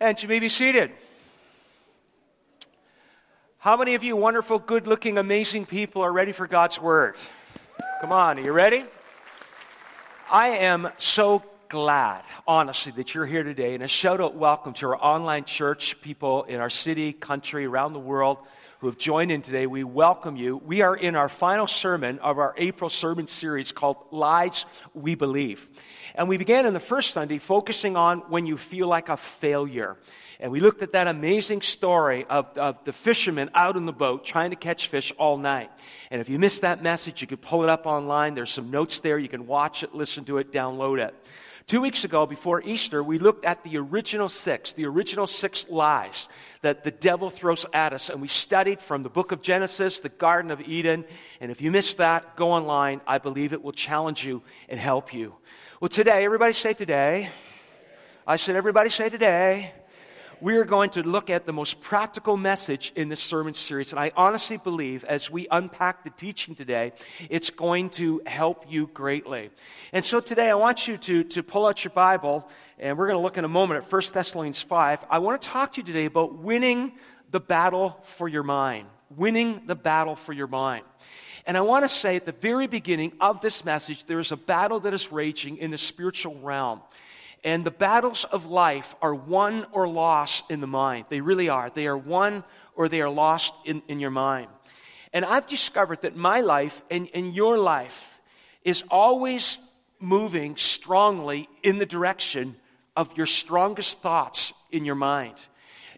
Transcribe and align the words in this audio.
And 0.00 0.22
you 0.22 0.28
may 0.28 0.38
be 0.38 0.48
seated. 0.48 0.92
How 3.58 3.76
many 3.76 3.96
of 3.96 4.04
you 4.04 4.14
wonderful, 4.14 4.60
good 4.60 4.86
looking, 4.86 5.18
amazing 5.18 5.66
people 5.66 6.02
are 6.02 6.12
ready 6.12 6.30
for 6.30 6.46
God's 6.46 6.80
Word? 6.80 7.16
Come 8.00 8.12
on, 8.12 8.38
are 8.38 8.42
you 8.42 8.52
ready? 8.52 8.84
I 10.30 10.50
am 10.50 10.88
so 10.98 11.42
glad, 11.68 12.22
honestly, 12.46 12.92
that 12.92 13.12
you're 13.12 13.26
here 13.26 13.42
today. 13.42 13.74
And 13.74 13.82
a 13.82 13.88
shout 13.88 14.20
out 14.20 14.36
welcome 14.36 14.72
to 14.74 14.86
our 14.86 14.96
online 14.96 15.44
church, 15.44 16.00
people 16.00 16.44
in 16.44 16.60
our 16.60 16.70
city, 16.70 17.12
country, 17.12 17.64
around 17.64 17.92
the 17.92 17.98
world 17.98 18.38
who 18.78 18.86
have 18.86 18.96
joined 18.96 19.32
in 19.32 19.42
today. 19.42 19.66
We 19.66 19.82
welcome 19.82 20.36
you. 20.36 20.56
We 20.56 20.82
are 20.82 20.94
in 20.94 21.16
our 21.16 21.28
final 21.28 21.66
sermon 21.66 22.18
of 22.20 22.38
our 22.38 22.54
April 22.56 22.88
sermon 22.88 23.26
series 23.26 23.72
called 23.72 23.96
Lies 24.12 24.66
We 24.94 25.16
Believe. 25.16 25.68
And 26.14 26.28
we 26.28 26.36
began 26.36 26.64
in 26.64 26.74
the 26.74 26.80
first 26.80 27.12
Sunday 27.12 27.38
focusing 27.38 27.96
on 27.96 28.20
when 28.28 28.46
you 28.46 28.56
feel 28.56 28.86
like 28.86 29.08
a 29.08 29.16
failure. 29.16 29.96
And 30.40 30.52
we 30.52 30.60
looked 30.60 30.82
at 30.82 30.92
that 30.92 31.08
amazing 31.08 31.62
story 31.62 32.24
of, 32.30 32.56
of 32.56 32.84
the 32.84 32.92
fishermen 32.92 33.50
out 33.54 33.76
in 33.76 33.86
the 33.86 33.92
boat 33.92 34.24
trying 34.24 34.50
to 34.50 34.56
catch 34.56 34.86
fish 34.86 35.12
all 35.18 35.36
night. 35.36 35.70
And 36.12 36.20
if 36.20 36.28
you 36.28 36.38
missed 36.38 36.62
that 36.62 36.80
message, 36.80 37.20
you 37.20 37.26
could 37.26 37.42
pull 37.42 37.64
it 37.64 37.68
up 37.68 37.86
online. 37.86 38.36
There's 38.36 38.50
some 38.50 38.70
notes 38.70 39.00
there. 39.00 39.18
You 39.18 39.28
can 39.28 39.48
watch 39.48 39.82
it, 39.82 39.92
listen 39.92 40.24
to 40.26 40.38
it, 40.38 40.52
download 40.52 41.00
it. 41.00 41.14
Two 41.68 41.82
weeks 41.82 42.04
ago, 42.04 42.24
before 42.24 42.62
Easter, 42.62 43.02
we 43.02 43.18
looked 43.18 43.44
at 43.44 43.62
the 43.62 43.76
original 43.76 44.30
six, 44.30 44.72
the 44.72 44.86
original 44.86 45.26
six 45.26 45.68
lies 45.68 46.26
that 46.62 46.82
the 46.82 46.90
devil 46.90 47.28
throws 47.28 47.66
at 47.74 47.92
us. 47.92 48.08
And 48.08 48.22
we 48.22 48.28
studied 48.28 48.80
from 48.80 49.02
the 49.02 49.10
book 49.10 49.32
of 49.32 49.42
Genesis, 49.42 50.00
the 50.00 50.08
Garden 50.08 50.50
of 50.50 50.62
Eden. 50.62 51.04
And 51.42 51.50
if 51.50 51.60
you 51.60 51.70
missed 51.70 51.98
that, 51.98 52.36
go 52.36 52.52
online. 52.52 53.02
I 53.06 53.18
believe 53.18 53.52
it 53.52 53.62
will 53.62 53.72
challenge 53.72 54.24
you 54.24 54.42
and 54.70 54.80
help 54.80 55.12
you. 55.12 55.34
Well, 55.78 55.90
today, 55.90 56.24
everybody 56.24 56.54
say 56.54 56.72
today. 56.72 57.28
I 58.26 58.36
said, 58.36 58.56
everybody 58.56 58.88
say 58.88 59.10
today. 59.10 59.74
We 60.40 60.56
are 60.58 60.64
going 60.64 60.90
to 60.90 61.02
look 61.02 61.30
at 61.30 61.46
the 61.46 61.52
most 61.52 61.80
practical 61.80 62.36
message 62.36 62.92
in 62.94 63.08
this 63.08 63.18
sermon 63.18 63.54
series. 63.54 63.90
And 63.90 63.98
I 63.98 64.12
honestly 64.16 64.56
believe 64.56 65.02
as 65.04 65.28
we 65.28 65.48
unpack 65.50 66.04
the 66.04 66.10
teaching 66.10 66.54
today, 66.54 66.92
it's 67.28 67.50
going 67.50 67.90
to 67.90 68.22
help 68.24 68.64
you 68.68 68.86
greatly. 68.94 69.50
And 69.92 70.04
so 70.04 70.20
today 70.20 70.48
I 70.48 70.54
want 70.54 70.86
you 70.86 70.96
to, 70.96 71.24
to 71.24 71.42
pull 71.42 71.66
out 71.66 71.82
your 71.82 71.90
Bible, 71.90 72.48
and 72.78 72.96
we're 72.96 73.08
going 73.08 73.18
to 73.18 73.22
look 73.22 73.36
in 73.36 73.44
a 73.44 73.48
moment 73.48 73.84
at 73.84 73.92
1 73.92 74.02
Thessalonians 74.14 74.62
5. 74.62 75.06
I 75.10 75.18
want 75.18 75.42
to 75.42 75.48
talk 75.48 75.72
to 75.72 75.80
you 75.80 75.86
today 75.86 76.04
about 76.04 76.36
winning 76.36 76.92
the 77.32 77.40
battle 77.40 77.98
for 78.04 78.28
your 78.28 78.44
mind. 78.44 78.86
Winning 79.16 79.62
the 79.66 79.74
battle 79.74 80.14
for 80.14 80.32
your 80.32 80.46
mind. 80.46 80.84
And 81.46 81.56
I 81.56 81.62
want 81.62 81.82
to 81.82 81.88
say 81.88 82.14
at 82.14 82.26
the 82.26 82.32
very 82.32 82.68
beginning 82.68 83.12
of 83.20 83.40
this 83.40 83.64
message, 83.64 84.04
there 84.04 84.20
is 84.20 84.30
a 84.30 84.36
battle 84.36 84.78
that 84.80 84.94
is 84.94 85.10
raging 85.10 85.56
in 85.56 85.72
the 85.72 85.78
spiritual 85.78 86.36
realm. 86.36 86.80
And 87.44 87.64
the 87.64 87.70
battles 87.70 88.24
of 88.24 88.46
life 88.46 88.94
are 89.00 89.14
won 89.14 89.66
or 89.72 89.88
lost 89.88 90.50
in 90.50 90.60
the 90.60 90.66
mind. 90.66 91.06
They 91.08 91.20
really 91.20 91.48
are. 91.48 91.70
They 91.70 91.86
are 91.86 91.96
won 91.96 92.44
or 92.74 92.88
they 92.88 93.00
are 93.00 93.10
lost 93.10 93.54
in, 93.64 93.82
in 93.88 94.00
your 94.00 94.10
mind. 94.10 94.48
And 95.12 95.24
I've 95.24 95.46
discovered 95.46 96.02
that 96.02 96.16
my 96.16 96.40
life 96.40 96.82
and, 96.90 97.08
and 97.14 97.34
your 97.34 97.58
life 97.58 98.20
is 98.64 98.82
always 98.90 99.58
moving 100.00 100.56
strongly 100.56 101.48
in 101.62 101.78
the 101.78 101.86
direction 101.86 102.56
of 102.96 103.16
your 103.16 103.26
strongest 103.26 104.00
thoughts 104.00 104.52
in 104.70 104.84
your 104.84 104.94
mind. 104.94 105.34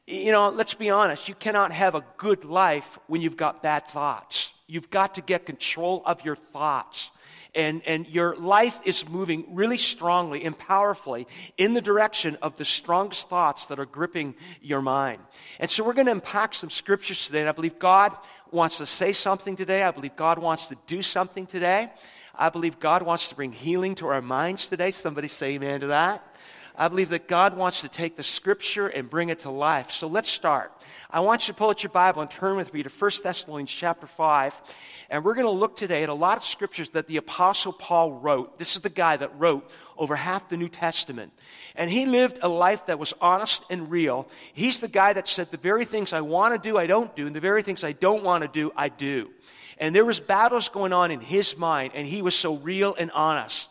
You 0.06 0.32
know, 0.32 0.48
let's 0.50 0.74
be 0.74 0.90
honest, 0.90 1.28
you 1.28 1.34
cannot 1.34 1.72
have 1.72 1.94
a 1.94 2.04
good 2.16 2.44
life 2.44 2.98
when 3.06 3.20
you've 3.20 3.36
got 3.36 3.62
bad 3.62 3.86
thoughts. 3.88 4.52
You've 4.66 4.90
got 4.90 5.14
to 5.14 5.22
get 5.22 5.46
control 5.46 6.02
of 6.06 6.24
your 6.24 6.36
thoughts. 6.36 7.10
And, 7.54 7.82
and 7.86 8.06
your 8.06 8.36
life 8.36 8.78
is 8.84 9.08
moving 9.08 9.44
really 9.50 9.78
strongly 9.78 10.44
and 10.44 10.56
powerfully 10.56 11.26
in 11.56 11.74
the 11.74 11.80
direction 11.80 12.36
of 12.42 12.56
the 12.56 12.64
strongest 12.64 13.28
thoughts 13.28 13.66
that 13.66 13.80
are 13.80 13.86
gripping 13.86 14.34
your 14.62 14.80
mind. 14.80 15.20
And 15.58 15.68
so 15.68 15.84
we're 15.84 15.94
going 15.94 16.06
to 16.06 16.12
unpack 16.12 16.54
some 16.54 16.70
scriptures 16.70 17.26
today. 17.26 17.40
And 17.40 17.48
I 17.48 17.52
believe 17.52 17.78
God 17.78 18.16
wants 18.52 18.78
to 18.78 18.86
say 18.86 19.12
something 19.12 19.56
today. 19.56 19.82
I 19.82 19.90
believe 19.90 20.16
God 20.16 20.38
wants 20.38 20.68
to 20.68 20.76
do 20.86 21.02
something 21.02 21.46
today. 21.46 21.90
I 22.34 22.48
believe 22.48 22.78
God 22.78 23.02
wants 23.02 23.28
to 23.28 23.34
bring 23.34 23.52
healing 23.52 23.94
to 23.96 24.06
our 24.06 24.22
minds 24.22 24.68
today. 24.68 24.90
Somebody 24.90 25.28
say 25.28 25.54
amen 25.54 25.80
to 25.80 25.88
that. 25.88 26.26
I 26.76 26.88
believe 26.88 27.10
that 27.10 27.28
God 27.28 27.56
wants 27.56 27.82
to 27.82 27.88
take 27.88 28.16
the 28.16 28.22
scripture 28.22 28.86
and 28.86 29.10
bring 29.10 29.28
it 29.28 29.40
to 29.40 29.50
life. 29.50 29.90
So 29.90 30.06
let's 30.06 30.30
start. 30.30 30.72
I 31.10 31.20
want 31.20 31.46
you 31.46 31.52
to 31.52 31.58
pull 31.58 31.68
out 31.68 31.82
your 31.82 31.90
Bible 31.90 32.22
and 32.22 32.30
turn 32.30 32.56
with 32.56 32.72
me 32.72 32.82
to 32.82 32.88
1 32.88 33.10
Thessalonians 33.22 33.70
chapter 33.70 34.06
5. 34.06 34.62
And 35.10 35.24
we're 35.24 35.34
going 35.34 35.46
to 35.46 35.50
look 35.50 35.74
today 35.74 36.04
at 36.04 36.08
a 36.08 36.14
lot 36.14 36.36
of 36.36 36.44
scriptures 36.44 36.90
that 36.90 37.08
the 37.08 37.16
Apostle 37.16 37.72
Paul 37.72 38.12
wrote. 38.12 38.58
This 38.58 38.76
is 38.76 38.82
the 38.82 38.88
guy 38.88 39.16
that 39.16 39.36
wrote 39.40 39.68
over 39.98 40.14
half 40.14 40.48
the 40.48 40.56
New 40.56 40.68
Testament. 40.68 41.32
And 41.74 41.90
he 41.90 42.06
lived 42.06 42.38
a 42.42 42.48
life 42.48 42.86
that 42.86 43.00
was 43.00 43.12
honest 43.20 43.64
and 43.70 43.90
real. 43.90 44.28
He's 44.52 44.78
the 44.78 44.88
guy 44.88 45.12
that 45.12 45.26
said, 45.26 45.50
The 45.50 45.56
very 45.56 45.84
things 45.84 46.12
I 46.12 46.20
want 46.20 46.54
to 46.54 46.68
do, 46.68 46.78
I 46.78 46.86
don't 46.86 47.14
do, 47.16 47.26
and 47.26 47.34
the 47.34 47.40
very 47.40 47.64
things 47.64 47.82
I 47.82 47.90
don't 47.90 48.22
want 48.22 48.42
to 48.42 48.48
do, 48.48 48.72
I 48.76 48.88
do. 48.88 49.30
And 49.78 49.96
there 49.96 50.04
was 50.04 50.20
battles 50.20 50.68
going 50.68 50.92
on 50.92 51.10
in 51.10 51.20
his 51.20 51.56
mind, 51.56 51.92
and 51.94 52.06
he 52.06 52.22
was 52.22 52.36
so 52.36 52.56
real 52.56 52.94
and 52.94 53.10
honest. 53.10 53.68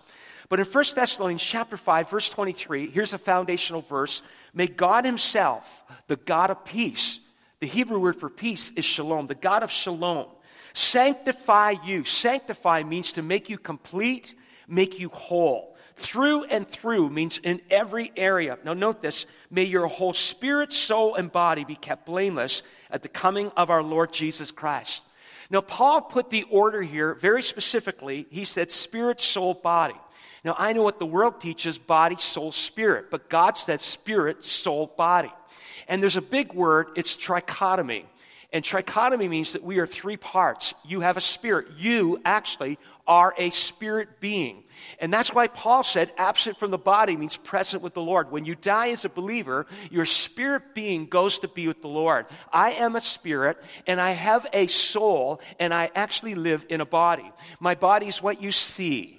But 0.50 0.60
in 0.60 0.66
1 0.66 0.86
Thessalonians 0.94 1.44
chapter 1.44 1.78
5, 1.78 2.10
verse 2.10 2.30
23, 2.30 2.90
here's 2.90 3.14
a 3.14 3.18
foundational 3.18 3.82
verse. 3.82 4.24
May 4.54 4.68
God 4.68 5.06
himself, 5.06 5.84
the 6.08 6.16
God 6.18 6.50
of 6.50 6.66
peace, 6.66 7.20
the 7.60 7.68
Hebrew 7.68 8.00
word 8.00 8.16
for 8.16 8.30
peace 8.30 8.72
is 8.76 8.84
shalom, 8.84 9.28
the 9.28 9.36
God 9.36 9.64
of 9.64 9.72
shalom, 9.72 10.28
sanctify 10.74 11.76
you. 11.84 12.06
Sanctify 12.06 12.84
means 12.84 13.14
to 13.14 13.22
make 13.22 13.50
you 13.50 13.58
complete, 13.58 14.36
make 14.68 15.00
you 15.00 15.10
whole. 15.10 15.76
Through 15.96 16.46
and 16.46 16.68
through 16.68 17.10
means 17.10 17.40
in 17.40 17.62
every 17.70 18.12
area. 18.16 18.58
Now, 18.64 18.74
note 18.74 19.02
this 19.02 19.26
may 19.52 19.64
your 19.64 19.88
whole 19.88 20.14
spirit, 20.14 20.72
soul, 20.72 21.16
and 21.16 21.32
body 21.32 21.66
be 21.66 21.76
kept 21.76 22.06
blameless 22.06 22.64
at 22.90 23.02
the 23.02 23.10
coming 23.10 23.52
of 23.58 23.70
our 23.70 23.84
Lord 23.84 24.14
Jesus 24.14 24.52
Christ. 24.52 25.04
Now, 25.50 25.62
Paul 25.62 26.02
put 26.02 26.30
the 26.30 26.44
order 26.44 26.82
here 26.82 27.16
very 27.16 27.44
specifically. 27.44 28.28
He 28.30 28.46
said 28.46 28.72
spirit, 28.72 29.20
soul, 29.20 29.56
body. 29.56 30.00
Now, 30.46 30.56
I 30.58 30.74
know 30.74 30.84
what 30.84 31.00
the 31.00 31.06
world 31.06 31.42
teaches 31.42 31.78
body, 31.78 32.16
soul, 32.18 32.52
spirit, 32.52 33.12
but 33.12 33.30
God 33.30 33.58
said 33.58 33.82
spirit, 33.82 34.44
soul, 34.44 34.94
body. 34.98 35.32
And 35.88 36.02
there's 36.02 36.16
a 36.16 36.22
big 36.22 36.54
word, 36.54 36.90
it's 36.96 37.18
trichotomy. 37.18 38.06
And 38.52 38.66
trichotomy 38.66 39.30
means 39.30 39.54
that 39.54 39.64
we 39.64 39.78
are 39.78 39.86
three 39.86 40.18
parts. 40.18 40.74
You 40.84 41.02
have 41.02 41.18
a 41.18 41.22
spirit. 41.22 41.68
You 41.78 42.20
actually 42.26 42.80
are 43.08 43.34
a 43.38 43.52
spirit 43.52 44.20
being. 44.20 44.64
And 45.00 45.14
that's 45.14 45.34
why 45.34 45.48
Paul 45.48 45.84
said 45.84 46.12
absent 46.18 46.58
from 46.58 46.72
the 46.72 46.78
body 46.78 47.16
means 47.16 47.38
present 47.38 47.84
with 47.84 47.94
the 47.94 48.02
Lord. 48.02 48.32
When 48.32 48.46
you 48.46 48.56
die 48.56 48.90
as 48.90 49.06
a 49.06 49.10
believer, 49.10 49.68
your 49.92 50.06
spirit 50.06 50.74
being 50.74 51.06
goes 51.06 51.40
to 51.40 51.48
be 51.48 51.68
with 51.68 51.82
the 51.82 51.88
Lord. 51.88 52.26
I 52.52 52.72
am 52.72 52.96
a 52.96 53.02
spirit 53.02 53.58
and 53.86 54.02
I 54.02 54.12
have 54.12 54.48
a 54.52 54.66
soul 54.68 55.42
and 55.60 55.72
I 55.72 55.92
actually 55.94 56.36
live 56.36 56.66
in 56.70 56.82
a 56.82 56.86
body. 56.86 57.32
My 57.60 57.76
body 57.76 58.08
is 58.08 58.22
what 58.22 58.42
you 58.42 58.52
see. 58.52 59.19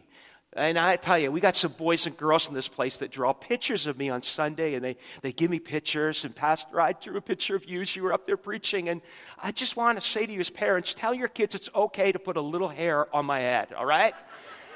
And 0.54 0.76
I 0.76 0.96
tell 0.96 1.16
you, 1.16 1.30
we 1.30 1.40
got 1.40 1.54
some 1.54 1.72
boys 1.72 2.08
and 2.08 2.16
girls 2.16 2.48
in 2.48 2.54
this 2.54 2.66
place 2.66 2.96
that 2.96 3.12
draw 3.12 3.32
pictures 3.32 3.86
of 3.86 3.96
me 3.96 4.10
on 4.10 4.22
Sunday, 4.22 4.74
and 4.74 4.84
they, 4.84 4.96
they 5.22 5.30
give 5.30 5.48
me 5.48 5.60
pictures. 5.60 6.24
And 6.24 6.34
Pastor, 6.34 6.80
I 6.80 6.92
drew 6.92 7.16
a 7.16 7.20
picture 7.20 7.54
of 7.54 7.66
you 7.66 7.82
as 7.82 7.94
you 7.94 8.02
were 8.02 8.12
up 8.12 8.26
there 8.26 8.36
preaching. 8.36 8.88
And 8.88 9.00
I 9.40 9.52
just 9.52 9.76
want 9.76 10.00
to 10.00 10.04
say 10.04 10.26
to 10.26 10.32
you, 10.32 10.40
as 10.40 10.50
parents, 10.50 10.92
tell 10.92 11.14
your 11.14 11.28
kids 11.28 11.54
it's 11.54 11.70
okay 11.72 12.10
to 12.10 12.18
put 12.18 12.36
a 12.36 12.40
little 12.40 12.66
hair 12.66 13.14
on 13.14 13.26
my 13.26 13.38
head, 13.38 13.72
all 13.72 13.86
right? 13.86 14.12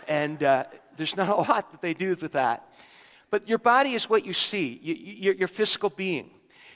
And 0.06 0.40
uh, 0.44 0.64
there's 0.96 1.16
not 1.16 1.28
a 1.28 1.34
lot 1.50 1.72
that 1.72 1.82
they 1.82 1.92
do 1.92 2.10
with 2.10 2.32
that. 2.32 2.68
But 3.30 3.48
your 3.48 3.58
body 3.58 3.94
is 3.94 4.08
what 4.08 4.24
you 4.24 4.32
see, 4.32 4.78
you, 4.80 4.94
your, 4.94 5.34
your 5.34 5.48
physical 5.48 5.90
being. 5.90 6.30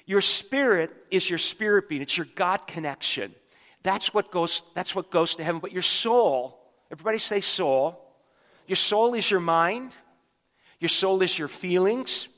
Your 0.06 0.22
spirit 0.22 0.90
is 1.08 1.30
your 1.30 1.38
spirit 1.38 1.88
being, 1.88 2.02
it's 2.02 2.16
your 2.16 2.26
God 2.34 2.66
connection. 2.66 3.32
That's 3.84 4.12
what 4.12 4.32
goes, 4.32 4.64
that's 4.74 4.92
what 4.92 5.12
goes 5.12 5.36
to 5.36 5.44
heaven. 5.44 5.60
But 5.60 5.70
your 5.70 5.82
soul, 5.82 6.58
everybody 6.90 7.18
say 7.18 7.40
soul 7.40 8.07
your 8.68 8.76
soul 8.76 9.14
is 9.14 9.30
your 9.30 9.40
mind, 9.40 9.92
your 10.78 10.88
soul 10.88 11.22
is 11.22 11.38
your 11.38 11.48
feelings, 11.48 12.28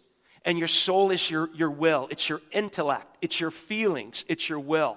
and 0.44 0.58
your 0.58 0.68
soul 0.68 1.10
is 1.10 1.30
your, 1.30 1.50
your 1.54 1.70
will. 1.70 2.08
It's 2.10 2.28
your 2.28 2.40
intellect, 2.52 3.18
it's 3.20 3.40
your 3.40 3.50
feelings, 3.50 4.24
it's 4.28 4.48
your 4.48 4.60
will. 4.60 4.96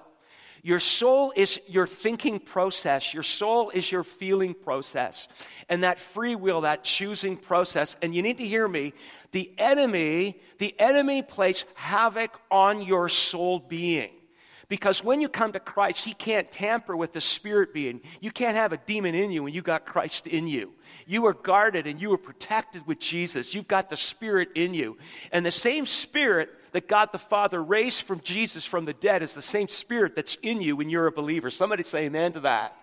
Your 0.62 0.80
soul 0.80 1.30
is 1.36 1.60
your 1.68 1.86
thinking 1.86 2.40
process. 2.40 3.12
Your 3.12 3.22
soul 3.22 3.68
is 3.68 3.92
your 3.92 4.02
feeling 4.02 4.54
process. 4.54 5.28
And 5.68 5.84
that 5.84 5.98
free 5.98 6.34
will, 6.34 6.62
that 6.62 6.82
choosing 6.84 7.36
process. 7.36 7.96
And 8.00 8.14
you 8.14 8.22
need 8.22 8.38
to 8.38 8.46
hear 8.46 8.66
me. 8.66 8.94
The 9.32 9.52
enemy, 9.58 10.40
the 10.56 10.74
enemy 10.78 11.20
plays 11.20 11.66
havoc 11.74 12.40
on 12.50 12.80
your 12.80 13.10
soul 13.10 13.58
being. 13.58 14.08
Because 14.68 15.04
when 15.04 15.20
you 15.20 15.28
come 15.28 15.52
to 15.52 15.60
Christ, 15.60 16.06
He 16.06 16.14
can't 16.14 16.50
tamper 16.50 16.96
with 16.96 17.12
the 17.12 17.20
spirit 17.20 17.74
being. 17.74 18.00
You 18.20 18.30
can't 18.30 18.56
have 18.56 18.72
a 18.72 18.78
demon 18.78 19.14
in 19.14 19.32
you 19.32 19.42
when 19.42 19.52
you 19.52 19.60
got 19.60 19.84
Christ 19.84 20.26
in 20.26 20.48
you. 20.48 20.72
You 21.06 21.26
are 21.26 21.34
guarded 21.34 21.86
and 21.86 22.00
you 22.00 22.12
are 22.12 22.18
protected 22.18 22.86
with 22.86 22.98
Jesus. 22.98 23.54
You've 23.54 23.68
got 23.68 23.90
the 23.90 23.96
Spirit 23.96 24.50
in 24.54 24.74
you. 24.74 24.96
And 25.32 25.44
the 25.44 25.50
same 25.50 25.86
Spirit 25.86 26.50
that 26.72 26.88
God 26.88 27.10
the 27.12 27.18
Father 27.18 27.62
raised 27.62 28.02
from 28.02 28.20
Jesus 28.20 28.64
from 28.64 28.84
the 28.84 28.92
dead 28.92 29.22
is 29.22 29.32
the 29.34 29.42
same 29.42 29.68
Spirit 29.68 30.16
that's 30.16 30.36
in 30.42 30.60
you 30.60 30.76
when 30.76 30.88
you're 30.88 31.06
a 31.06 31.12
believer. 31.12 31.50
Somebody 31.50 31.82
say 31.82 32.04
amen 32.04 32.32
to 32.32 32.40
that. 32.40 32.76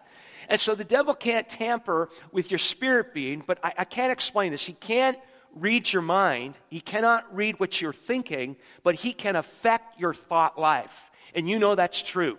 And 0.50 0.60
so 0.60 0.76
the 0.76 0.84
devil 0.84 1.14
can't 1.14 1.48
tamper 1.48 2.10
with 2.32 2.52
your 2.52 2.58
spirit 2.58 3.14
being, 3.14 3.44
but 3.46 3.60
I, 3.64 3.74
I 3.80 3.84
can't 3.86 4.12
explain 4.12 4.52
this. 4.52 4.66
He 4.66 4.74
can't 4.74 5.18
read 5.54 5.92
your 5.92 6.02
mind, 6.02 6.58
he 6.70 6.80
cannot 6.80 7.36
read 7.36 7.60
what 7.60 7.82
you're 7.82 7.92
thinking, 7.92 8.56
but 8.84 8.96
he 8.96 9.12
can 9.12 9.36
affect 9.36 10.00
your 10.00 10.14
thought 10.14 10.58
life. 10.58 11.12
And 11.36 11.50
you 11.50 11.60
know 11.60 11.76
that's 11.76 12.02
true. 12.02 12.38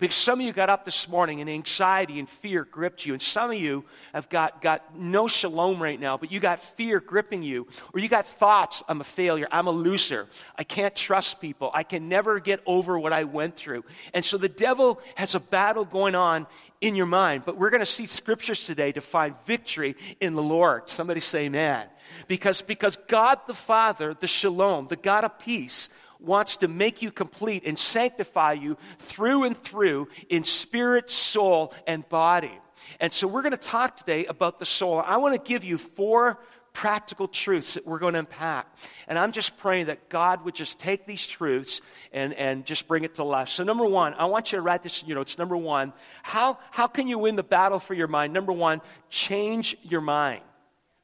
Because 0.00 0.16
some 0.16 0.40
of 0.40 0.46
you 0.46 0.52
got 0.52 0.70
up 0.70 0.86
this 0.86 1.08
morning 1.08 1.42
and 1.42 1.50
anxiety 1.50 2.18
and 2.18 2.28
fear 2.28 2.64
gripped 2.64 3.04
you. 3.04 3.12
And 3.12 3.20
some 3.20 3.50
of 3.50 3.58
you 3.58 3.84
have 4.14 4.30
got, 4.30 4.62
got 4.62 4.96
no 4.96 5.28
shalom 5.28 5.80
right 5.80 6.00
now, 6.00 6.16
but 6.16 6.32
you 6.32 6.40
got 6.40 6.58
fear 6.58 7.00
gripping 7.00 7.42
you. 7.42 7.68
Or 7.92 8.00
you 8.00 8.08
got 8.08 8.26
thoughts 8.26 8.82
I'm 8.88 9.00
a 9.02 9.04
failure, 9.04 9.46
I'm 9.52 9.66
a 9.66 9.72
loser, 9.72 10.26
I 10.56 10.64
can't 10.64 10.96
trust 10.96 11.40
people, 11.40 11.70
I 11.74 11.82
can 11.82 12.08
never 12.08 12.40
get 12.40 12.60
over 12.64 12.98
what 12.98 13.12
I 13.12 13.24
went 13.24 13.56
through. 13.56 13.84
And 14.14 14.24
so 14.24 14.38
the 14.38 14.48
devil 14.48 15.00
has 15.16 15.34
a 15.34 15.40
battle 15.40 15.84
going 15.84 16.14
on 16.14 16.46
in 16.80 16.96
your 16.96 17.06
mind. 17.06 17.44
But 17.44 17.58
we're 17.58 17.70
going 17.70 17.80
to 17.80 17.86
see 17.86 18.06
scriptures 18.06 18.64
today 18.64 18.92
to 18.92 19.00
find 19.02 19.34
victory 19.44 19.96
in 20.18 20.34
the 20.34 20.42
Lord. 20.42 20.88
Somebody 20.88 21.20
say 21.20 21.44
amen. 21.44 21.86
Because, 22.26 22.62
because 22.62 22.96
God 23.08 23.38
the 23.46 23.54
Father, 23.54 24.14
the 24.18 24.26
shalom, 24.26 24.88
the 24.88 24.96
God 24.96 25.24
of 25.24 25.38
peace, 25.38 25.88
wants 26.22 26.58
to 26.58 26.68
make 26.68 27.02
you 27.02 27.10
complete 27.10 27.64
and 27.66 27.78
sanctify 27.78 28.52
you 28.52 28.76
through 28.98 29.44
and 29.44 29.56
through 29.56 30.08
in 30.28 30.44
spirit, 30.44 31.10
soul, 31.10 31.74
and 31.86 32.08
body. 32.08 32.58
And 32.98 33.12
so 33.12 33.28
we're 33.28 33.42
going 33.42 33.52
to 33.52 33.56
talk 33.56 33.96
today 33.96 34.26
about 34.26 34.58
the 34.58 34.66
soul. 34.66 35.02
I 35.04 35.18
want 35.18 35.34
to 35.34 35.48
give 35.48 35.64
you 35.64 35.78
four 35.78 36.38
practical 36.72 37.26
truths 37.28 37.74
that 37.74 37.86
we're 37.86 37.98
going 37.98 38.14
to 38.14 38.20
unpack. 38.20 38.66
And 39.08 39.18
I'm 39.18 39.32
just 39.32 39.56
praying 39.56 39.86
that 39.86 40.08
God 40.08 40.44
would 40.44 40.54
just 40.54 40.78
take 40.78 41.06
these 41.06 41.26
truths 41.26 41.80
and, 42.12 42.32
and 42.34 42.64
just 42.64 42.86
bring 42.86 43.04
it 43.04 43.14
to 43.14 43.24
life. 43.24 43.48
So, 43.48 43.64
number 43.64 43.86
one, 43.86 44.14
I 44.14 44.26
want 44.26 44.52
you 44.52 44.56
to 44.56 44.62
write 44.62 44.82
this, 44.82 45.02
you 45.04 45.14
know, 45.14 45.20
it's 45.20 45.38
number 45.38 45.56
one. 45.56 45.92
How, 46.22 46.58
how 46.70 46.86
can 46.86 47.08
you 47.08 47.18
win 47.18 47.36
the 47.36 47.42
battle 47.42 47.80
for 47.80 47.94
your 47.94 48.08
mind? 48.08 48.32
Number 48.32 48.52
one, 48.52 48.80
change 49.08 49.76
your 49.82 50.00
mind. 50.00 50.42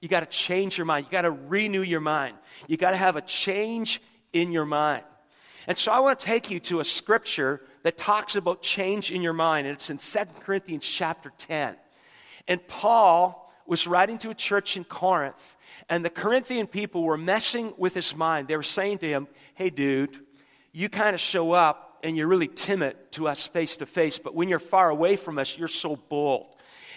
You 0.00 0.08
got 0.08 0.20
to 0.20 0.26
change 0.26 0.78
your 0.78 0.84
mind. 0.84 1.06
You 1.06 1.12
got 1.12 1.22
to 1.22 1.30
renew 1.30 1.82
your 1.82 2.00
mind. 2.00 2.36
You 2.68 2.76
got 2.76 2.90
to 2.90 2.96
have 2.96 3.16
a 3.16 3.22
change 3.22 4.00
in 4.32 4.52
your 4.52 4.64
mind. 4.64 5.04
And 5.66 5.76
so 5.76 5.90
I 5.90 6.00
want 6.00 6.20
to 6.20 6.26
take 6.26 6.50
you 6.50 6.60
to 6.60 6.80
a 6.80 6.84
scripture 6.84 7.60
that 7.82 7.96
talks 7.96 8.36
about 8.36 8.62
change 8.62 9.10
in 9.10 9.22
your 9.22 9.32
mind, 9.32 9.66
and 9.66 9.74
it's 9.74 9.90
in 9.90 9.98
2 9.98 10.18
Corinthians 10.40 10.86
chapter 10.86 11.32
10. 11.38 11.76
And 12.46 12.66
Paul 12.68 13.52
was 13.66 13.86
writing 13.86 14.18
to 14.18 14.30
a 14.30 14.34
church 14.34 14.76
in 14.76 14.84
Corinth, 14.84 15.56
and 15.88 16.04
the 16.04 16.10
Corinthian 16.10 16.66
people 16.68 17.02
were 17.02 17.16
messing 17.16 17.74
with 17.76 17.94
his 17.94 18.14
mind. 18.14 18.48
They 18.48 18.56
were 18.56 18.62
saying 18.62 18.98
to 18.98 19.08
him, 19.08 19.28
Hey, 19.54 19.70
dude, 19.70 20.20
you 20.72 20.88
kind 20.88 21.14
of 21.14 21.20
show 21.20 21.52
up 21.52 21.98
and 22.02 22.16
you're 22.16 22.28
really 22.28 22.48
timid 22.48 22.96
to 23.12 23.26
us 23.26 23.46
face 23.46 23.78
to 23.78 23.86
face, 23.86 24.18
but 24.18 24.34
when 24.34 24.48
you're 24.48 24.58
far 24.58 24.90
away 24.90 25.16
from 25.16 25.38
us, 25.38 25.56
you're 25.56 25.66
so 25.66 25.96
bold. 25.96 26.46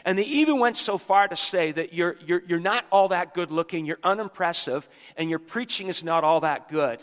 And 0.06 0.18
they 0.18 0.24
even 0.24 0.60
went 0.60 0.78
so 0.78 0.98
far 0.98 1.28
to 1.28 1.36
say 1.36 1.72
that 1.72 1.94
you're, 1.94 2.16
you're, 2.26 2.42
you're 2.48 2.60
not 2.60 2.86
all 2.92 3.10
that 3.10 3.34
good 3.34 3.52
looking, 3.52 3.86
you're 3.86 4.00
unimpressive, 4.04 4.88
and 5.18 5.30
your 5.30 5.40
preaching 5.40 5.88
is 5.88 6.04
not 6.04 6.24
all 6.24 6.42
that 6.42 6.70
good. 6.70 7.02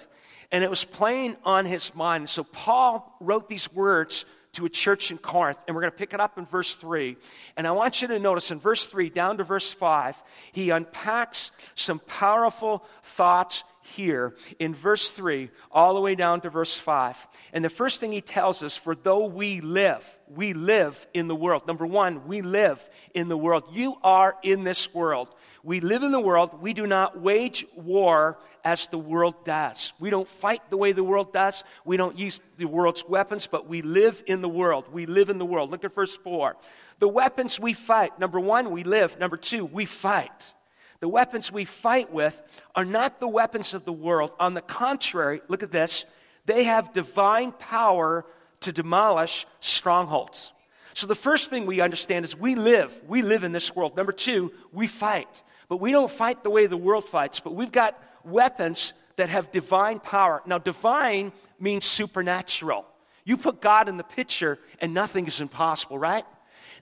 And 0.52 0.62
it 0.62 0.70
was 0.70 0.84
playing 0.84 1.36
on 1.44 1.64
his 1.64 1.94
mind. 1.94 2.28
So 2.28 2.44
Paul 2.44 3.16
wrote 3.20 3.48
these 3.48 3.72
words 3.72 4.24
to 4.56 4.64
a 4.64 4.70
church 4.70 5.10
in 5.10 5.18
Corinth, 5.18 5.58
and 5.66 5.76
we're 5.76 5.82
going 5.82 5.92
to 5.92 5.98
pick 5.98 6.14
it 6.14 6.20
up 6.20 6.38
in 6.38 6.46
verse 6.46 6.74
3. 6.74 7.16
And 7.56 7.66
I 7.66 7.72
want 7.72 8.00
you 8.00 8.08
to 8.08 8.18
notice 8.18 8.50
in 8.50 8.58
verse 8.58 8.86
3 8.86 9.10
down 9.10 9.36
to 9.36 9.44
verse 9.44 9.70
5, 9.70 10.22
he 10.52 10.70
unpacks 10.70 11.50
some 11.74 11.98
powerful 12.00 12.82
thoughts 13.02 13.64
here 13.82 14.34
in 14.58 14.74
verse 14.74 15.10
3 15.10 15.50
all 15.70 15.94
the 15.94 16.00
way 16.00 16.14
down 16.14 16.40
to 16.40 16.50
verse 16.50 16.76
5. 16.76 17.28
And 17.52 17.64
the 17.64 17.68
first 17.68 18.00
thing 18.00 18.12
he 18.12 18.22
tells 18.22 18.62
us 18.62 18.76
for 18.76 18.94
though 18.94 19.26
we 19.26 19.60
live, 19.60 20.04
we 20.28 20.54
live 20.54 21.06
in 21.12 21.28
the 21.28 21.36
world. 21.36 21.66
Number 21.66 21.86
one, 21.86 22.26
we 22.26 22.40
live 22.40 22.82
in 23.14 23.28
the 23.28 23.36
world. 23.36 23.64
You 23.72 23.96
are 24.02 24.36
in 24.42 24.64
this 24.64 24.92
world. 24.94 25.28
We 25.66 25.80
live 25.80 26.04
in 26.04 26.12
the 26.12 26.20
world. 26.20 26.62
We 26.62 26.74
do 26.74 26.86
not 26.86 27.20
wage 27.20 27.66
war 27.74 28.38
as 28.64 28.86
the 28.86 28.98
world 28.98 29.44
does. 29.44 29.92
We 29.98 30.10
don't 30.10 30.28
fight 30.28 30.62
the 30.70 30.76
way 30.76 30.92
the 30.92 31.02
world 31.02 31.32
does. 31.32 31.64
We 31.84 31.96
don't 31.96 32.16
use 32.16 32.40
the 32.56 32.66
world's 32.66 33.02
weapons, 33.04 33.48
but 33.48 33.66
we 33.66 33.82
live 33.82 34.22
in 34.28 34.42
the 34.42 34.48
world. 34.48 34.84
We 34.92 35.06
live 35.06 35.28
in 35.28 35.38
the 35.38 35.44
world. 35.44 35.72
Look 35.72 35.82
at 35.82 35.92
verse 35.92 36.14
4. 36.14 36.54
The 37.00 37.08
weapons 37.08 37.58
we 37.58 37.72
fight 37.72 38.16
number 38.20 38.38
one, 38.38 38.70
we 38.70 38.84
live. 38.84 39.18
Number 39.18 39.36
two, 39.36 39.64
we 39.64 39.86
fight. 39.86 40.52
The 41.00 41.08
weapons 41.08 41.50
we 41.50 41.64
fight 41.64 42.12
with 42.12 42.40
are 42.76 42.84
not 42.84 43.18
the 43.18 43.26
weapons 43.26 43.74
of 43.74 43.84
the 43.84 43.92
world. 43.92 44.30
On 44.38 44.54
the 44.54 44.62
contrary, 44.62 45.42
look 45.48 45.64
at 45.64 45.72
this 45.72 46.04
they 46.44 46.62
have 46.62 46.92
divine 46.92 47.50
power 47.50 48.24
to 48.60 48.70
demolish 48.72 49.48
strongholds. 49.58 50.52
So 50.94 51.08
the 51.08 51.16
first 51.16 51.50
thing 51.50 51.66
we 51.66 51.80
understand 51.80 52.24
is 52.24 52.36
we 52.36 52.54
live. 52.54 53.02
We 53.08 53.20
live 53.22 53.42
in 53.42 53.50
this 53.50 53.74
world. 53.74 53.96
Number 53.96 54.12
two, 54.12 54.52
we 54.72 54.86
fight. 54.86 55.42
But 55.68 55.78
we 55.78 55.92
don't 55.92 56.10
fight 56.10 56.42
the 56.42 56.50
way 56.50 56.66
the 56.66 56.76
world 56.76 57.04
fights, 57.04 57.40
but 57.40 57.54
we've 57.54 57.72
got 57.72 58.00
weapons 58.24 58.92
that 59.16 59.28
have 59.28 59.50
divine 59.50 59.98
power. 59.98 60.42
Now, 60.46 60.58
divine 60.58 61.32
means 61.58 61.84
supernatural. 61.84 62.86
You 63.24 63.36
put 63.36 63.60
God 63.60 63.88
in 63.88 63.96
the 63.96 64.04
picture, 64.04 64.58
and 64.80 64.94
nothing 64.94 65.26
is 65.26 65.40
impossible, 65.40 65.98
right? 65.98 66.24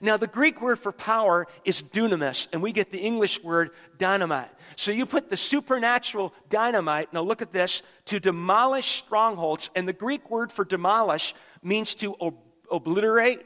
Now, 0.01 0.17
the 0.17 0.27
Greek 0.27 0.61
word 0.61 0.77
for 0.77 0.91
power 0.91 1.47
is 1.63 1.81
dunamis, 1.81 2.47
and 2.51 2.61
we 2.61 2.71
get 2.71 2.91
the 2.91 2.99
English 2.99 3.41
word 3.41 3.71
dynamite. 3.97 4.51
So 4.75 4.91
you 4.91 5.05
put 5.05 5.29
the 5.29 5.37
supernatural 5.37 6.33
dynamite, 6.49 7.13
now 7.13 7.21
look 7.21 7.41
at 7.41 7.53
this, 7.53 7.81
to 8.05 8.19
demolish 8.19 8.97
strongholds. 8.97 9.69
And 9.73 9.87
the 9.87 9.93
Greek 9.93 10.29
word 10.29 10.51
for 10.51 10.65
demolish 10.65 11.33
means 11.63 11.95
to 11.95 12.15
ob- 12.19 12.37
obliterate, 12.69 13.45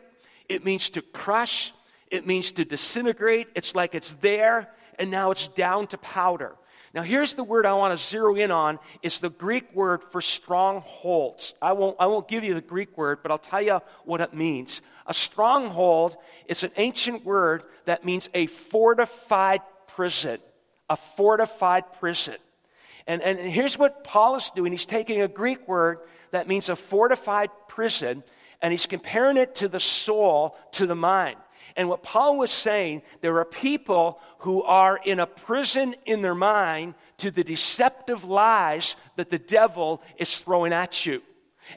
it 0.49 0.65
means 0.65 0.89
to 0.91 1.01
crush, 1.01 1.71
it 2.09 2.25
means 2.25 2.51
to 2.53 2.65
disintegrate. 2.65 3.47
It's 3.53 3.75
like 3.75 3.93
it's 3.93 4.11
there 4.15 4.69
and 4.99 5.09
now 5.09 5.31
it's 5.31 5.47
down 5.47 5.87
to 5.87 5.97
powder. 5.97 6.55
Now, 6.93 7.03
here's 7.03 7.35
the 7.35 7.43
word 7.43 7.65
I 7.65 7.73
want 7.73 7.97
to 7.97 8.03
zero 8.03 8.35
in 8.35 8.51
on. 8.51 8.79
It's 9.01 9.19
the 9.19 9.29
Greek 9.29 9.73
word 9.75 10.03
for 10.11 10.21
strongholds. 10.21 11.53
I 11.61 11.73
won't, 11.73 11.95
I 11.99 12.07
won't 12.07 12.27
give 12.27 12.43
you 12.43 12.55
the 12.55 12.61
Greek 12.61 12.97
word, 12.97 13.19
but 13.21 13.31
I'll 13.31 13.37
tell 13.37 13.61
you 13.61 13.79
what 14.05 14.21
it 14.21 14.33
means. 14.33 14.81
A 15.05 15.13
stronghold 15.13 16.17
is 16.47 16.63
an 16.63 16.71
ancient 16.77 17.23
word 17.23 17.63
that 17.85 18.05
means 18.05 18.27
a 18.33 18.47
fortified 18.47 19.61
prison. 19.87 20.39
A 20.89 20.95
fortified 20.95 21.93
prison. 21.93 22.37
And, 23.05 23.21
and 23.21 23.39
here's 23.39 23.77
what 23.77 24.03
Paul 24.03 24.35
is 24.35 24.51
doing 24.51 24.71
he's 24.71 24.85
taking 24.85 25.21
a 25.21 25.27
Greek 25.27 25.67
word 25.67 25.99
that 26.31 26.47
means 26.47 26.69
a 26.69 26.75
fortified 26.75 27.49
prison, 27.67 28.23
and 28.61 28.71
he's 28.71 28.87
comparing 28.87 29.37
it 29.37 29.55
to 29.55 29.67
the 29.67 29.79
soul, 29.79 30.55
to 30.73 30.87
the 30.87 30.95
mind. 30.95 31.37
And 31.75 31.89
what 31.89 32.03
Paul 32.03 32.37
was 32.37 32.51
saying, 32.51 33.01
there 33.21 33.37
are 33.39 33.45
people 33.45 34.19
who 34.39 34.63
are 34.63 34.99
in 35.03 35.19
a 35.19 35.27
prison 35.27 35.95
in 36.05 36.21
their 36.21 36.35
mind 36.35 36.95
to 37.17 37.31
the 37.31 37.43
deceptive 37.43 38.23
lies 38.23 38.95
that 39.15 39.29
the 39.29 39.39
devil 39.39 40.01
is 40.17 40.37
throwing 40.37 40.73
at 40.73 41.05
you. 41.05 41.21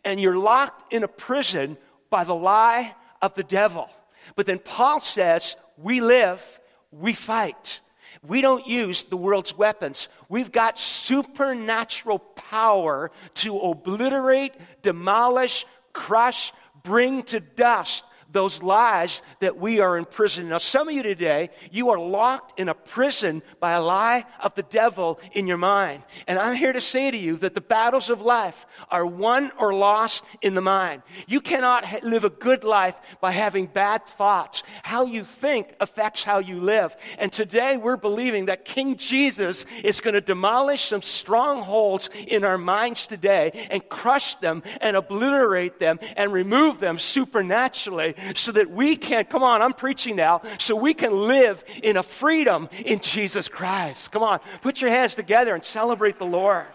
And 0.04 0.20
you're 0.20 0.38
locked 0.38 0.92
in 0.92 1.02
a 1.02 1.08
prison 1.08 1.76
by 2.10 2.24
the 2.24 2.34
lie 2.34 2.94
of 3.20 3.34
the 3.34 3.42
devil. 3.42 3.88
But 4.36 4.46
then 4.46 4.58
Paul 4.58 5.00
says, 5.00 5.56
we 5.76 6.00
live, 6.00 6.60
we 6.90 7.12
fight. 7.12 7.80
We 8.22 8.40
don't 8.40 8.66
use 8.66 9.04
the 9.04 9.16
world's 9.16 9.56
weapons. 9.56 10.08
We've 10.28 10.52
got 10.52 10.78
supernatural 10.78 12.20
power 12.20 13.10
to 13.34 13.58
obliterate, 13.58 14.54
demolish, 14.82 15.66
crush, 15.92 16.52
bring 16.82 17.22
to 17.24 17.40
dust 17.40 18.04
those 18.32 18.62
lies 18.62 19.22
that 19.40 19.58
we 19.58 19.80
are 19.80 19.96
in 19.98 20.04
prison. 20.04 20.48
Now, 20.48 20.58
some 20.58 20.88
of 20.88 20.94
you 20.94 21.02
today, 21.02 21.50
you 21.70 21.90
are 21.90 21.98
locked 21.98 22.58
in 22.58 22.68
a 22.68 22.74
prison 22.74 23.42
by 23.60 23.72
a 23.72 23.82
lie 23.82 24.24
of 24.40 24.54
the 24.54 24.62
devil 24.62 25.20
in 25.32 25.46
your 25.46 25.58
mind. 25.58 26.02
And 26.26 26.38
I'm 26.38 26.56
here 26.56 26.72
to 26.72 26.80
say 26.80 27.10
to 27.10 27.16
you 27.16 27.36
that 27.38 27.54
the 27.54 27.60
battles 27.60 28.10
of 28.10 28.20
life 28.20 28.66
are 28.90 29.06
won 29.06 29.52
or 29.58 29.74
lost 29.74 30.24
in 30.40 30.54
the 30.54 30.60
mind. 30.60 31.02
You 31.26 31.40
cannot 31.40 31.84
ha- 31.84 32.00
live 32.02 32.24
a 32.24 32.30
good 32.30 32.64
life 32.64 32.98
by 33.20 33.32
having 33.32 33.66
bad 33.66 34.04
thoughts. 34.04 34.62
How 34.82 35.06
you 35.06 35.24
think 35.24 35.74
affects 35.80 36.22
how 36.22 36.38
you 36.38 36.60
live. 36.60 36.96
And 37.18 37.32
today 37.32 37.76
we're 37.76 37.96
believing 37.96 38.46
that 38.46 38.64
King 38.64 38.96
Jesus 38.96 39.64
is 39.84 40.00
going 40.00 40.14
to 40.14 40.20
demolish 40.20 40.84
some 40.84 41.02
strongholds 41.02 42.10
in 42.26 42.44
our 42.44 42.58
minds 42.58 43.06
today 43.06 43.68
and 43.70 43.86
crush 43.88 44.34
them 44.36 44.62
and 44.80 44.96
obliterate 44.96 45.78
them 45.78 45.98
and 46.16 46.32
remove 46.32 46.80
them 46.80 46.98
supernaturally 46.98 48.14
so 48.34 48.52
that 48.52 48.70
we 48.70 48.96
can, 48.96 49.24
come 49.24 49.42
on, 49.42 49.62
I'm 49.62 49.72
preaching 49.72 50.16
now, 50.16 50.42
so 50.58 50.74
we 50.76 50.94
can 50.94 51.12
live 51.12 51.64
in 51.82 51.96
a 51.96 52.02
freedom 52.02 52.68
in 52.84 53.00
Jesus 53.00 53.48
Christ. 53.48 54.10
Come 54.12 54.22
on, 54.22 54.40
put 54.60 54.80
your 54.80 54.90
hands 54.90 55.14
together 55.14 55.54
and 55.54 55.64
celebrate 55.64 56.18
the 56.18 56.26
Lord. 56.26 56.66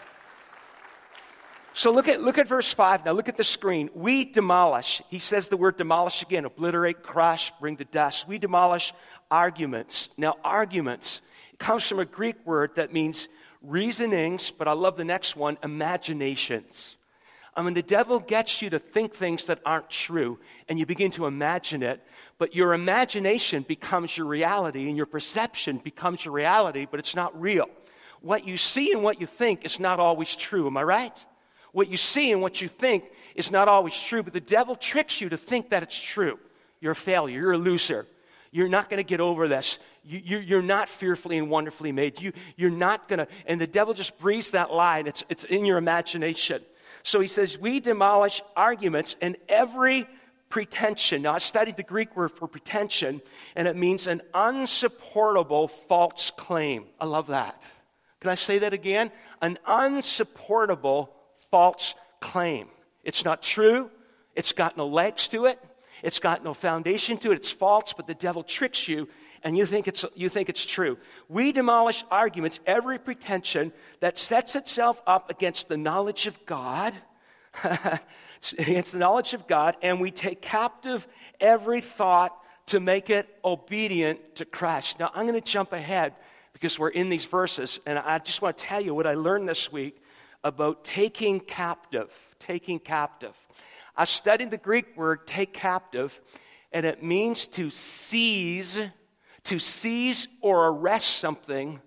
So 1.77 1.92
look 1.92 2.08
at, 2.08 2.24
look 2.24 2.39
at 2.39 2.48
verse 2.48 2.74
5 2.74 3.06
now. 3.06 3.12
Look 3.12 3.30
at 3.30 3.38
the 3.38 3.44
screen. 3.44 3.92
We 3.94 4.25
demolish. 4.25 5.00
He 5.10 5.20
says 5.20 5.48
the 5.48 5.58
word 5.58 5.77
demolish 5.77 6.24
again 6.24 6.44
obliterate, 6.44 7.04
crush, 7.04 7.51
bring 7.60 7.77
to 7.77 7.86
dust. 7.86 8.27
We 8.27 8.39
demolish 8.39 8.94
arguments. 9.30 10.10
Now, 10.18 10.38
arguments 10.44 11.22
comes 11.60 11.88
from 11.88 12.00
a 12.00 12.06
Greek 12.06 12.44
word 12.46 12.72
that 12.77 12.94
means 12.94 13.30
reasonings, 13.62 14.50
but 14.50 14.68
I 14.68 14.72
love 14.72 14.98
the 14.98 15.04
next 15.04 15.36
one 15.36 15.60
imaginations. 15.62 16.96
I 17.58 17.64
mean, 17.64 17.74
the 17.74 17.82
devil 17.82 18.20
gets 18.20 18.62
you 18.62 18.70
to 18.70 18.78
think 18.78 19.16
things 19.16 19.46
that 19.48 19.60
aren't 19.66 19.90
true, 19.90 20.38
and 20.70 20.78
you 20.78 20.86
begin 20.86 21.10
to 21.12 21.26
imagine 21.26 21.82
it, 21.82 22.00
but 22.38 22.54
your 22.54 22.74
imagination 22.74 23.66
becomes 23.68 24.16
your 24.16 24.28
reality, 24.28 24.88
and 24.88 24.96
your 24.96 25.08
perception 25.08 25.80
becomes 25.80 26.24
your 26.24 26.36
reality, 26.36 26.86
but 26.90 27.00
it's 27.00 27.16
not 27.16 27.40
real. 27.40 27.66
what 28.22 28.48
you 28.48 28.58
see 28.58 28.92
and 28.92 29.04
what 29.04 29.22
you 29.22 29.28
think 29.28 29.64
is 29.64 29.80
not 29.80 30.00
always 30.00 30.36
true. 30.36 30.68
Am 30.68 30.76
I 30.76 30.84
right? 30.84 31.26
What 31.72 31.88
you 31.88 31.98
see 31.98 32.32
and 32.32 32.42
what 32.42 32.62
you 32.62 32.68
think 32.68 33.04
is 33.36 33.52
not 33.52 33.68
always 33.68 34.00
true, 34.00 34.24
but 34.24 34.34
the 34.34 34.40
devil 34.40 34.76
tricks 34.76 35.22
you 35.22 35.30
to 35.30 35.38
think 35.38 35.70
that 35.70 35.84
it's 35.84 35.98
true. 35.98 36.40
You're 36.82 36.94
a 36.94 36.96
failure. 36.96 37.40
You're 37.40 37.54
a 37.54 37.58
loser. 37.58 38.08
You're 38.52 38.70
not 38.70 38.90
going 38.90 38.98
to 38.98 39.04
get 39.04 39.20
over 39.20 39.48
this. 39.48 39.78
You, 40.04 40.58
are 40.58 40.64
not 40.64 40.90
fearfully 40.90 41.38
and 41.38 41.50
wonderfully 41.50 41.92
made. 41.92 42.22
You, 42.22 42.34
you're 42.56 42.72
not 42.72 43.08
going 43.08 43.20
to, 43.20 43.28
and 43.46 43.62
the 43.62 43.68
devil 43.68 43.94
just 43.94 44.18
breathes 44.18 44.52
that 44.52 44.72
lie, 44.72 45.00
and 45.00 45.08
it's, 45.08 45.24
it's 45.30 45.44
in 45.44 45.66
your 45.66 45.78
imagination. 45.78 46.64
So 47.08 47.22
he 47.22 47.28
says, 47.28 47.58
We 47.58 47.80
demolish 47.80 48.42
arguments 48.54 49.16
and 49.22 49.38
every 49.48 50.06
pretension. 50.50 51.22
Now, 51.22 51.36
I 51.36 51.38
studied 51.38 51.78
the 51.78 51.84
Greek 51.84 52.18
word 52.18 52.34
for 52.34 52.50
pretension, 52.50 53.22
and 53.56 53.66
it 53.66 53.78
means 53.78 54.08
an 54.08 54.22
unsupportable 54.34 55.70
false 55.70 56.32
claim. 56.36 56.84
I 57.00 57.06
love 57.06 57.28
that. 57.28 57.62
Can 58.20 58.30
I 58.30 58.36
say 58.36 58.60
that 58.60 58.74
again? 58.74 59.12
An 59.42 59.58
unsupportable 59.66 61.14
false 61.50 61.96
claim. 62.20 62.68
It's 63.06 63.24
not 63.24 63.42
true, 63.42 63.90
it's 64.36 64.52
got 64.52 64.76
no 64.76 64.88
legs 64.88 65.30
to 65.30 65.46
it, 65.46 65.64
it's 66.04 66.20
got 66.20 66.44
no 66.44 66.54
foundation 66.54 67.18
to 67.20 67.32
it, 67.32 67.36
it's 67.36 67.52
false, 67.52 67.94
but 67.94 68.06
the 68.06 68.16
devil 68.16 68.44
tricks 68.44 68.86
you. 68.90 69.08
And 69.44 69.58
you 69.58 69.65
think, 69.65 69.88
it's, 69.88 70.03
you 70.15 70.29
think 70.29 70.50
it's 70.50 70.65
true. 70.65 70.98
We 71.29 71.51
demolish 71.51 72.03
arguments, 72.10 72.60
every 72.65 73.00
pretension 73.00 73.72
that 74.00 74.17
sets 74.17 74.56
itself 74.56 75.01
up 75.06 75.29
against 75.29 75.70
the 75.70 75.77
knowledge 75.77 76.27
of 76.27 76.46
God 76.46 76.94
against 78.58 78.91
the 78.91 78.98
knowledge 78.98 79.34
of 79.34 79.48
God, 79.48 79.75
and 79.82 80.00
we 80.00 80.12
take 80.12 80.41
captive 80.41 81.08
every 81.39 81.82
thought 81.82 82.36
to 82.67 82.79
make 82.79 83.10
it 83.10 83.27
obedient 83.44 84.36
to 84.36 84.46
Christ. 84.46 85.00
Now, 85.00 85.12
I'm 85.13 85.27
going 85.27 85.39
to 85.39 85.51
jump 85.51 85.74
ahead 85.74 86.13
because 86.53 86.77
we're 86.77 86.89
in 86.89 87.10
these 87.10 87.25
verses, 87.25 87.79
and 87.86 87.98
I 87.98 88.20
just 88.20 88.41
want 88.41 88.58
to 88.58 88.63
tell 88.63 88.82
you 88.82 88.94
what 88.94 89.08
I 89.08 89.13
learned 89.13 89.48
this 89.48 89.72
week 89.72 90.01
about 90.44 90.84
taking 90.84 91.39
captive. 91.39 92.12
Taking 92.39 92.79
captive. 92.79 93.34
I 93.96 94.03
studied 94.03 94.51
the 94.51 94.58
Greek 94.58 94.96
word 94.96 95.25
take 95.25 95.53
captive, 95.53 96.20
and 96.72 96.86
it 96.86 97.01
means 97.01 97.48
to 97.48 97.70
seize, 97.70 98.79
to 99.48 99.60
seize 99.60 100.27
or 100.42 100.68
arrest 100.68 101.20
something 101.20 101.82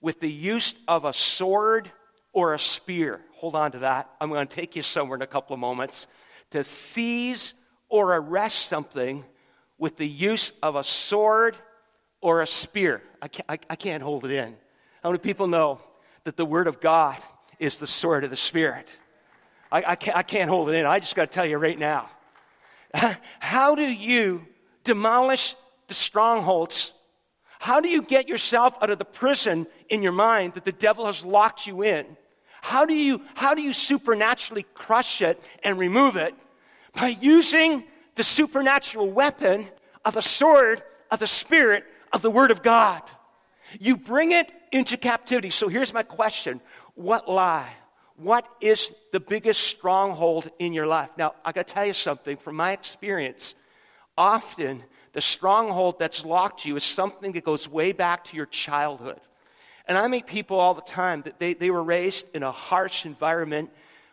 with 0.00 0.20
the 0.20 0.30
use 0.30 0.74
of 0.88 1.04
a 1.04 1.12
sword 1.12 1.90
or 2.32 2.54
a 2.54 2.58
spear. 2.58 3.20
Hold 3.36 3.54
on 3.54 3.72
to 3.72 3.78
that. 3.80 4.10
I'm 4.20 4.28
going 4.28 4.46
to 4.46 4.54
take 4.54 4.76
you 4.76 4.82
somewhere 4.82 5.16
in 5.16 5.22
a 5.22 5.26
couple 5.26 5.54
of 5.54 5.60
moments. 5.60 6.06
To 6.50 6.64
seize 6.64 7.54
or 7.88 8.14
arrest 8.16 8.68
something 8.68 9.24
with 9.78 9.96
the 9.96 10.06
use 10.06 10.52
of 10.62 10.74
a 10.74 10.82
sword 10.82 11.56
or 12.20 12.42
a 12.42 12.46
spear. 12.46 13.02
I 13.22 13.28
can't, 13.28 13.46
I, 13.48 13.58
I 13.70 13.76
can't 13.76 14.02
hold 14.02 14.24
it 14.24 14.32
in. 14.32 14.56
How 15.02 15.10
many 15.10 15.18
people 15.18 15.46
know 15.46 15.80
that 16.24 16.36
the 16.36 16.44
Word 16.44 16.66
of 16.66 16.80
God 16.80 17.16
is 17.58 17.78
the 17.78 17.86
sword 17.86 18.24
of 18.24 18.30
the 18.30 18.36
Spirit? 18.36 18.92
I, 19.70 19.84
I, 19.86 19.94
can't, 19.96 20.16
I 20.16 20.22
can't 20.22 20.50
hold 20.50 20.70
it 20.70 20.74
in. 20.74 20.86
I 20.86 20.98
just 20.98 21.14
got 21.14 21.30
to 21.30 21.34
tell 21.34 21.46
you 21.46 21.58
right 21.58 21.78
now. 21.78 22.10
How 23.38 23.76
do 23.76 23.82
you 23.82 24.44
demolish 24.82 25.54
the 25.86 25.94
strongholds? 25.94 26.92
How 27.58 27.80
do 27.80 27.88
you 27.88 28.02
get 28.02 28.28
yourself 28.28 28.74
out 28.80 28.90
of 28.90 28.98
the 28.98 29.04
prison 29.04 29.66
in 29.88 30.02
your 30.02 30.12
mind 30.12 30.54
that 30.54 30.64
the 30.64 30.72
devil 30.72 31.06
has 31.06 31.24
locked 31.24 31.66
you 31.66 31.82
in? 31.82 32.06
How 32.62 32.84
do 32.84 32.94
you, 32.94 33.22
how 33.34 33.54
do 33.54 33.62
you 33.62 33.72
supernaturally 33.72 34.66
crush 34.74 35.22
it 35.22 35.42
and 35.62 35.78
remove 35.78 36.16
it? 36.16 36.34
By 36.94 37.08
using 37.08 37.84
the 38.16 38.24
supernatural 38.24 39.10
weapon 39.10 39.68
of 40.04 40.14
the 40.14 40.22
sword 40.22 40.82
of 41.10 41.20
the 41.20 41.26
Spirit 41.26 41.84
of 42.12 42.22
the 42.22 42.30
Word 42.30 42.50
of 42.50 42.62
God. 42.62 43.02
You 43.78 43.96
bring 43.96 44.32
it 44.32 44.50
into 44.72 44.96
captivity. 44.96 45.50
So 45.50 45.68
here's 45.68 45.92
my 45.92 46.02
question 46.02 46.60
What 46.94 47.28
lie? 47.28 47.72
What 48.16 48.48
is 48.62 48.92
the 49.12 49.20
biggest 49.20 49.60
stronghold 49.60 50.50
in 50.58 50.72
your 50.72 50.86
life? 50.86 51.10
Now, 51.18 51.34
I 51.44 51.52
got 51.52 51.68
to 51.68 51.74
tell 51.74 51.84
you 51.84 51.92
something 51.92 52.38
from 52.38 52.56
my 52.56 52.72
experience. 52.72 53.54
Often, 54.16 54.82
the 55.16 55.22
stronghold 55.22 55.98
that's 55.98 56.26
locked 56.26 56.66
you 56.66 56.76
is 56.76 56.84
something 56.84 57.32
that 57.32 57.42
goes 57.42 57.66
way 57.66 57.92
back 57.92 58.22
to 58.22 58.36
your 58.36 58.44
childhood. 58.44 59.18
And 59.88 59.96
I 59.96 60.08
meet 60.08 60.26
people 60.26 60.60
all 60.60 60.74
the 60.74 60.82
time 60.82 61.22
that 61.22 61.38
they, 61.38 61.54
they 61.54 61.70
were 61.70 61.82
raised 61.82 62.26
in 62.34 62.42
a 62.42 62.52
harsh 62.52 63.06
environment 63.06 63.70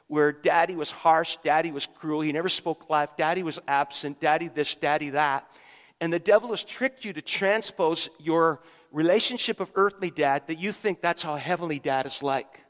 where 0.08 0.32
daddy 0.32 0.78
was 0.78 0.92
harsh, 0.92 1.36
daddy 1.44 1.74
was 1.74 1.90
cruel, 1.98 2.22
he 2.22 2.32
never 2.32 2.48
spoke 2.48 2.90
life, 2.90 3.10
daddy 3.18 3.44
was 3.44 3.60
absent, 3.68 4.22
daddy 4.22 4.48
this, 4.48 4.76
daddy 4.76 5.10
that. 5.10 5.46
And 6.00 6.14
the 6.14 6.20
devil 6.20 6.52
has 6.52 6.64
tricked 6.64 7.04
you 7.04 7.12
to 7.12 7.22
transpose 7.22 8.10
your 8.18 8.62
relationship 8.94 9.60
of 9.60 9.74
earthly 9.76 10.10
dad 10.10 10.44
that 10.48 10.58
you 10.58 10.72
think 10.72 11.02
that's 11.02 11.22
how 11.22 11.36
heavenly 11.36 11.80
dad 11.80 12.06
is 12.06 12.24
like. 12.24 12.62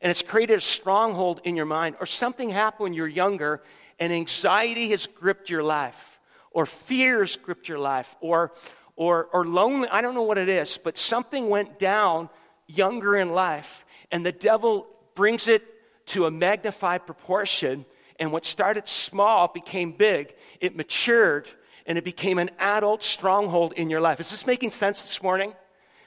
And 0.00 0.08
it's 0.08 0.22
created 0.22 0.58
a 0.58 0.60
stronghold 0.60 1.40
in 1.42 1.56
your 1.56 1.66
mind, 1.66 1.96
or 1.98 2.06
something 2.06 2.48
happened 2.48 2.84
when 2.84 2.94
you're 2.94 3.08
younger 3.08 3.60
and 3.98 4.12
anxiety 4.12 4.90
has 4.90 5.08
gripped 5.08 5.50
your 5.50 5.64
life, 5.64 6.11
or 6.54 6.66
fears 6.66 7.36
gripped 7.36 7.68
your 7.68 7.78
life, 7.78 8.14
or, 8.20 8.52
or, 8.96 9.26
or 9.32 9.46
lonely. 9.46 9.88
I 9.88 10.02
don't 10.02 10.14
know 10.14 10.22
what 10.22 10.38
it 10.38 10.48
is, 10.48 10.78
but 10.82 10.98
something 10.98 11.48
went 11.48 11.78
down 11.78 12.28
younger 12.66 13.16
in 13.16 13.30
life, 13.30 13.84
and 14.10 14.24
the 14.24 14.32
devil 14.32 14.86
brings 15.14 15.48
it 15.48 15.62
to 16.06 16.26
a 16.26 16.30
magnified 16.30 17.06
proportion. 17.06 17.84
And 18.18 18.32
what 18.32 18.44
started 18.44 18.88
small 18.88 19.48
became 19.48 19.92
big. 19.92 20.34
It 20.60 20.76
matured 20.76 21.48
and 21.86 21.98
it 21.98 22.04
became 22.04 22.38
an 22.38 22.50
adult 22.58 23.02
stronghold 23.02 23.72
in 23.72 23.90
your 23.90 24.00
life. 24.00 24.20
Is 24.20 24.30
this 24.30 24.46
making 24.46 24.70
sense 24.70 25.02
this 25.02 25.22
morning? 25.22 25.54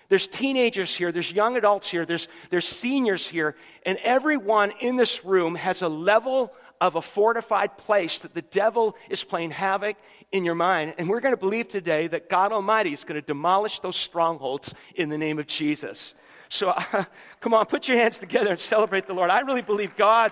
There's 0.08 0.28
teenagers 0.28 0.96
here, 0.96 1.12
there's 1.12 1.32
young 1.32 1.58
adults 1.58 1.90
here, 1.90 2.06
there's, 2.06 2.28
there's 2.52 2.68
seniors 2.68 3.28
here, 3.28 3.56
and 3.86 3.98
everyone 4.04 4.72
in 4.80 4.98
this 4.98 5.26
room 5.26 5.56
has 5.56 5.82
a 5.82 5.90
level 5.90 6.54
of 6.82 6.96
a 6.96 7.02
fortified 7.02 7.78
place 7.78 8.20
that 8.20 8.34
the 8.34 8.42
devil 8.42 8.96
is 9.10 9.24
playing 9.24 9.52
havoc 9.52 9.98
in 10.32 10.44
your 10.44 10.56
mind. 10.56 10.96
And 10.98 11.10
we're 11.10 11.22
going 11.22 11.34
to 11.34 11.40
believe 11.40 11.68
today 11.68 12.08
that 12.08 12.30
God 12.30 12.52
Almighty 12.52 12.94
is 12.94 13.04
going 13.04 13.20
to 13.20 13.26
demolish 13.26 13.80
those 13.80 13.96
strongholds 13.96 14.74
in 14.96 15.10
the 15.10 15.18
name 15.18 15.40
of 15.40 15.48
Jesus. 15.48 16.16
So 16.50 16.74
come 17.40 17.54
on, 17.54 17.66
put 17.66 17.88
your 17.88 17.98
hands 17.98 18.20
together 18.20 18.52
and 18.52 18.60
celebrate 18.60 19.08
the 19.08 19.14
Lord. 19.14 19.30
I 19.30 19.40
really 19.42 19.62
believe 19.62 19.96
God, 19.96 20.32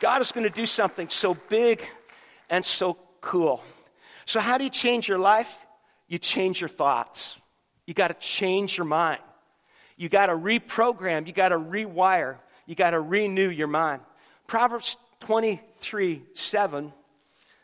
God 0.00 0.20
is 0.20 0.32
going 0.32 0.44
to 0.44 0.50
do 0.50 0.66
something 0.66 1.08
so 1.08 1.34
big 1.48 1.82
and 2.48 2.64
so 2.64 2.98
cool. 3.20 3.62
So, 4.24 4.40
how 4.40 4.58
do 4.58 4.64
you 4.64 4.70
change 4.70 5.08
your 5.08 5.18
life? 5.18 5.52
You 6.06 6.18
change 6.18 6.60
your 6.60 6.68
thoughts. 6.68 7.36
You 7.86 7.94
got 7.94 8.08
to 8.08 8.14
change 8.14 8.76
your 8.76 8.84
mind. 8.84 9.20
You 9.96 10.08
got 10.08 10.26
to 10.26 10.34
reprogram. 10.34 11.26
You 11.26 11.32
got 11.32 11.48
to 11.48 11.58
rewire. 11.58 12.36
You 12.66 12.74
got 12.74 12.90
to 12.90 13.00
renew 13.00 13.48
your 13.50 13.66
mind. 13.66 14.02
Proverbs 14.46 14.96
23 15.22 16.24
7 16.34 16.92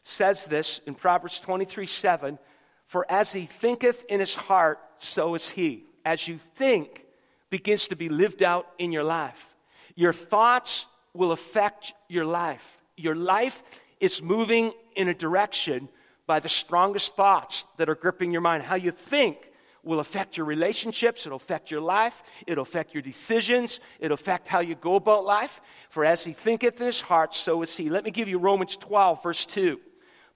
says 0.04 0.44
this 0.44 0.80
in 0.86 0.94
Proverbs 0.94 1.40
23 1.40 1.88
7 1.88 2.38
For 2.86 3.04
as 3.10 3.32
he 3.32 3.46
thinketh 3.46 4.04
in 4.08 4.20
his 4.20 4.36
heart, 4.36 4.78
so 4.98 5.34
is 5.34 5.50
he. 5.50 5.84
As 6.04 6.28
you 6.28 6.38
think, 6.54 7.04
begins 7.50 7.88
to 7.88 7.96
be 7.96 8.08
lived 8.08 8.44
out 8.44 8.68
in 8.78 8.92
your 8.92 9.02
life. 9.02 9.56
Your 9.96 10.12
thoughts 10.12 10.86
will 11.14 11.32
affect 11.32 11.94
your 12.08 12.24
life. 12.24 12.78
Your 12.96 13.16
life 13.16 13.60
is 13.98 14.22
moving 14.22 14.72
in 14.94 15.08
a 15.08 15.14
direction 15.14 15.88
by 16.28 16.38
the 16.38 16.48
strongest 16.48 17.16
thoughts 17.16 17.66
that 17.76 17.88
are 17.88 17.96
gripping 17.96 18.30
your 18.30 18.40
mind. 18.40 18.62
How 18.62 18.76
you 18.76 18.92
think 18.92 19.47
will 19.88 20.00
affect 20.00 20.36
your 20.36 20.46
relationships, 20.46 21.26
it'll 21.26 21.36
affect 21.36 21.70
your 21.70 21.80
life, 21.80 22.22
it'll 22.46 22.62
affect 22.62 22.94
your 22.94 23.02
decisions, 23.02 23.80
it'll 23.98 24.14
affect 24.14 24.46
how 24.46 24.60
you 24.60 24.74
go 24.74 24.94
about 24.94 25.24
life. 25.24 25.60
For 25.90 26.04
as 26.04 26.24
he 26.24 26.32
thinketh 26.32 26.80
in 26.80 26.86
his 26.86 27.00
heart, 27.00 27.34
so 27.34 27.62
is 27.62 27.76
he. 27.76 27.90
Let 27.90 28.04
me 28.04 28.10
give 28.10 28.28
you 28.28 28.38
Romans 28.38 28.76
12, 28.76 29.22
verse 29.22 29.46
2. 29.46 29.80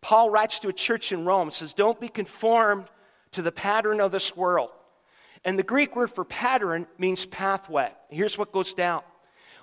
Paul 0.01 0.31
writes 0.31 0.59
to 0.61 0.69
a 0.69 0.73
church 0.73 1.13
in 1.13 1.25
Rome, 1.25 1.51
says, 1.51 1.75
Don't 1.75 2.01
be 2.01 2.09
conformed 2.09 2.87
to 3.33 3.43
the 3.43 3.53
pattern 3.53 4.01
of 4.01 4.11
this 4.11 4.37
world 4.37 4.71
and 5.45 5.59
the 5.59 5.65
Greek 5.65 5.97
word 5.97 6.11
for 6.11 6.25
pattern 6.25 6.87
means 6.99 7.25
pathway. 7.27 7.91
Here's 8.09 8.39
what 8.39 8.53
goes 8.53 8.75
down. 8.75 9.03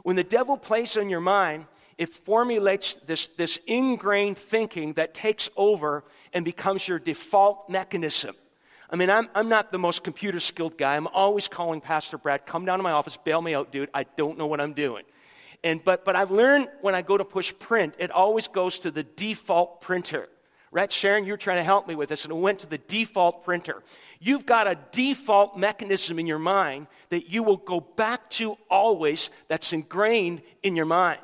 When 0.03 0.15
the 0.15 0.24
devil 0.24 0.58
plays 0.58 0.98
on 0.98 1.10
your 1.10 1.22
mind, 1.22 1.65
it 1.98 2.10
formulates 2.10 2.96
this, 3.05 3.27
this 3.38 3.60
ingrained 3.67 4.38
thinking 4.38 4.93
that 4.93 5.13
takes 5.13 5.50
over 5.55 6.03
and 6.34 6.43
becomes 6.46 6.88
your 6.88 7.00
default 7.00 7.69
mechanism. 7.69 8.36
I 8.91 8.96
mean, 8.96 9.10
I'm, 9.10 9.29
I'm 9.36 9.50
not 9.50 9.72
the 9.72 9.77
most 9.77 10.03
computer 10.03 10.39
skilled 10.39 10.77
guy. 10.77 10.96
I'm 10.96 11.08
always 11.08 11.48
calling 11.48 11.79
Pastor 11.79 12.17
Brad, 12.17 12.46
come 12.46 12.65
down 12.65 12.79
to 12.79 12.84
my 12.84 12.91
office, 12.91 13.17
bail 13.17 13.41
me 13.41 13.53
out, 13.53 13.72
dude. 13.72 13.89
I 13.93 14.03
don't 14.03 14.38
know 14.38 14.48
what 14.48 14.60
I'm 14.60 14.74
doing. 14.74 15.03
And, 15.63 15.84
but, 15.84 16.05
but 16.05 16.15
I've 16.15 16.31
learned 16.31 16.69
when 16.81 16.96
I 16.96 17.01
go 17.01 17.17
to 17.17 17.25
push 17.25 17.53
print, 17.60 17.93
it 18.00 18.10
always 18.10 18.48
goes 18.48 18.79
to 18.79 18.91
the 18.91 19.03
default 19.03 19.81
printer. 19.81 20.27
Right, 20.72 20.91
Sharon, 20.91 21.25
you 21.25 21.34
were 21.34 21.38
trying 21.38 21.58
to 21.58 21.63
help 21.63 21.88
me 21.88 21.96
with 21.96 22.10
this, 22.10 22.25
and 22.25 22.31
it 22.31 22.38
went 22.38 22.60
to 22.60 22.67
the 22.67 22.77
default 22.77 23.43
printer. 23.43 23.81
You've 24.19 24.46
got 24.46 24.67
a 24.67 24.77
default 24.91 25.58
mechanism 25.58 26.19
in 26.19 26.27
your 26.27 26.38
mind 26.39 26.88
that 27.10 27.29
you 27.29 27.41
will 27.41 27.58
go 27.58 27.79
back 27.79 28.29
to 28.31 28.55
always 28.69 29.31
that's 29.48 29.74
ingrained 29.74 30.43
in 30.62 30.75
your 30.75 30.86
mind. 30.86 31.19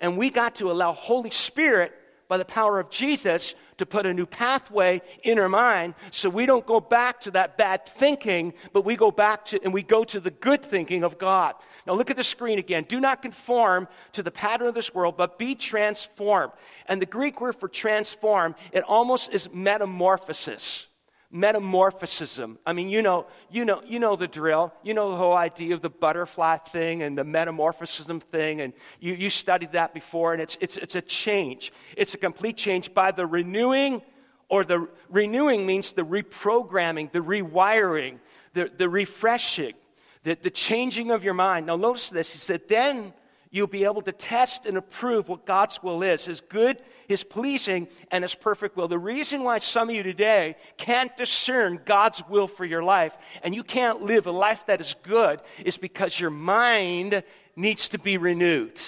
And 0.00 0.16
we 0.16 0.30
got 0.30 0.56
to 0.56 0.70
allow 0.70 0.92
Holy 0.92 1.30
Spirit, 1.30 1.92
by 2.28 2.38
the 2.38 2.44
power 2.44 2.80
of 2.80 2.90
Jesus, 2.90 3.54
to 3.78 3.86
put 3.86 4.06
a 4.06 4.14
new 4.14 4.26
pathway 4.26 5.02
in 5.22 5.38
our 5.38 5.48
mind 5.48 5.94
so 6.10 6.28
we 6.28 6.46
don't 6.46 6.66
go 6.66 6.80
back 6.80 7.20
to 7.22 7.30
that 7.32 7.56
bad 7.56 7.86
thinking, 7.86 8.52
but 8.72 8.84
we 8.84 8.96
go 8.96 9.10
back 9.10 9.44
to 9.46 9.62
and 9.62 9.72
we 9.72 9.82
go 9.82 10.04
to 10.04 10.20
the 10.20 10.30
good 10.30 10.62
thinking 10.62 11.04
of 11.04 11.18
God. 11.18 11.54
Now 11.86 11.94
look 11.94 12.10
at 12.10 12.16
the 12.16 12.24
screen 12.24 12.58
again. 12.58 12.84
Do 12.88 13.00
not 13.00 13.22
conform 13.22 13.88
to 14.12 14.22
the 14.22 14.30
pattern 14.30 14.68
of 14.68 14.74
this 14.74 14.94
world, 14.94 15.16
but 15.16 15.38
be 15.38 15.54
transformed. 15.54 16.52
And 16.86 17.00
the 17.00 17.06
Greek 17.06 17.40
word 17.40 17.56
for 17.56 17.68
transform, 17.68 18.54
it 18.72 18.82
almost 18.84 19.32
is 19.32 19.48
metamorphosis 19.52 20.86
metamorphosism. 21.34 22.56
I 22.64 22.72
mean, 22.72 22.88
you 22.88 23.02
know, 23.02 23.26
you 23.50 23.64
know, 23.64 23.82
you 23.84 23.98
know 23.98 24.14
the 24.14 24.28
drill. 24.28 24.72
You 24.84 24.94
know 24.94 25.10
the 25.10 25.16
whole 25.16 25.34
idea 25.34 25.74
of 25.74 25.82
the 25.82 25.90
butterfly 25.90 26.58
thing 26.58 27.02
and 27.02 27.18
the 27.18 27.24
metamorphosism 27.24 28.22
thing, 28.22 28.60
and 28.60 28.72
you, 29.00 29.14
you 29.14 29.30
studied 29.30 29.72
that 29.72 29.92
before, 29.92 30.32
and 30.32 30.40
it's, 30.40 30.56
it's, 30.60 30.76
it's 30.76 30.94
a 30.94 31.02
change. 31.02 31.72
It's 31.96 32.14
a 32.14 32.18
complete 32.18 32.56
change 32.56 32.94
by 32.94 33.10
the 33.10 33.26
renewing, 33.26 34.00
or 34.48 34.64
the 34.64 34.88
renewing 35.10 35.66
means 35.66 35.92
the 35.92 36.02
reprogramming, 36.02 37.10
the 37.10 37.20
rewiring, 37.20 38.18
the, 38.52 38.70
the 38.76 38.88
refreshing, 38.88 39.74
the, 40.22 40.38
the 40.40 40.50
changing 40.50 41.10
of 41.10 41.24
your 41.24 41.34
mind. 41.34 41.66
Now, 41.66 41.76
notice 41.76 42.10
this. 42.10 42.32
He 42.32 42.38
said, 42.38 42.68
then 42.68 43.12
you'll 43.50 43.66
be 43.66 43.84
able 43.84 44.02
to 44.02 44.12
test 44.12 44.66
and 44.66 44.76
approve 44.76 45.28
what 45.28 45.46
God's 45.46 45.82
will 45.82 46.02
is, 46.02 46.26
his 46.26 46.40
good, 46.40 46.80
his 47.08 47.24
pleasing, 47.24 47.88
and 48.10 48.22
his 48.22 48.34
perfect 48.34 48.76
will. 48.76 48.88
The 48.88 48.98
reason 48.98 49.42
why 49.42 49.58
some 49.58 49.88
of 49.88 49.94
you 49.94 50.02
today 50.02 50.56
can't 50.76 51.16
discern 51.16 51.80
God's 51.84 52.22
will 52.28 52.48
for 52.48 52.64
your 52.64 52.82
life 52.82 53.16
and 53.42 53.54
you 53.54 53.62
can't 53.62 54.02
live 54.02 54.26
a 54.26 54.32
life 54.32 54.66
that 54.66 54.80
is 54.80 54.94
good 55.02 55.40
is 55.64 55.76
because 55.76 56.18
your 56.18 56.30
mind 56.30 57.22
needs 57.56 57.88
to 57.90 57.98
be 57.98 58.18
renewed. 58.18 58.80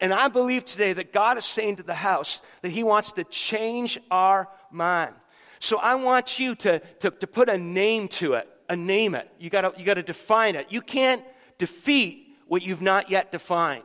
And 0.00 0.14
I 0.14 0.28
believe 0.28 0.64
today 0.64 0.92
that 0.94 1.12
God 1.12 1.36
is 1.36 1.44
saying 1.44 1.76
to 1.76 1.82
the 1.82 1.94
house 1.94 2.40
that 2.62 2.70
he 2.70 2.82
wants 2.82 3.12
to 3.12 3.24
change 3.24 3.98
our 4.10 4.48
mind. 4.70 5.14
So 5.58 5.76
I 5.76 5.96
want 5.96 6.38
you 6.38 6.54
to, 6.56 6.78
to, 7.00 7.10
to 7.10 7.26
put 7.26 7.50
a 7.50 7.58
name 7.58 8.08
to 8.08 8.34
it, 8.34 8.48
a 8.68 8.76
name 8.76 9.14
it. 9.14 9.30
You 9.38 9.50
gotta, 9.50 9.74
you 9.76 9.84
gotta 9.84 10.02
define 10.02 10.56
it. 10.56 10.68
You 10.70 10.80
can't 10.80 11.22
defeat 11.58 12.28
what 12.46 12.62
you've 12.62 12.80
not 12.80 13.10
yet 13.10 13.30
defined. 13.30 13.84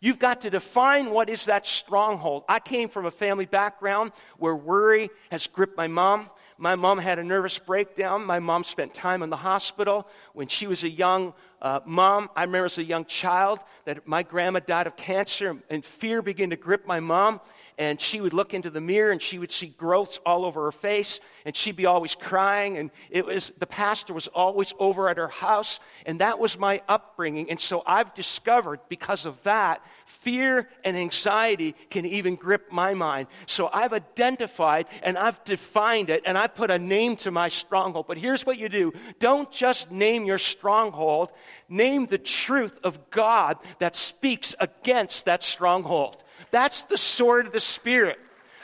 You've 0.00 0.18
got 0.18 0.40
to 0.42 0.50
define 0.50 1.10
what 1.10 1.28
is 1.28 1.44
that 1.44 1.66
stronghold. 1.66 2.44
I 2.48 2.58
came 2.58 2.88
from 2.88 3.04
a 3.04 3.10
family 3.10 3.44
background 3.44 4.12
where 4.38 4.56
worry 4.56 5.10
has 5.30 5.46
gripped 5.46 5.76
my 5.76 5.88
mom. 5.88 6.30
My 6.56 6.74
mom 6.74 6.98
had 6.98 7.18
a 7.18 7.24
nervous 7.24 7.58
breakdown. 7.58 8.24
My 8.24 8.38
mom 8.38 8.64
spent 8.64 8.94
time 8.94 9.22
in 9.22 9.28
the 9.28 9.36
hospital. 9.36 10.06
When 10.32 10.48
she 10.48 10.66
was 10.66 10.84
a 10.84 10.90
young 10.90 11.34
uh, 11.60 11.80
mom, 11.84 12.30
I 12.34 12.44
remember 12.44 12.66
as 12.66 12.78
a 12.78 12.84
young 12.84 13.04
child 13.04 13.60
that 13.84 14.08
my 14.08 14.22
grandma 14.22 14.60
died 14.60 14.86
of 14.86 14.96
cancer, 14.96 15.56
and 15.68 15.84
fear 15.84 16.22
began 16.22 16.50
to 16.50 16.56
grip 16.56 16.86
my 16.86 17.00
mom 17.00 17.40
and 17.80 17.98
she 17.98 18.20
would 18.20 18.34
look 18.34 18.52
into 18.52 18.68
the 18.68 18.80
mirror 18.80 19.10
and 19.10 19.22
she 19.22 19.38
would 19.38 19.50
see 19.50 19.68
growths 19.68 20.20
all 20.26 20.44
over 20.44 20.64
her 20.64 20.72
face 20.72 21.18
and 21.46 21.56
she'd 21.56 21.76
be 21.76 21.86
always 21.86 22.14
crying 22.14 22.76
and 22.76 22.90
it 23.08 23.24
was 23.24 23.52
the 23.58 23.66
pastor 23.66 24.12
was 24.12 24.28
always 24.28 24.74
over 24.78 25.08
at 25.08 25.16
her 25.16 25.28
house 25.28 25.80
and 26.04 26.20
that 26.20 26.38
was 26.38 26.58
my 26.58 26.82
upbringing. 26.88 27.50
And 27.50 27.58
so 27.58 27.82
i've 27.86 28.14
discovered 28.14 28.80
because 28.90 29.24
of 29.24 29.42
that 29.44 29.82
fear 30.04 30.68
and 30.84 30.94
anxiety 30.94 31.74
can 31.88 32.04
even 32.04 32.36
grip 32.36 32.70
my 32.70 32.92
mind. 32.92 33.28
So 33.46 33.70
i've 33.72 33.94
identified 33.94 34.84
and 35.02 35.16
i've 35.16 35.42
defined 35.44 36.10
it 36.10 36.22
and 36.26 36.36
i 36.36 36.48
put 36.48 36.70
a 36.70 36.78
name 36.78 37.16
to 37.16 37.30
my 37.30 37.48
stronghold. 37.48 38.06
But 38.06 38.18
here's 38.18 38.44
what 38.44 38.58
you 38.58 38.68
do. 38.68 38.92
Don't 39.18 39.50
just 39.50 39.90
name 39.90 40.26
your 40.26 40.38
stronghold. 40.38 41.32
Name 41.70 42.04
the 42.04 42.18
truth 42.18 42.78
of 42.84 43.08
god 43.08 43.56
that 43.78 43.96
speaks 43.96 44.54
against 44.60 45.24
that 45.24 45.42
stronghold 45.42 46.22
that's 46.50 46.82
the 46.82 46.98
sword 46.98 47.46
of 47.46 47.52
the 47.52 47.60
Spirit. 47.60 48.18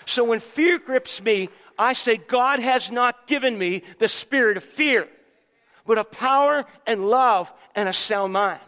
So 0.07 0.25
when 0.25 0.41
fear 0.41 0.79
grips 0.79 1.21
me, 1.21 1.49
I 1.79 1.93
say, 1.93 2.17
God 2.17 2.59
has 2.61 2.91
not 2.91 3.27
given 3.27 3.59
me 3.59 3.83
the 3.99 4.09
spirit 4.09 4.57
of 4.57 4.65
fear, 4.65 5.09
but 5.85 5.99
of 5.99 6.11
power 6.11 6.65
and 6.87 7.09
love 7.09 7.53
and 7.75 7.89
a 7.89 7.93
sound 7.93 8.33
mind. 8.33 8.61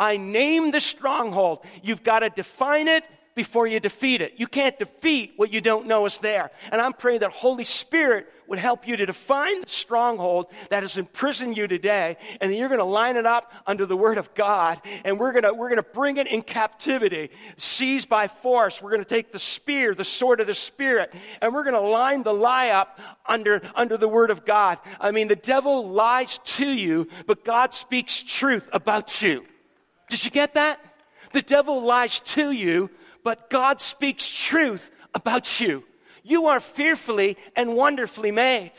I 0.00 0.16
name 0.16 0.70
the 0.70 0.80
stronghold. 0.80 1.64
You've 1.82 2.02
got 2.02 2.20
to 2.20 2.30
define 2.30 2.88
it 2.88 3.04
before 3.34 3.66
you 3.66 3.78
defeat 3.78 4.22
it. 4.22 4.34
You 4.38 4.46
can't 4.46 4.78
defeat 4.78 5.34
what 5.36 5.52
you 5.52 5.60
don't 5.60 5.86
know 5.86 6.06
is 6.06 6.18
there. 6.18 6.50
And 6.72 6.80
I'm 6.80 6.94
praying 6.94 7.20
that 7.20 7.32
Holy 7.32 7.64
Spirit 7.64 8.26
would 8.48 8.58
help 8.58 8.86
you 8.86 8.96
to 8.96 9.06
define 9.06 9.60
the 9.60 9.68
stronghold 9.68 10.46
that 10.70 10.82
has 10.82 10.98
imprisoned 10.98 11.56
you 11.56 11.66
today, 11.66 12.16
and 12.40 12.50
then 12.50 12.58
you're 12.58 12.68
going 12.68 12.78
to 12.78 12.84
line 12.84 13.16
it 13.16 13.26
up 13.26 13.52
under 13.66 13.86
the 13.86 13.96
Word 13.96 14.18
of 14.18 14.34
God, 14.34 14.80
and 15.04 15.18
we're 15.18 15.32
going 15.32 15.44
to, 15.44 15.52
we're 15.52 15.68
going 15.68 15.82
to 15.82 15.82
bring 15.82 16.16
it 16.16 16.26
in 16.26 16.42
captivity, 16.42 17.30
seized 17.56 18.08
by 18.08 18.28
force. 18.28 18.80
We're 18.80 18.90
going 18.90 19.04
to 19.04 19.08
take 19.08 19.32
the 19.32 19.38
spear, 19.38 19.94
the 19.94 20.04
sword 20.04 20.40
of 20.40 20.46
the 20.46 20.54
Spirit, 20.54 21.12
and 21.40 21.52
we're 21.52 21.64
going 21.64 21.74
to 21.74 21.80
line 21.80 22.22
the 22.22 22.34
lie 22.34 22.70
up 22.70 23.00
under, 23.26 23.62
under 23.74 23.96
the 23.96 24.08
Word 24.08 24.30
of 24.30 24.44
God. 24.44 24.78
I 25.00 25.10
mean, 25.10 25.28
the 25.28 25.36
devil 25.36 25.88
lies 25.88 26.38
to 26.38 26.66
you, 26.66 27.08
but 27.26 27.44
God 27.44 27.74
speaks 27.74 28.22
truth 28.22 28.68
about 28.72 29.22
you. 29.22 29.44
Did 30.08 30.24
you 30.24 30.30
get 30.30 30.54
that? 30.54 30.80
The 31.32 31.42
devil 31.42 31.82
lies 31.82 32.20
to 32.20 32.50
you, 32.50 32.90
but 33.24 33.50
God 33.50 33.80
speaks 33.80 34.28
truth 34.28 34.90
about 35.14 35.60
you. 35.60 35.84
You 36.26 36.46
are 36.46 36.60
fearfully 36.60 37.36
and 37.54 37.76
wonderfully 37.76 38.32
made. 38.32 38.72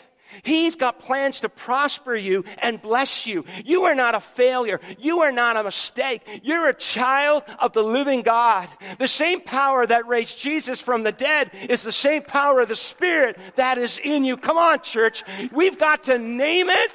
He's 0.44 0.76
got 0.76 1.00
plans 1.00 1.40
to 1.40 1.50
prosper 1.50 2.14
you 2.14 2.44
and 2.58 2.82
bless 2.82 3.26
you. 3.26 3.46
You 3.64 3.84
are 3.86 3.96
not 3.96 4.14
a 4.16 4.20
failure. 4.20 4.82
You 5.00 5.22
are 5.22 5.32
not 5.32 5.56
a 5.56 5.64
mistake. 5.64 6.22
You're 6.44 6.68
a 6.68 6.74
child 6.74 7.44
of 7.60 7.72
the 7.72 7.84
living 7.84 8.24
God. 8.24 8.68
The 9.00 9.08
same 9.08 9.40
power 9.40 9.88
that 9.88 10.06
raised 10.06 10.38
Jesus 10.38 10.82
from 10.82 11.04
the 11.04 11.14
dead 11.14 11.52
is 11.70 11.84
the 11.84 11.94
same 11.94 12.24
power 12.24 12.60
of 12.60 12.68
the 12.68 12.76
Spirit 12.76 13.40
that 13.56 13.78
is 13.78 13.98
in 14.04 14.26
you. 14.26 14.36
Come 14.36 14.58
on, 14.58 14.82
church. 14.82 15.24
We've 15.54 15.80
got 15.80 16.04
to 16.06 16.20
name 16.20 16.68
it 16.70 16.92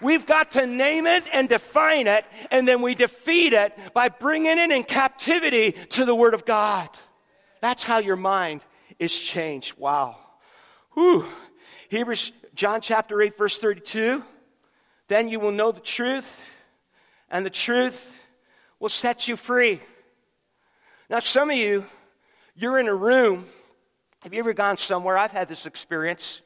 We've 0.00 0.26
got 0.26 0.52
to 0.52 0.66
name 0.66 1.06
it 1.06 1.24
and 1.32 1.48
define 1.48 2.08
it, 2.08 2.26
and 2.50 2.68
then 2.68 2.82
we 2.82 2.94
defeat 2.94 3.54
it 3.54 3.72
by 3.94 4.10
bringing 4.10 4.58
it 4.58 4.70
in 4.70 4.82
captivity 4.84 5.72
to 5.90 6.04
the 6.04 6.14
Word 6.14 6.34
of 6.34 6.44
God. 6.44 6.90
That's 7.62 7.84
how 7.84 7.98
your 7.98 8.16
mind 8.16 8.62
is 8.98 9.18
changed. 9.18 9.78
Wow. 9.78 10.16
Whew. 10.92 11.26
Hebrews, 11.88 12.32
John 12.54 12.80
chapter 12.80 13.20
8, 13.20 13.36
verse 13.36 13.58
32. 13.58 14.22
Then 15.08 15.28
you 15.28 15.40
will 15.40 15.52
know 15.52 15.70
the 15.70 15.80
truth, 15.80 16.48
and 17.30 17.44
the 17.44 17.50
truth 17.50 18.16
will 18.80 18.88
set 18.88 19.28
you 19.28 19.36
free. 19.36 19.80
Now, 21.10 21.20
some 21.20 21.50
of 21.50 21.56
you, 21.56 21.84
you're 22.54 22.78
in 22.78 22.88
a 22.88 22.94
room. 22.94 23.46
Have 24.22 24.32
you 24.32 24.40
ever 24.40 24.54
gone 24.54 24.76
somewhere? 24.76 25.18
I've 25.18 25.32
had 25.32 25.48
this 25.48 25.66
experience 25.66 26.40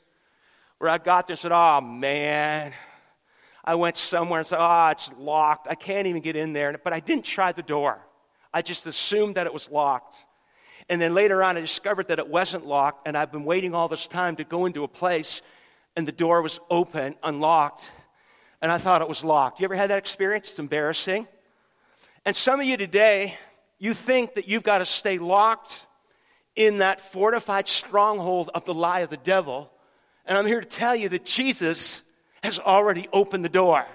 where 0.79 0.91
I 0.91 0.99
got 0.99 1.27
there 1.27 1.35
and 1.35 1.41
said, 1.41 1.53
Oh, 1.53 1.81
man 1.81 2.73
I 3.69 3.75
went 3.75 3.99
somewhere 3.99 4.39
and 4.39 4.47
said, 4.47 4.61
oh, 4.61 4.89
it's 4.89 5.11
locked. 5.19 5.69
I 5.69 5.75
can't 5.75 6.07
even 6.07 6.23
get 6.23 6.37
in 6.37 6.55
there. 6.55 6.81
But 6.83 6.95
I 6.95 7.01
didn't 7.01 7.27
try 7.27 7.53
the 7.53 7.63
door. 7.63 7.99
I 8.51 8.63
just 8.63 8.87
assumed 8.87 9.35
that 9.35 9.47
it 9.47 9.53
was 9.53 9.69
locked. 9.69 10.25
And 10.89 11.01
then 11.01 11.15
later 11.15 11.43
on, 11.43 11.57
I 11.57 11.61
discovered 11.61 12.09
that 12.09 12.19
it 12.19 12.29
wasn't 12.29 12.67
locked, 12.67 13.07
and 13.07 13.17
I've 13.17 13.31
been 13.31 13.45
waiting 13.45 13.75
all 13.75 13.89
this 13.89 14.07
time 14.07 14.37
to 14.37 14.45
go 14.45 14.67
into 14.67 14.85
a 14.85 14.89
place, 14.89 15.43
and 15.97 16.09
the 16.09 16.13
door 16.13 16.41
was 16.41 16.61
open, 16.71 17.15
unlocked, 17.23 17.91
and 18.63 18.73
I 18.73 18.79
thought 18.79 19.03
it 19.03 19.09
was 19.09 19.23
locked. 19.23 19.61
You 19.61 19.65
ever 19.65 19.77
had 19.77 19.91
that 19.91 19.99
experience? 19.99 20.49
It's 20.49 20.59
embarrassing. 20.59 21.29
And 22.25 22.35
some 22.35 22.59
of 22.61 22.67
you 22.67 22.77
today, 22.77 23.37
you 23.79 23.95
think 23.95 24.35
that 24.35 24.49
you've 24.49 24.63
got 24.63 24.79
to 24.79 24.85
stay 24.85 25.19
locked 25.19 25.87
in 26.57 26.79
that 26.79 27.01
fortified 27.01 27.69
stronghold 27.69 28.51
of 28.55 28.65
the 28.65 28.75
lie 28.75 29.01
of 29.01 29.11
the 29.11 29.17
devil. 29.17 29.71
And 30.27 30.37
I'm 30.37 30.47
here 30.47 30.61
to 30.61 30.67
tell 30.67 30.97
you 30.97 31.09
that 31.11 31.25
Jesus 31.25 32.03
has 32.43 32.59
already 32.59 33.09
opened 33.13 33.45
the 33.45 33.49
door. 33.49 33.87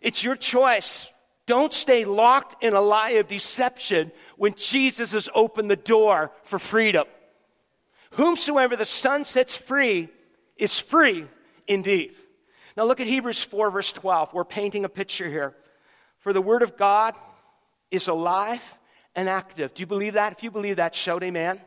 It's 0.00 0.24
your 0.24 0.36
choice. 0.36 1.06
Don't 1.52 1.74
stay 1.74 2.06
locked 2.06 2.64
in 2.64 2.72
a 2.72 2.80
lie 2.80 3.10
of 3.10 3.28
deception 3.28 4.10
when 4.38 4.54
Jesus 4.54 5.12
has 5.12 5.28
opened 5.34 5.70
the 5.70 5.76
door 5.76 6.32
for 6.44 6.58
freedom. 6.58 7.04
Whomsoever 8.12 8.74
the 8.74 8.86
Son 8.86 9.26
sets 9.26 9.54
free 9.54 10.08
is 10.56 10.78
free 10.78 11.26
indeed. 11.68 12.14
Now 12.74 12.84
look 12.84 13.00
at 13.00 13.06
Hebrews 13.06 13.42
4, 13.42 13.70
verse 13.70 13.92
12. 13.92 14.32
We're 14.32 14.46
painting 14.46 14.86
a 14.86 14.88
picture 14.88 15.28
here. 15.28 15.54
For 16.20 16.32
the 16.32 16.40
Word 16.40 16.62
of 16.62 16.78
God 16.78 17.14
is 17.90 18.08
alive 18.08 18.62
and 19.14 19.28
active. 19.28 19.74
Do 19.74 19.82
you 19.82 19.86
believe 19.86 20.14
that? 20.14 20.32
If 20.32 20.42
you 20.42 20.50
believe 20.50 20.76
that, 20.76 20.94
shout 20.94 21.22
amen. 21.22 21.60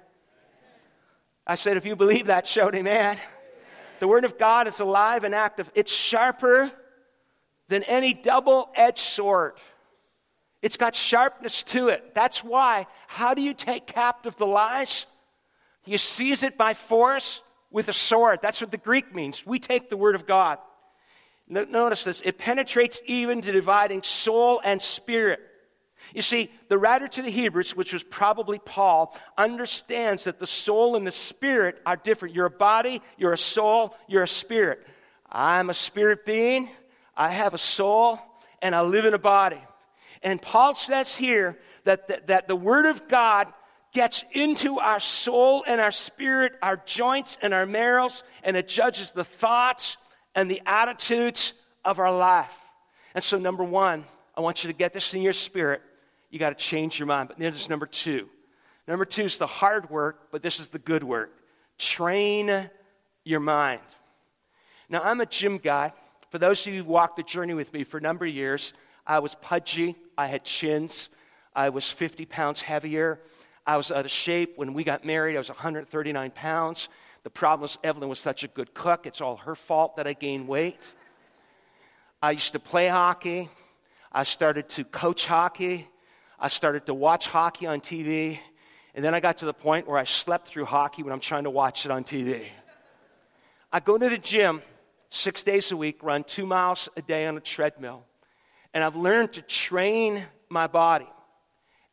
I 1.45 1.53
said, 1.53 1.77
if 1.77 1.85
you 1.85 1.95
believe 1.95 2.25
that, 2.25 2.47
shout 2.47 2.73
amen. 2.73 3.19
The 3.99 4.07
Word 4.07 4.25
of 4.25 4.39
God 4.39 4.65
is 4.65 4.79
alive 4.79 5.23
and 5.25 5.35
active. 5.35 5.69
It's 5.75 5.93
sharper 5.93 6.71
than 7.67 7.83
any 7.83 8.15
double 8.15 8.71
edged 8.75 8.97
sword. 8.97 9.53
It's 10.65 10.77
got 10.77 10.95
sharpness 10.95 11.61
to 11.63 11.89
it. 11.89 12.15
That's 12.15 12.43
why. 12.43 12.87
How 13.07 13.35
do 13.35 13.41
you 13.41 13.53
take 13.53 13.85
captive 13.85 14.35
the 14.37 14.47
lies? 14.47 15.05
You 15.85 15.99
seize 15.99 16.41
it 16.41 16.57
by 16.57 16.73
force 16.73 17.41
with 17.69 17.87
a 17.89 17.93
sword. 17.93 18.39
That's 18.41 18.61
what 18.61 18.71
the 18.71 18.77
Greek 18.77 19.13
means. 19.13 19.45
We 19.45 19.59
take 19.59 19.89
the 19.89 19.97
Word 19.97 20.15
of 20.15 20.25
God. 20.25 20.57
Notice 21.47 22.03
this 22.03 22.21
it 22.25 22.39
penetrates 22.39 22.99
even 23.05 23.41
to 23.43 23.51
dividing 23.51 24.01
soul 24.01 24.59
and 24.63 24.81
spirit 24.81 25.39
you 26.13 26.21
see, 26.21 26.51
the 26.69 26.77
writer 26.77 27.07
to 27.07 27.21
the 27.21 27.29
Hebrews, 27.29 27.75
which 27.75 27.93
was 27.93 28.03
probably 28.03 28.59
Paul, 28.59 29.17
understands 29.37 30.25
that 30.25 30.39
the 30.39 30.45
soul 30.45 30.95
and 30.95 31.07
the 31.07 31.11
spirit 31.11 31.81
are 31.85 31.95
different. 31.95 32.35
You're 32.35 32.45
a 32.45 32.51
body, 32.51 33.01
you're 33.17 33.33
a 33.33 33.37
soul, 33.37 33.95
you're 34.07 34.23
a 34.23 34.27
spirit. 34.27 34.85
I'm 35.31 35.69
a 35.69 35.73
spirit 35.73 36.25
being, 36.25 36.69
I 37.15 37.31
have 37.31 37.53
a 37.53 37.57
soul, 37.57 38.19
and 38.61 38.75
I 38.75 38.81
live 38.81 39.05
in 39.05 39.13
a 39.13 39.19
body. 39.19 39.61
And 40.25 40.41
Paul 40.41 40.73
says 40.73 41.15
here 41.15 41.55
that 41.83 42.07
the, 42.07 42.19
that 42.25 42.47
the 42.47 42.55
Word 42.55 42.87
of 42.87 43.07
God 43.07 43.47
gets 43.93 44.25
into 44.33 44.79
our 44.79 44.99
soul 44.99 45.63
and 45.67 45.79
our 45.79 45.91
spirit, 45.91 46.53
our 46.63 46.77
joints 46.83 47.37
and 47.43 47.53
our 47.53 47.67
marrows, 47.67 48.23
and 48.43 48.57
it 48.57 48.67
judges 48.67 49.11
the 49.11 49.23
thoughts 49.23 49.97
and 50.33 50.49
the 50.49 50.61
attitudes 50.65 51.53
of 51.85 51.99
our 51.99 52.13
life. 52.13 52.51
And 53.13 53.23
so, 53.23 53.37
number 53.37 53.63
one, 53.63 54.03
I 54.35 54.41
want 54.41 54.63
you 54.63 54.67
to 54.67 54.77
get 54.77 54.93
this 54.93 55.13
in 55.13 55.21
your 55.21 55.31
spirit. 55.31 55.83
You 56.31 56.39
got 56.39 56.49
to 56.49 56.55
change 56.55 56.99
your 56.99 57.05
mind. 57.05 57.29
But 57.29 57.37
then 57.37 57.51
there's 57.51 57.69
number 57.69 57.85
two. 57.85 58.27
Number 58.87 59.05
two 59.05 59.25
is 59.25 59.37
the 59.37 59.47
hard 59.47 59.91
work, 59.91 60.31
but 60.31 60.41
this 60.41 60.59
is 60.59 60.69
the 60.69 60.79
good 60.79 61.03
work. 61.03 61.31
Train 61.77 62.69
your 63.23 63.39
mind. 63.39 63.81
Now, 64.89 65.01
I'm 65.03 65.21
a 65.21 65.25
gym 65.27 65.59
guy. 65.59 65.93
For 66.31 66.39
those 66.39 66.65
of 66.65 66.73
you 66.73 66.79
who've 66.79 66.87
walked 66.87 67.15
the 67.15 67.23
journey 67.23 67.53
with 67.53 67.71
me 67.71 67.83
for 67.83 67.99
a 67.99 68.01
number 68.01 68.25
of 68.25 68.33
years, 68.33 68.73
I 69.05 69.19
was 69.19 69.35
pudgy, 69.35 69.95
I 70.17 70.27
had 70.27 70.43
chins, 70.43 71.09
I 71.55 71.69
was 71.69 71.89
50 71.89 72.25
pounds 72.25 72.61
heavier, 72.61 73.19
I 73.65 73.77
was 73.77 73.91
out 73.91 74.05
of 74.05 74.11
shape. 74.11 74.57
When 74.57 74.73
we 74.73 74.83
got 74.83 75.05
married, 75.05 75.35
I 75.35 75.39
was 75.39 75.49
139 75.49 76.31
pounds. 76.31 76.87
The 77.23 77.29
problem 77.31 77.61
was 77.61 77.79
Evelyn 77.83 78.09
was 78.09 78.19
such 78.19 78.43
a 78.43 78.47
good 78.47 78.73
cook, 78.73 79.05
it's 79.05 79.21
all 79.21 79.37
her 79.37 79.55
fault 79.55 79.95
that 79.97 80.05
I 80.05 80.13
gained 80.13 80.47
weight. 80.47 80.77
I 82.21 82.31
used 82.31 82.53
to 82.53 82.59
play 82.59 82.87
hockey. 82.87 83.49
I 84.11 84.23
started 84.23 84.69
to 84.69 84.83
coach 84.83 85.25
hockey. 85.25 85.87
I 86.39 86.47
started 86.47 86.85
to 86.85 86.93
watch 86.93 87.27
hockey 87.27 87.67
on 87.67 87.81
TV. 87.81 88.39
And 88.95 89.03
then 89.03 89.13
I 89.13 89.19
got 89.19 89.37
to 89.39 89.45
the 89.45 89.53
point 89.53 89.87
where 89.87 89.97
I 89.97 90.05
slept 90.05 90.47
through 90.47 90.65
hockey 90.65 91.03
when 91.03 91.11
I'm 91.11 91.19
trying 91.19 91.43
to 91.43 91.49
watch 91.49 91.85
it 91.85 91.91
on 91.91 92.03
TV. 92.03 92.45
I 93.71 93.79
go 93.79 93.97
to 93.97 94.09
the 94.09 94.17
gym 94.17 94.61
six 95.09 95.43
days 95.43 95.71
a 95.71 95.77
week, 95.77 96.01
run 96.01 96.23
two 96.23 96.45
miles 96.45 96.87
a 96.95 97.01
day 97.01 97.25
on 97.25 97.35
a 97.35 97.41
treadmill. 97.41 98.05
And 98.75 98.83
I've 98.83 98.97
learned 98.97 99.33
to 99.33 99.41
train 99.41 100.23
my 100.49 100.67
body. 100.67 101.07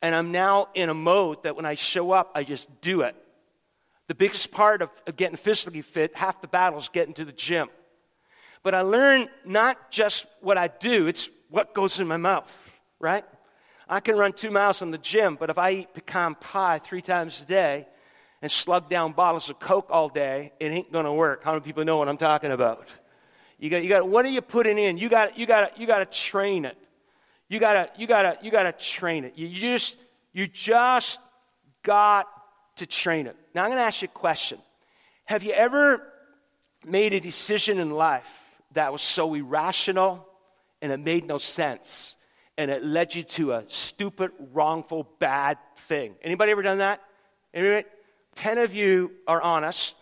And 0.03 0.16
I'm 0.16 0.33
now 0.33 0.68
in 0.75 0.88
a 0.88 0.95
mode 0.95 1.45
that 1.45 1.55
when 1.55 1.64
I 1.64 1.77
show 1.77 2.11
up, 2.11 2.33
I 2.35 2.42
just 2.42 2.68
do 2.81 3.03
it. 3.03 3.14
The 4.09 4.16
biggest 4.16 4.51
part 4.51 4.83
of, 4.83 4.90
of 5.07 5.16
getting 5.16 5.37
physically 5.37 5.81
fit, 5.81 6.14
half 6.16 6.40
the 6.40 6.49
battle 6.49 6.81
is 6.81 6.88
getting 6.88 7.14
to 7.14 7.25
the 7.25 7.33
gym. 7.33 7.68
But 8.64 8.75
I 8.75 8.81
learn 8.81 9.29
not 9.45 9.92
just 9.92 10.27
what 10.40 10.59
I 10.59 10.68
do, 10.68 11.07
it's 11.07 11.31
what 11.51 11.73
goes 11.73 12.01
in 12.01 12.09
my 12.09 12.16
mouth, 12.16 12.53
right? 12.99 13.25
I 13.88 14.01
can 14.01 14.16
run 14.16 14.33
two 14.33 14.51
miles 14.51 14.83
in 14.83 14.90
the 14.90 14.99
gym, 14.99 15.37
but 15.38 15.51
if 15.51 15.59
I 15.59 15.71
eat 15.71 15.95
pecan 15.95 16.35
pie 16.35 16.79
three 16.79 17.03
times 17.03 17.42
a 17.42 17.45
day 17.45 17.87
and 18.40 18.51
slug 18.51 18.90
down 18.90 19.12
bottles 19.12 19.51
of 19.51 19.61
Coke 19.61 19.87
all 19.90 20.09
day, 20.09 20.53
it 20.59 20.66
ain't 20.66 20.92
gonna 20.92 21.14
work. 21.14 21.45
How 21.45 21.53
many 21.53 21.62
people 21.62 21.85
know 21.85 21.97
what 21.97 22.09
I'm 22.09 22.16
talking 22.16 22.51
about? 22.51 22.88
You 23.62 23.70
got, 23.70 23.85
you 23.85 23.88
got, 23.88 24.09
what 24.09 24.25
are 24.25 24.29
you 24.29 24.40
putting 24.40 24.77
in? 24.77 24.98
You 24.98 25.09
got, 25.09 25.38
you 25.38 25.46
got, 25.46 25.79
you 25.79 25.87
got 25.87 26.01
to 26.01 26.07
train 26.07 26.64
it. 26.64 26.77
You 27.48 27.61
got 27.61 27.75
to, 27.75 27.90
you 27.96 28.09
got 28.09 28.22
to, 28.22 28.37
you 28.44 28.51
got 28.51 28.64
to 28.64 28.72
train 28.72 29.22
it. 29.22 29.35
You 29.37 29.48
just, 29.48 29.94
you 30.33 30.48
just 30.48 31.20
got 31.85 32.27
to 32.75 32.87
train 32.87 33.29
it. 33.29 33.37
Now 33.55 33.62
I'm 33.62 33.68
going 33.68 33.79
to 33.79 33.85
ask 33.85 34.03
you 34.03 34.09
a 34.12 34.18
question. 34.18 34.59
Have 35.27 35.44
you 35.44 35.53
ever 35.53 36.03
made 36.85 37.12
a 37.12 37.20
decision 37.20 37.79
in 37.79 37.90
life 37.90 38.29
that 38.72 38.92
was 38.92 39.01
so 39.01 39.33
irrational 39.33 40.27
and 40.81 40.90
it 40.90 40.98
made 40.98 41.25
no 41.25 41.38
sense 41.38 42.16
and 42.59 42.68
it 42.68 42.85
led 42.85 43.14
you 43.14 43.22
to 43.22 43.53
a 43.53 43.62
stupid, 43.68 44.33
wrongful, 44.53 45.09
bad 45.20 45.57
thing? 45.87 46.16
Anybody 46.20 46.51
ever 46.51 46.62
done 46.62 46.79
that? 46.79 47.01
Anybody? 47.55 47.87
Ten 48.35 48.59
of 48.59 48.75
you 48.75 49.12
are 49.29 49.40
honest. 49.40 49.94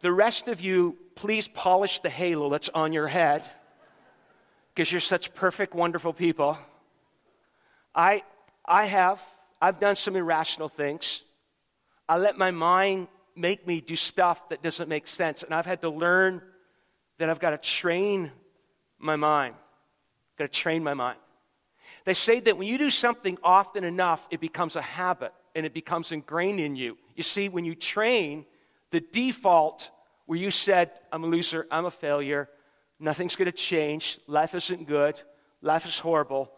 The 0.00 0.12
rest 0.12 0.48
of 0.48 0.60
you 0.60 0.96
please 1.14 1.48
polish 1.48 2.00
the 2.00 2.10
halo 2.10 2.50
that's 2.50 2.68
on 2.68 2.92
your 2.92 3.08
head 3.08 3.42
because 4.74 4.92
you're 4.92 5.00
such 5.00 5.34
perfect, 5.34 5.74
wonderful 5.74 6.12
people. 6.12 6.58
I, 7.94 8.22
I 8.64 8.84
have. 8.84 9.20
I've 9.60 9.80
done 9.80 9.96
some 9.96 10.16
irrational 10.16 10.68
things. 10.68 11.22
I 12.08 12.18
let 12.18 12.36
my 12.36 12.50
mind 12.50 13.08
make 13.34 13.66
me 13.66 13.80
do 13.80 13.96
stuff 13.96 14.50
that 14.50 14.62
doesn't 14.62 14.88
make 14.88 15.08
sense. 15.08 15.42
And 15.42 15.54
I've 15.54 15.66
had 15.66 15.80
to 15.80 15.88
learn 15.88 16.42
that 17.18 17.30
I've 17.30 17.40
got 17.40 17.50
to 17.50 17.58
train 17.58 18.30
my 18.98 19.16
mind. 19.16 19.54
I've 19.54 20.38
got 20.38 20.52
to 20.52 20.60
train 20.60 20.84
my 20.84 20.94
mind. 20.94 21.18
They 22.04 22.14
say 22.14 22.40
that 22.40 22.58
when 22.58 22.68
you 22.68 22.78
do 22.78 22.90
something 22.90 23.38
often 23.42 23.82
enough, 23.82 24.26
it 24.30 24.40
becomes 24.40 24.76
a 24.76 24.82
habit 24.82 25.32
and 25.54 25.64
it 25.64 25.72
becomes 25.72 26.12
ingrained 26.12 26.60
in 26.60 26.76
you. 26.76 26.98
You 27.16 27.22
see, 27.22 27.48
when 27.48 27.64
you 27.64 27.74
train, 27.74 28.44
the 28.96 29.04
default 29.12 29.90
where 30.24 30.38
you 30.38 30.50
said, 30.50 30.90
I'm 31.12 31.22
a 31.22 31.26
loser, 31.26 31.66
I'm 31.70 31.84
a 31.84 31.90
failure, 31.90 32.48
nothing's 32.98 33.36
going 33.36 33.44
to 33.44 33.52
change, 33.52 34.18
life 34.26 34.54
isn't 34.54 34.88
good, 34.88 35.20
life 35.60 35.84
is 35.84 35.98
horrible. 35.98 36.50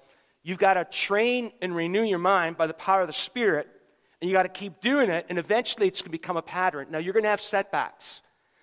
You've 0.45 0.59
got 0.59 0.75
to 0.75 0.85
train 0.85 1.51
and 1.61 1.75
renew 1.75 2.05
your 2.05 2.21
mind 2.21 2.57
by 2.57 2.69
the 2.69 2.75
power 2.75 3.01
of 3.01 3.09
the 3.09 3.13
Spirit, 3.13 3.67
and 4.21 4.31
you 4.31 4.37
got 4.37 4.45
to 4.45 4.49
keep 4.49 4.81
doing 4.81 5.11
it, 5.11 5.27
and 5.29 5.37
eventually 5.37 5.89
it's 5.89 6.01
going 6.01 6.13
to 6.13 6.17
become 6.17 6.37
a 6.37 6.43
pattern. 6.43 6.87
Now, 6.93 6.99
you're 6.99 7.13
going 7.13 7.25
to 7.25 7.29
have 7.29 7.43
setbacks. 7.43 8.21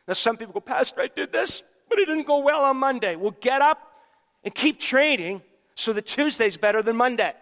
Now, 0.08 0.14
some 0.14 0.38
people 0.38 0.54
go, 0.54 0.62
Pastor, 0.62 1.02
I 1.02 1.10
did 1.14 1.34
this, 1.34 1.62
but 1.90 2.00
it 2.00 2.06
didn't 2.06 2.28
go 2.28 2.40
well 2.40 2.64
on 2.64 2.78
Monday. 2.78 3.18
Well, 3.18 3.36
get 3.42 3.62
up 3.62 3.92
and 4.46 4.56
keep 4.56 4.80
training 4.80 5.42
so 5.76 5.92
that 5.92 6.06
Tuesday's 6.06 6.56
better 6.56 6.82
than 6.82 6.96
Monday. 6.96 7.34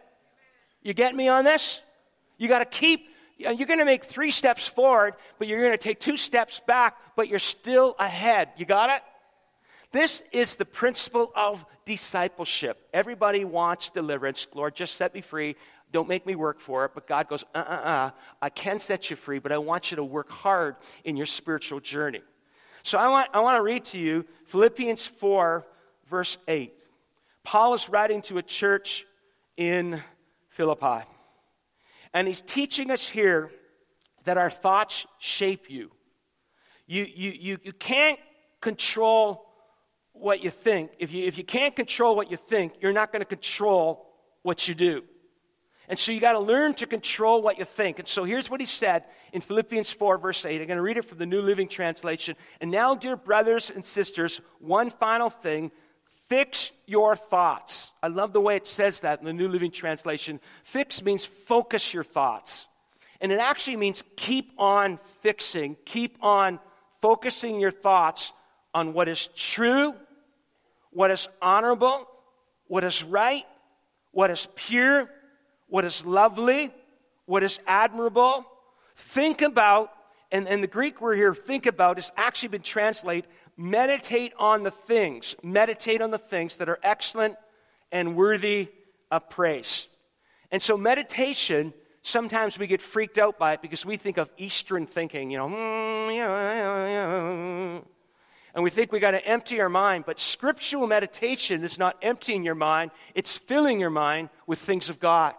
You 0.81 0.95
get 0.95 1.13
me 1.13 1.27
on 1.27 1.45
this? 1.45 1.79
You 2.39 2.47
got 2.47 2.59
to 2.59 2.65
keep 2.65 3.05
you're 3.51 3.67
going 3.67 3.79
to 3.79 3.85
make 3.85 4.05
three 4.05 4.31
steps 4.31 4.67
forward, 4.67 5.15
but 5.39 5.47
you're 5.47 5.59
going 5.59 5.71
to 5.71 5.77
take 5.77 5.99
two 5.99 6.17
steps 6.17 6.59
back, 6.65 6.97
but 7.15 7.27
you're 7.27 7.39
still 7.39 7.95
ahead. 7.99 8.49
You 8.57 8.65
got 8.65 8.89
it? 8.89 9.01
This 9.91 10.23
is 10.31 10.55
the 10.55 10.65
principle 10.65 11.31
of 11.35 11.63
discipleship. 11.85 12.89
Everybody 12.93 13.45
wants 13.45 13.91
deliverance. 13.91 14.47
Lord, 14.53 14.75
just 14.75 14.95
set 14.95 15.13
me 15.13 15.21
free. 15.21 15.55
Don't 15.91 16.07
make 16.09 16.25
me 16.25 16.35
work 16.35 16.59
for 16.59 16.85
it. 16.85 16.91
But 16.95 17.07
God 17.07 17.27
goes, 17.27 17.43
uh 17.53 17.59
uh 17.59 17.71
uh. 17.71 18.11
I 18.41 18.49
can 18.49 18.79
set 18.79 19.11
you 19.11 19.15
free, 19.15 19.37
but 19.37 19.51
I 19.51 19.59
want 19.59 19.91
you 19.91 19.97
to 19.97 20.03
work 20.03 20.31
hard 20.31 20.77
in 21.03 21.15
your 21.15 21.27
spiritual 21.27 21.79
journey. 21.79 22.21
So 22.81 22.97
I 22.97 23.07
want, 23.07 23.29
I 23.33 23.39
want 23.41 23.57
to 23.57 23.61
read 23.61 23.85
to 23.85 23.99
you 23.99 24.25
Philippians 24.47 25.05
4, 25.05 25.65
verse 26.09 26.37
8. 26.47 26.73
Paul 27.43 27.75
is 27.75 27.87
writing 27.87 28.23
to 28.23 28.39
a 28.39 28.43
church 28.43 29.05
in 29.57 30.01
Philippi. 30.49 31.05
And 32.13 32.27
he's 32.27 32.41
teaching 32.41 32.91
us 32.91 33.07
here 33.07 33.51
that 34.25 34.37
our 34.37 34.49
thoughts 34.49 35.05
shape 35.19 35.69
you. 35.69 35.91
You, 36.85 37.07
you, 37.13 37.31
you, 37.31 37.57
you 37.63 37.73
can't 37.73 38.19
control 38.61 39.45
what 40.13 40.43
you 40.43 40.49
think. 40.49 40.91
If 40.99 41.11
you, 41.11 41.25
if 41.25 41.37
you 41.37 41.43
can't 41.43 41.75
control 41.75 42.15
what 42.15 42.29
you 42.29 42.37
think, 42.37 42.73
you're 42.81 42.93
not 42.93 43.11
going 43.11 43.21
to 43.21 43.25
control 43.25 44.07
what 44.43 44.67
you 44.67 44.75
do. 44.75 45.03
And 45.89 45.99
so 45.99 46.11
you 46.11 46.21
got 46.21 46.33
to 46.33 46.39
learn 46.39 46.73
to 46.75 46.85
control 46.85 47.41
what 47.41 47.59
you 47.59 47.65
think. 47.65 47.99
And 47.99 48.07
so 48.07 48.23
here's 48.23 48.49
what 48.49 48.61
he 48.61 48.65
said 48.65 49.03
in 49.33 49.41
Philippians 49.41 49.91
4, 49.91 50.17
verse 50.17 50.45
8. 50.45 50.61
I'm 50.61 50.67
going 50.67 50.77
to 50.77 50.81
read 50.81 50.97
it 50.97 51.05
from 51.05 51.17
the 51.17 51.25
New 51.25 51.41
Living 51.41 51.67
Translation. 51.67 52.35
And 52.61 52.71
now, 52.71 52.95
dear 52.95 53.17
brothers 53.17 53.69
and 53.69 53.83
sisters, 53.83 54.39
one 54.59 54.89
final 54.91 55.29
thing 55.29 55.71
Fix 56.33 56.71
your 56.87 57.15
thoughts. 57.15 57.91
I 58.01 58.07
love 58.07 58.33
the 58.33 58.41
way 58.41 58.55
it 58.55 58.65
says 58.65 59.01
that 59.01 59.19
in 59.19 59.25
the 59.27 59.33
New 59.33 59.47
Living 59.47 59.69
Translation. 59.69 60.39
Fix 60.63 61.03
means 61.03 61.23
focus 61.23 61.93
your 61.93 62.03
thoughts. 62.03 62.65
And 63.21 63.31
it 63.31 63.37
actually 63.37 63.77
means 63.77 64.03
keep 64.15 64.51
on 64.57 64.97
fixing, 65.21 65.77
keep 65.85 66.17
on 66.23 66.57
focusing 67.03 67.59
your 67.59 67.69
thoughts 67.69 68.33
on 68.73 68.93
what 68.93 69.07
is 69.09 69.29
true, 69.35 69.93
what 70.89 71.11
is 71.11 71.29
honorable, 71.39 72.07
what 72.65 72.83
is 72.83 73.03
right, 73.03 73.45
what 74.11 74.31
is 74.31 74.47
pure, 74.55 75.07
what 75.67 75.85
is 75.85 76.03
lovely, 76.03 76.73
what 77.27 77.43
is 77.43 77.59
admirable. 77.67 78.43
Think 78.95 79.43
about, 79.43 79.91
and, 80.31 80.47
and 80.47 80.63
the 80.63 80.67
Greek 80.67 80.99
word 80.99 81.17
here, 81.17 81.35
think 81.35 81.67
about, 81.67 81.97
has 81.97 82.11
actually 82.17 82.49
been 82.49 82.63
translated 82.63 83.29
meditate 83.57 84.33
on 84.39 84.63
the 84.63 84.71
things, 84.71 85.35
meditate 85.43 86.01
on 86.01 86.11
the 86.11 86.17
things 86.17 86.57
that 86.57 86.69
are 86.69 86.79
excellent 86.83 87.35
and 87.91 88.15
worthy 88.15 88.69
of 89.11 89.29
praise. 89.29 89.87
And 90.51 90.61
so, 90.61 90.77
meditation, 90.77 91.73
sometimes 92.01 92.57
we 92.59 92.67
get 92.67 92.81
freaked 92.81 93.17
out 93.17 93.37
by 93.37 93.53
it 93.53 93.61
because 93.61 93.85
we 93.85 93.97
think 93.97 94.17
of 94.17 94.29
Eastern 94.37 94.85
thinking, 94.85 95.31
you 95.31 95.37
know, 95.37 95.47
mm, 95.47 96.15
yeah. 96.15 97.79
and 98.53 98.63
we 98.63 98.69
think 98.69 98.91
we 98.91 98.99
got 98.99 99.11
to 99.11 99.25
empty 99.25 99.61
our 99.61 99.69
mind. 99.69 100.05
But 100.05 100.19
scriptural 100.19 100.87
meditation 100.87 101.63
is 101.63 101.77
not 101.77 101.97
emptying 102.01 102.43
your 102.43 102.55
mind, 102.55 102.91
it's 103.15 103.37
filling 103.37 103.79
your 103.79 103.89
mind 103.89 104.29
with 104.47 104.59
things 104.59 104.89
of 104.89 104.99
God. 104.99 105.33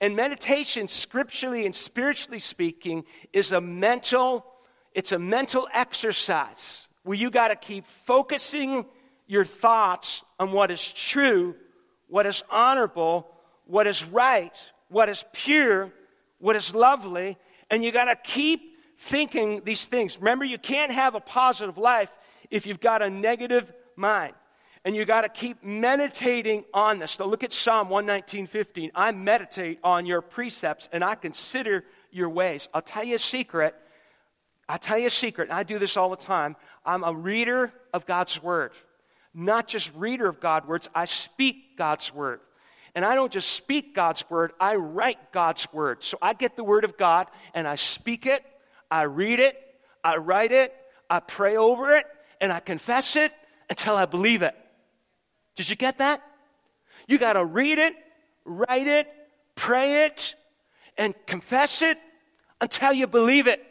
And 0.00 0.16
meditation, 0.16 0.88
scripturally 0.88 1.64
and 1.64 1.74
spiritually 1.74 2.40
speaking, 2.40 3.04
is 3.32 3.52
a 3.52 3.60
mental, 3.60 4.44
it's 4.92 5.12
a 5.12 5.18
mental 5.18 5.68
exercise 5.72 6.83
where 7.04 7.16
you 7.16 7.30
got 7.30 7.48
to 7.48 7.56
keep 7.56 7.86
focusing 7.86 8.84
your 9.26 9.44
thoughts 9.44 10.22
on 10.38 10.52
what 10.52 10.70
is 10.70 10.86
true, 10.86 11.54
what 12.08 12.26
is 12.26 12.42
honorable, 12.50 13.28
what 13.66 13.86
is 13.86 14.04
right, 14.04 14.56
what 14.88 15.08
is 15.08 15.24
pure, 15.32 15.92
what 16.38 16.56
is 16.56 16.74
lovely, 16.74 17.38
and 17.70 17.84
you 17.84 17.92
got 17.92 18.06
to 18.06 18.16
keep 18.16 18.74
thinking 18.98 19.62
these 19.64 19.84
things. 19.86 20.18
Remember, 20.18 20.44
you 20.44 20.58
can't 20.58 20.92
have 20.92 21.14
a 21.14 21.20
positive 21.20 21.78
life 21.78 22.10
if 22.50 22.66
you've 22.66 22.80
got 22.80 23.02
a 23.02 23.10
negative 23.10 23.72
mind. 23.96 24.34
And 24.86 24.94
you 24.94 25.06
got 25.06 25.22
to 25.22 25.30
keep 25.30 25.64
meditating 25.64 26.64
on 26.74 26.98
this. 26.98 27.12
So 27.12 27.26
look 27.26 27.42
at 27.42 27.54
Psalm 27.54 27.88
119:15. 27.88 28.90
I 28.94 29.12
meditate 29.12 29.78
on 29.82 30.04
your 30.04 30.20
precepts 30.20 30.90
and 30.92 31.02
I 31.02 31.14
consider 31.14 31.84
your 32.10 32.28
ways. 32.28 32.68
I'll 32.74 32.82
tell 32.82 33.02
you 33.02 33.14
a 33.14 33.18
secret. 33.18 33.74
I'll 34.68 34.78
tell 34.78 34.98
you 34.98 35.06
a 35.06 35.10
secret. 35.10 35.50
I 35.50 35.62
do 35.62 35.78
this 35.78 35.96
all 35.96 36.10
the 36.10 36.16
time. 36.16 36.56
I'm 36.84 37.04
a 37.04 37.12
reader 37.12 37.72
of 37.92 38.06
God's 38.06 38.42
word. 38.42 38.72
Not 39.32 39.66
just 39.66 39.92
reader 39.94 40.28
of 40.28 40.40
God's 40.40 40.66
words, 40.66 40.88
I 40.94 41.06
speak 41.06 41.76
God's 41.76 42.14
word. 42.14 42.40
And 42.94 43.04
I 43.04 43.16
don't 43.16 43.32
just 43.32 43.50
speak 43.50 43.94
God's 43.94 44.28
word, 44.30 44.52
I 44.60 44.76
write 44.76 45.32
God's 45.32 45.66
word. 45.72 46.04
So 46.04 46.16
I 46.22 46.32
get 46.32 46.56
the 46.56 46.62
word 46.62 46.84
of 46.84 46.96
God 46.96 47.26
and 47.52 47.66
I 47.66 47.74
speak 47.74 48.26
it, 48.26 48.44
I 48.90 49.02
read 49.02 49.40
it, 49.40 49.56
I 50.04 50.16
write 50.16 50.52
it, 50.52 50.72
I 51.10 51.20
pray 51.20 51.56
over 51.56 51.96
it, 51.96 52.06
and 52.40 52.52
I 52.52 52.60
confess 52.60 53.16
it 53.16 53.32
until 53.68 53.96
I 53.96 54.04
believe 54.04 54.42
it. 54.42 54.54
Did 55.56 55.68
you 55.68 55.76
get 55.76 55.98
that? 55.98 56.22
You 57.08 57.18
got 57.18 57.32
to 57.32 57.44
read 57.44 57.78
it, 57.78 57.94
write 58.44 58.86
it, 58.86 59.08
pray 59.56 60.06
it, 60.06 60.34
and 60.96 61.14
confess 61.26 61.82
it 61.82 61.98
until 62.60 62.92
you 62.92 63.06
believe 63.06 63.46
it. 63.46 63.64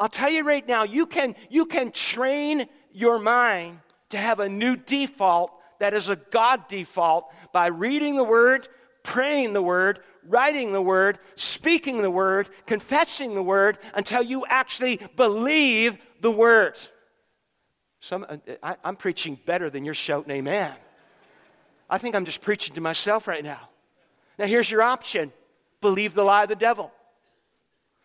I'll 0.00 0.08
tell 0.08 0.30
you 0.30 0.44
right 0.44 0.66
now, 0.66 0.84
you 0.84 1.04
can, 1.04 1.36
you 1.50 1.66
can 1.66 1.92
train 1.92 2.66
your 2.90 3.18
mind 3.18 3.80
to 4.08 4.16
have 4.16 4.40
a 4.40 4.48
new 4.48 4.74
default 4.74 5.52
that 5.78 5.92
is 5.92 6.08
a 6.08 6.16
God 6.16 6.66
default 6.68 7.30
by 7.52 7.66
reading 7.66 8.16
the 8.16 8.24
Word, 8.24 8.66
praying 9.02 9.52
the 9.52 9.60
Word, 9.60 10.00
writing 10.26 10.72
the 10.72 10.80
Word, 10.80 11.18
speaking 11.36 12.00
the 12.00 12.10
Word, 12.10 12.48
confessing 12.64 13.34
the 13.34 13.42
Word 13.42 13.78
until 13.92 14.22
you 14.22 14.46
actually 14.48 15.00
believe 15.16 15.98
the 16.22 16.30
Word. 16.30 16.78
Some, 18.00 18.24
uh, 18.26 18.38
I, 18.62 18.76
I'm 18.82 18.96
preaching 18.96 19.38
better 19.44 19.68
than 19.68 19.84
you're 19.84 19.92
shouting 19.92 20.30
amen. 20.30 20.72
I 21.90 21.98
think 21.98 22.16
I'm 22.16 22.24
just 22.24 22.40
preaching 22.40 22.74
to 22.76 22.80
myself 22.80 23.28
right 23.28 23.44
now. 23.44 23.68
Now, 24.38 24.46
here's 24.46 24.70
your 24.70 24.80
option 24.80 25.30
believe 25.82 26.14
the 26.14 26.24
lie 26.24 26.44
of 26.44 26.48
the 26.48 26.56
devil. 26.56 26.90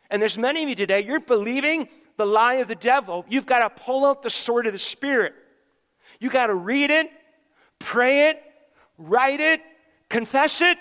And 0.09 0.21
there's 0.21 0.37
many 0.37 0.63
of 0.63 0.69
you 0.69 0.75
today, 0.75 1.03
you're 1.03 1.19
believing 1.19 1.89
the 2.17 2.25
lie 2.25 2.55
of 2.55 2.67
the 2.67 2.75
devil. 2.75 3.25
You've 3.27 3.45
got 3.45 3.59
to 3.59 3.83
pull 3.83 4.05
out 4.05 4.23
the 4.23 4.29
sword 4.29 4.67
of 4.67 4.73
the 4.73 4.79
Spirit. 4.79 5.33
You 6.19 6.29
got 6.29 6.47
to 6.47 6.55
read 6.55 6.91
it, 6.91 7.09
pray 7.79 8.29
it, 8.29 8.41
write 8.97 9.39
it, 9.39 9.61
confess 10.09 10.61
it 10.61 10.77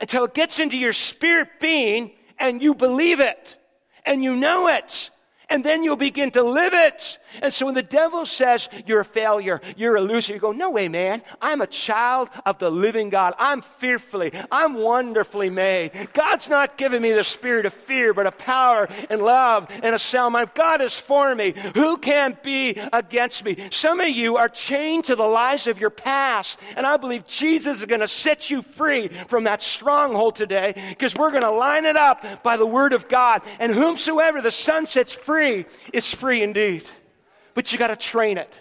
until 0.00 0.24
it 0.24 0.34
gets 0.34 0.58
into 0.60 0.76
your 0.76 0.92
spirit 0.92 1.48
being 1.60 2.12
and 2.38 2.60
you 2.60 2.74
believe 2.74 3.20
it 3.20 3.56
and 4.04 4.22
you 4.22 4.36
know 4.36 4.68
it 4.68 5.10
and 5.48 5.64
then 5.64 5.82
you'll 5.82 5.96
begin 5.96 6.30
to 6.32 6.42
live 6.42 6.74
it. 6.74 7.18
And 7.42 7.52
so 7.52 7.66
when 7.66 7.74
the 7.74 7.82
devil 7.82 8.26
says 8.26 8.68
you're 8.86 9.00
a 9.00 9.04
failure, 9.04 9.60
you're 9.76 9.96
a 9.96 10.00
loser, 10.00 10.34
you 10.34 10.40
go, 10.40 10.52
No 10.52 10.70
way, 10.70 10.88
man. 10.88 11.22
I'm 11.40 11.60
a 11.60 11.66
child 11.66 12.28
of 12.46 12.58
the 12.58 12.70
living 12.70 13.10
God. 13.10 13.34
I'm 13.38 13.62
fearfully, 13.62 14.32
I'm 14.50 14.74
wonderfully 14.74 15.50
made. 15.50 16.08
God's 16.12 16.48
not 16.48 16.78
giving 16.78 17.02
me 17.02 17.12
the 17.12 17.24
spirit 17.24 17.66
of 17.66 17.74
fear, 17.74 18.14
but 18.14 18.26
a 18.26 18.32
power 18.32 18.88
and 19.10 19.22
love 19.22 19.68
and 19.70 19.94
a 19.94 19.98
sound 19.98 20.32
mind. 20.32 20.50
God 20.54 20.80
is 20.80 20.94
for 20.94 21.34
me. 21.34 21.54
Who 21.74 21.96
can 21.96 22.38
be 22.42 22.78
against 22.92 23.44
me? 23.44 23.68
Some 23.70 24.00
of 24.00 24.08
you 24.08 24.36
are 24.36 24.48
chained 24.48 25.04
to 25.04 25.16
the 25.16 25.24
lies 25.24 25.66
of 25.66 25.78
your 25.78 25.90
past, 25.90 26.58
and 26.76 26.86
I 26.86 26.96
believe 26.96 27.26
Jesus 27.26 27.78
is 27.78 27.84
going 27.84 28.00
to 28.00 28.08
set 28.08 28.50
you 28.50 28.62
free 28.62 29.08
from 29.08 29.44
that 29.44 29.62
stronghold 29.62 30.36
today 30.36 30.74
because 30.90 31.14
we're 31.14 31.30
going 31.30 31.42
to 31.42 31.50
line 31.50 31.84
it 31.84 31.96
up 31.96 32.42
by 32.42 32.56
the 32.56 32.66
word 32.66 32.92
of 32.92 33.08
God. 33.08 33.42
And 33.58 33.72
whomsoever 33.74 34.40
the 34.40 34.50
Son 34.50 34.86
sets 34.86 35.12
free 35.12 35.66
is 35.92 36.12
free 36.12 36.42
indeed 36.42 36.84
but 37.54 37.72
you 37.72 37.78
got 37.78 37.88
to 37.88 37.96
train 37.96 38.38
it. 38.38 38.52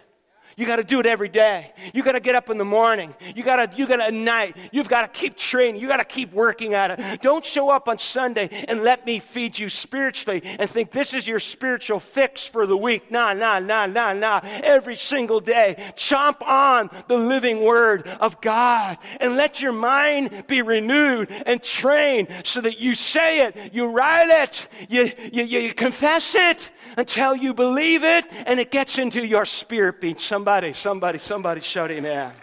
You 0.55 0.65
got 0.65 0.75
to 0.77 0.83
do 0.83 0.99
it 0.99 1.05
every 1.05 1.29
day. 1.29 1.73
You 1.93 2.03
got 2.03 2.13
to 2.13 2.19
get 2.19 2.35
up 2.35 2.49
in 2.49 2.57
the 2.57 2.65
morning. 2.65 3.13
You 3.35 3.43
got 3.43 3.71
to 3.71 3.77
you 3.77 3.87
got 3.87 3.97
to 3.97 4.03
at 4.05 4.13
night. 4.13 4.55
You've 4.71 4.87
got 4.89 5.01
to 5.01 5.19
keep 5.19 5.37
training. 5.37 5.81
You 5.81 5.87
got 5.87 5.97
to 5.97 6.05
keep 6.05 6.31
working 6.33 6.73
at 6.73 6.91
it. 6.91 7.21
Don't 7.21 7.43
show 7.43 7.69
up 7.69 7.87
on 7.87 7.97
Sunday 7.97 8.65
and 8.67 8.83
let 8.83 9.05
me 9.05 9.19
feed 9.19 9.57
you 9.57 9.69
spiritually 9.69 10.41
and 10.43 10.69
think 10.69 10.91
this 10.91 11.13
is 11.13 11.27
your 11.27 11.39
spiritual 11.39 11.99
fix 11.99 12.45
for 12.45 12.65
the 12.65 12.77
week. 12.77 13.11
Nah, 13.11 13.33
nah, 13.33 13.59
nah, 13.59 13.85
nah, 13.85 14.13
nah. 14.13 14.41
Every 14.43 14.95
single 14.95 15.39
day, 15.39 15.75
chomp 15.95 16.41
on 16.41 16.89
the 17.07 17.17
living 17.17 17.63
word 17.63 18.07
of 18.07 18.41
God 18.41 18.97
and 19.19 19.35
let 19.35 19.61
your 19.61 19.73
mind 19.73 20.45
be 20.47 20.61
renewed 20.61 21.29
and 21.31 21.61
trained 21.61 22.27
so 22.43 22.61
that 22.61 22.79
you 22.79 22.93
say 22.93 23.41
it, 23.41 23.73
you 23.73 23.87
write 23.87 24.29
it, 24.43 24.67
you, 24.89 25.11
you, 25.31 25.43
you 25.43 25.73
confess 25.73 26.35
it, 26.35 26.69
until 26.97 27.35
you 27.35 27.53
believe 27.53 28.03
it 28.03 28.25
and 28.31 28.59
it 28.59 28.71
gets 28.71 28.97
into 28.97 29.25
your 29.25 29.45
spirit 29.45 30.01
being. 30.01 30.17
Somebody, 30.43 30.73
somebody, 30.73 31.19
somebody 31.19 31.61
shout 31.61 31.89
amen. 31.89 32.33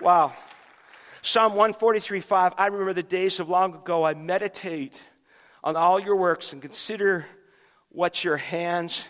Wow. 0.00 0.32
Psalm 1.22 1.52
143 1.52 2.20
5. 2.20 2.54
I 2.58 2.66
remember 2.66 2.92
the 2.92 3.04
days 3.04 3.38
of 3.38 3.48
long 3.48 3.72
ago. 3.72 4.02
I 4.02 4.14
meditate 4.14 5.00
on 5.62 5.76
all 5.76 6.00
your 6.00 6.16
works 6.16 6.52
and 6.52 6.60
consider 6.60 7.24
what 7.90 8.24
your 8.24 8.36
hands 8.36 9.06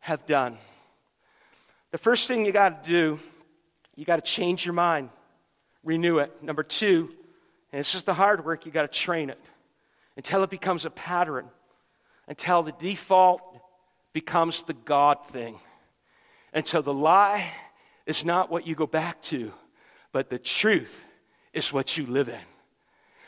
have 0.00 0.26
done. 0.26 0.58
The 1.92 1.98
first 1.98 2.26
thing 2.26 2.44
you 2.44 2.50
got 2.50 2.82
to 2.82 2.90
do, 2.90 3.20
you 3.94 4.04
got 4.04 4.16
to 4.16 4.28
change 4.28 4.66
your 4.66 4.74
mind, 4.74 5.10
renew 5.84 6.18
it. 6.18 6.42
Number 6.42 6.64
two, 6.64 7.08
and 7.70 7.78
it's 7.78 7.92
just 7.92 8.06
the 8.06 8.14
hard 8.14 8.44
work, 8.44 8.66
you 8.66 8.72
got 8.72 8.82
to 8.82 8.98
train 8.98 9.30
it 9.30 9.40
until 10.16 10.42
it 10.42 10.50
becomes 10.50 10.84
a 10.86 10.90
pattern, 10.90 11.46
until 12.26 12.64
the 12.64 12.72
default 12.72 13.42
becomes 14.12 14.64
the 14.64 14.74
God 14.74 15.24
thing. 15.28 15.60
And 16.58 16.66
so 16.66 16.82
the 16.82 16.92
lie 16.92 17.52
is 18.04 18.24
not 18.24 18.50
what 18.50 18.66
you 18.66 18.74
go 18.74 18.88
back 18.88 19.22
to, 19.22 19.52
but 20.10 20.28
the 20.28 20.40
truth 20.40 21.04
is 21.52 21.72
what 21.72 21.96
you 21.96 22.04
live 22.04 22.28
in. 22.28 22.40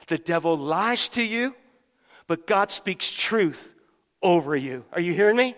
The 0.09 0.19
devil 0.19 0.59
lies 0.59 1.09
to 1.11 1.23
you, 1.23 1.55
but 2.27 2.45
God 2.45 2.73
speaks 2.73 3.09
truth 3.09 3.73
over 4.21 4.57
you. 4.57 4.85
Are 4.93 5.01
you 5.01 5.15
hearing 5.15 5.37
me? 5.37 5.55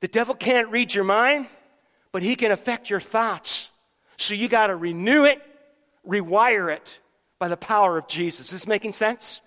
The 0.00 0.08
devil 0.08 0.34
can't 0.34 0.68
read 0.68 0.92
your 0.92 1.04
mind, 1.04 1.46
but 2.12 2.22
he 2.22 2.36
can 2.36 2.52
affect 2.52 2.90
your 2.90 3.00
thoughts. 3.00 3.70
So 4.18 4.34
you 4.34 4.46
got 4.46 4.66
to 4.66 4.76
renew 4.76 5.24
it, 5.24 5.40
rewire 6.06 6.70
it 6.70 7.00
by 7.38 7.48
the 7.48 7.56
power 7.56 7.96
of 7.96 8.08
Jesus. 8.08 8.48
Is 8.48 8.52
this 8.52 8.66
making 8.66 8.92
sense? 8.92 9.40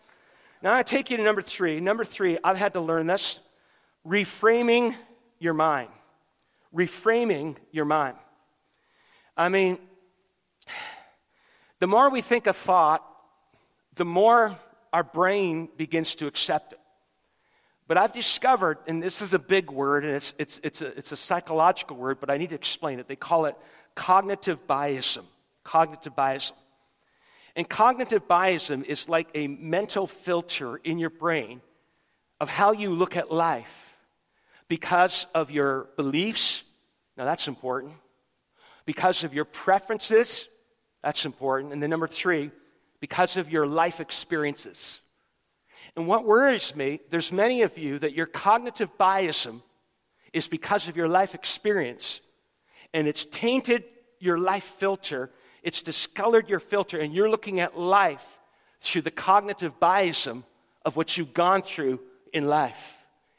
Now 0.63 0.73
I 0.73 0.81
take 0.81 1.11
you 1.11 1.17
to 1.17 1.23
number 1.23 1.43
three. 1.43 1.79
Number 1.79 2.03
three, 2.03 2.39
I've 2.43 2.57
had 2.57 2.73
to 2.73 2.81
learn 2.81 3.05
this 3.05 3.37
reframing 4.07 4.95
your 5.37 5.53
mind. 5.53 5.89
Reframing 6.75 7.55
your 7.71 7.85
mind. 7.85 8.17
I 9.37 9.49
mean, 9.49 9.77
the 11.79 11.87
more 11.87 12.09
we 12.09 12.21
think 12.21 12.47
a 12.47 12.53
thought, 12.53 13.05
the 13.95 14.05
more 14.05 14.57
our 14.91 15.03
brain 15.03 15.69
begins 15.77 16.15
to 16.15 16.27
accept 16.27 16.73
it. 16.73 16.79
But 17.87 17.97
I've 17.97 18.13
discovered, 18.13 18.79
and 18.87 19.01
this 19.01 19.21
is 19.21 19.33
a 19.33 19.39
big 19.39 19.69
word, 19.69 20.05
and 20.05 20.15
it's, 20.15 20.33
it's, 20.39 20.59
it's, 20.63 20.81
a, 20.81 20.97
it's 20.97 21.11
a 21.11 21.17
psychological 21.17 21.95
word, 21.97 22.19
but 22.19 22.31
I 22.31 22.37
need 22.37 22.49
to 22.49 22.55
explain 22.55 22.99
it. 22.99 23.07
They 23.07 23.15
call 23.15 23.45
it 23.45 23.55
cognitive 23.93 24.65
biasm. 24.67 25.25
Cognitive 25.63 26.15
biasm. 26.15 26.53
And 27.55 27.69
cognitive 27.69 28.27
biasm 28.27 28.83
is 28.83 29.07
like 29.07 29.29
a 29.33 29.47
mental 29.47 30.07
filter 30.07 30.77
in 30.77 30.97
your 30.97 31.09
brain 31.09 31.61
of 32.41 32.49
how 32.49 32.71
you 32.71 32.93
look 32.93 33.15
at 33.15 33.31
life 33.31 33.84
because 34.67 35.27
of 35.33 35.51
your 35.51 35.89
beliefs. 35.95 36.63
Now, 37.17 37.25
that's 37.25 37.47
important. 37.47 37.93
Because 38.85 39.23
of 39.23 39.33
your 39.33 39.45
preferences. 39.45 40.47
That's 41.03 41.25
important. 41.25 41.73
And 41.73 41.81
then, 41.81 41.89
number 41.89 42.07
three, 42.07 42.51
because 42.99 43.37
of 43.37 43.51
your 43.51 43.67
life 43.67 43.99
experiences. 43.99 44.99
And 45.95 46.07
what 46.07 46.25
worries 46.25 46.75
me, 46.75 46.99
there's 47.09 47.31
many 47.31 47.61
of 47.61 47.77
you 47.77 47.99
that 47.99 48.13
your 48.13 48.25
cognitive 48.25 48.89
biasm 48.97 49.61
is 50.33 50.47
because 50.47 50.87
of 50.87 50.97
your 50.97 51.07
life 51.07 51.33
experience. 51.33 52.19
And 52.93 53.07
it's 53.07 53.25
tainted 53.25 53.83
your 54.19 54.37
life 54.37 54.63
filter, 54.63 55.31
it's 55.63 55.81
discolored 55.81 56.49
your 56.49 56.59
filter, 56.59 56.99
and 56.99 57.13
you're 57.13 57.29
looking 57.29 57.59
at 57.59 57.77
life 57.77 58.25
through 58.81 59.03
the 59.03 59.11
cognitive 59.11 59.79
biasm 59.79 60.43
of 60.83 60.95
what 60.95 61.17
you've 61.17 61.33
gone 61.33 61.61
through 61.61 61.99
in 62.33 62.47
life. 62.47 62.94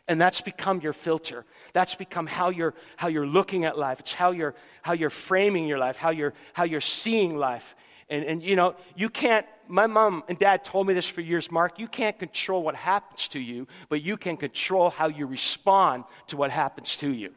And 0.09 0.21
that's 0.21 0.41
become 0.41 0.81
your 0.81 0.93
filter. 0.93 1.45
That's 1.73 1.95
become 1.95 2.27
how 2.27 2.51
you're, 2.51 2.75
how 2.97 3.09
you're 3.09 3.27
looking 3.27 3.65
at 3.65 3.77
life. 3.77 4.01
It's 4.01 4.13
how 4.13 4.31
you're, 4.31 4.55
how 4.83 4.93
you're 4.93 5.11
framing 5.11 5.67
your 5.67 5.79
life, 5.79 5.97
how 5.97 6.11
you're, 6.11 6.33
how 6.53 6.65
you're 6.65 6.81
seeing 6.81 7.37
life. 7.37 7.75
And, 8.09 8.25
and, 8.25 8.43
you 8.43 8.55
know, 8.55 8.77
you 8.95 9.11
can't, 9.11 9.45
my 9.67 9.89
mom 9.89 10.23
and 10.29 10.39
dad 10.39 10.63
told 10.63 10.87
me 10.87 10.95
this 10.95 11.09
for 11.09 11.23
years, 11.23 11.51
Mark, 11.51 11.81
you 11.81 11.89
can't 11.89 12.17
control 12.17 12.63
what 12.63 12.77
happens 12.77 13.27
to 13.29 13.41
you, 13.41 13.67
but 13.89 14.01
you 14.01 14.17
can 14.17 14.37
control 14.37 14.91
how 14.91 15.09
you 15.09 15.27
respond 15.27 16.05
to 16.29 16.37
what 16.37 16.53
happens 16.53 16.97
to 16.99 17.13
you. 17.13 17.33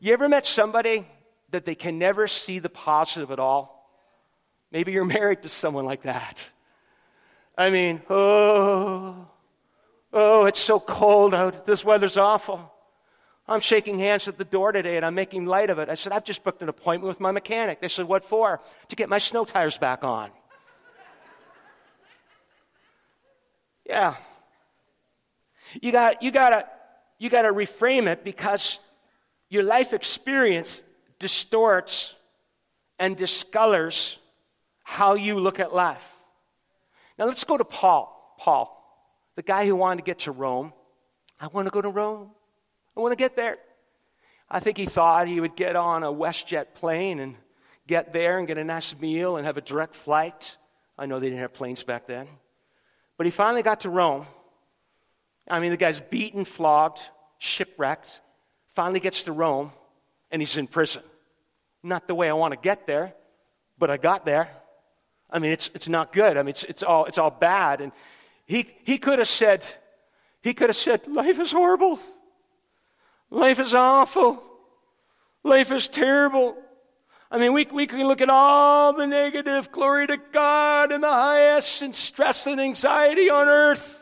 You 0.00 0.12
ever 0.12 0.28
met 0.28 0.44
somebody 0.44 1.06
that 1.50 1.64
they 1.64 1.76
can 1.76 1.98
never 1.98 2.26
see 2.26 2.58
the 2.58 2.68
positive 2.68 3.30
at 3.30 3.38
all? 3.38 3.88
Maybe 4.72 4.90
you're 4.90 5.04
married 5.20 5.42
to 5.42 5.48
someone 5.48 5.84
like 5.84 6.02
that. 6.02 6.42
I 7.56 7.70
mean, 7.70 8.02
oh, 8.10 9.28
Oh, 10.12 10.46
it's 10.46 10.58
so 10.58 10.80
cold 10.80 11.34
out. 11.34 11.66
This 11.66 11.84
weather's 11.84 12.16
awful. 12.16 12.72
I'm 13.46 13.60
shaking 13.60 13.98
hands 13.98 14.28
at 14.28 14.38
the 14.38 14.44
door 14.44 14.72
today 14.72 14.96
and 14.96 15.04
I'm 15.04 15.14
making 15.14 15.46
light 15.46 15.70
of 15.70 15.78
it. 15.78 15.88
I 15.88 15.94
said, 15.94 16.12
I've 16.12 16.24
just 16.24 16.44
booked 16.44 16.62
an 16.62 16.68
appointment 16.68 17.08
with 17.08 17.20
my 17.20 17.32
mechanic. 17.32 17.80
They 17.80 17.88
said, 17.88 18.06
What 18.06 18.24
for? 18.24 18.60
To 18.88 18.96
get 18.96 19.08
my 19.08 19.18
snow 19.18 19.44
tires 19.44 19.76
back 19.76 20.04
on. 20.04 20.30
yeah. 23.84 24.14
You 25.80 25.92
got 25.92 26.22
you 26.22 26.30
gotta 26.30 26.66
you 27.18 27.28
gotta 27.28 27.52
reframe 27.52 28.08
it 28.08 28.24
because 28.24 28.80
your 29.48 29.62
life 29.62 29.92
experience 29.92 30.82
distorts 31.18 32.14
and 32.98 33.16
discolors 33.16 34.16
how 34.82 35.14
you 35.14 35.38
look 35.38 35.60
at 35.60 35.74
life. 35.74 36.06
Now 37.18 37.26
let's 37.26 37.44
go 37.44 37.56
to 37.56 37.64
Paul. 37.64 38.16
Paul, 38.38 38.79
the 39.36 39.42
guy 39.42 39.66
who 39.66 39.76
wanted 39.76 40.02
to 40.02 40.06
get 40.06 40.20
to 40.20 40.32
Rome. 40.32 40.72
I 41.40 41.46
want 41.48 41.66
to 41.66 41.70
go 41.70 41.80
to 41.80 41.88
Rome. 41.88 42.30
I 42.96 43.00
want 43.00 43.12
to 43.12 43.16
get 43.16 43.36
there. 43.36 43.56
I 44.50 44.60
think 44.60 44.76
he 44.76 44.86
thought 44.86 45.28
he 45.28 45.40
would 45.40 45.56
get 45.56 45.76
on 45.76 46.02
a 46.02 46.12
WestJet 46.12 46.74
plane 46.74 47.20
and 47.20 47.36
get 47.86 48.12
there 48.12 48.38
and 48.38 48.46
get 48.46 48.58
a 48.58 48.64
nice 48.64 48.98
meal 48.98 49.36
and 49.36 49.46
have 49.46 49.56
a 49.56 49.60
direct 49.60 49.94
flight. 49.94 50.56
I 50.98 51.06
know 51.06 51.20
they 51.20 51.28
didn't 51.28 51.40
have 51.40 51.54
planes 51.54 51.82
back 51.82 52.06
then. 52.06 52.26
But 53.16 53.26
he 53.26 53.30
finally 53.30 53.62
got 53.62 53.80
to 53.80 53.90
Rome. 53.90 54.26
I 55.48 55.60
mean, 55.60 55.70
the 55.70 55.76
guy's 55.76 56.00
beaten, 56.00 56.44
flogged, 56.44 57.00
shipwrecked, 57.38 58.20
finally 58.74 59.00
gets 59.00 59.24
to 59.24 59.32
Rome, 59.32 59.72
and 60.30 60.42
he's 60.42 60.56
in 60.56 60.66
prison. 60.66 61.02
Not 61.82 62.06
the 62.06 62.14
way 62.14 62.28
I 62.28 62.34
want 62.34 62.52
to 62.52 62.60
get 62.60 62.86
there, 62.86 63.14
but 63.78 63.90
I 63.90 63.96
got 63.96 64.24
there. 64.24 64.50
I 65.30 65.38
mean, 65.38 65.52
it's, 65.52 65.70
it's 65.74 65.88
not 65.88 66.12
good. 66.12 66.36
I 66.36 66.42
mean, 66.42 66.50
it's, 66.50 66.64
it's, 66.64 66.82
all, 66.82 67.06
it's 67.06 67.18
all 67.18 67.30
bad. 67.30 67.80
And 67.80 67.92
he, 68.50 68.68
he 68.82 68.98
could 68.98 69.20
have 69.20 69.28
said, 69.28 69.64
he 70.42 70.54
could 70.54 70.70
have 70.70 70.76
said, 70.76 71.06
life 71.06 71.38
is 71.38 71.52
horrible. 71.52 72.00
Life 73.30 73.60
is 73.60 73.76
awful. 73.76 74.42
Life 75.44 75.70
is 75.70 75.86
terrible. 75.86 76.56
I 77.30 77.38
mean, 77.38 77.52
we, 77.52 77.68
we 77.72 77.86
can 77.86 78.02
look 78.08 78.20
at 78.20 78.28
all 78.28 78.92
the 78.92 79.06
negative, 79.06 79.70
glory 79.70 80.08
to 80.08 80.16
God, 80.32 80.90
and 80.90 81.04
the 81.04 81.08
highest, 81.08 81.82
and 81.82 81.94
stress 81.94 82.48
and 82.48 82.60
anxiety 82.60 83.30
on 83.30 83.46
earth. 83.46 83.99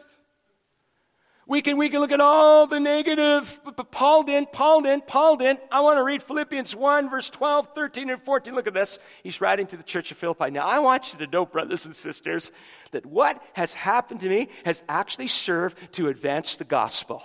We 1.49 1.63
can, 1.63 1.79
we 1.79 1.89
can 1.89 2.01
look 2.01 2.13
at 2.13 2.21
all 2.21 2.67
the 2.67 2.79
negative, 2.79 3.59
but, 3.65 3.91
Paul 3.91 4.23
didn't, 4.25 4.53
Paul 4.53 4.83
didn't, 4.83 5.07
Paul 5.07 5.39
didn't. 5.39 5.61
I 5.73 5.81
want 5.81 5.97
to 5.97 6.05
read 6.05 6.23
Philippians 6.23 6.77
1, 6.77 7.09
verse 7.09 7.31
12, 7.31 7.71
13, 7.75 8.11
and 8.11 8.23
14. 8.23 8.55
Look 8.55 8.67
at 8.67 8.75
this. 8.75 8.99
He's 9.23 9.41
writing 9.41 9.67
to 9.69 9.79
the 9.79 9.83
church 9.83 10.11
of 10.11 10.19
Philippi. 10.19 10.51
Now, 10.51 10.67
I 10.67 10.79
want 10.81 11.15
you 11.15 11.25
to 11.25 11.33
know, 11.33 11.47
brothers 11.47 11.87
and 11.87 11.97
sisters, 11.97 12.53
that 12.91 13.07
what 13.07 13.43
has 13.55 13.73
happened 13.73 14.21
to 14.21 14.29
me 14.29 14.49
has 14.67 14.83
actually 14.91 15.29
served 15.29 15.79
to 15.95 16.09
advance 16.09 16.57
the 16.57 16.65
gospel. 16.65 17.23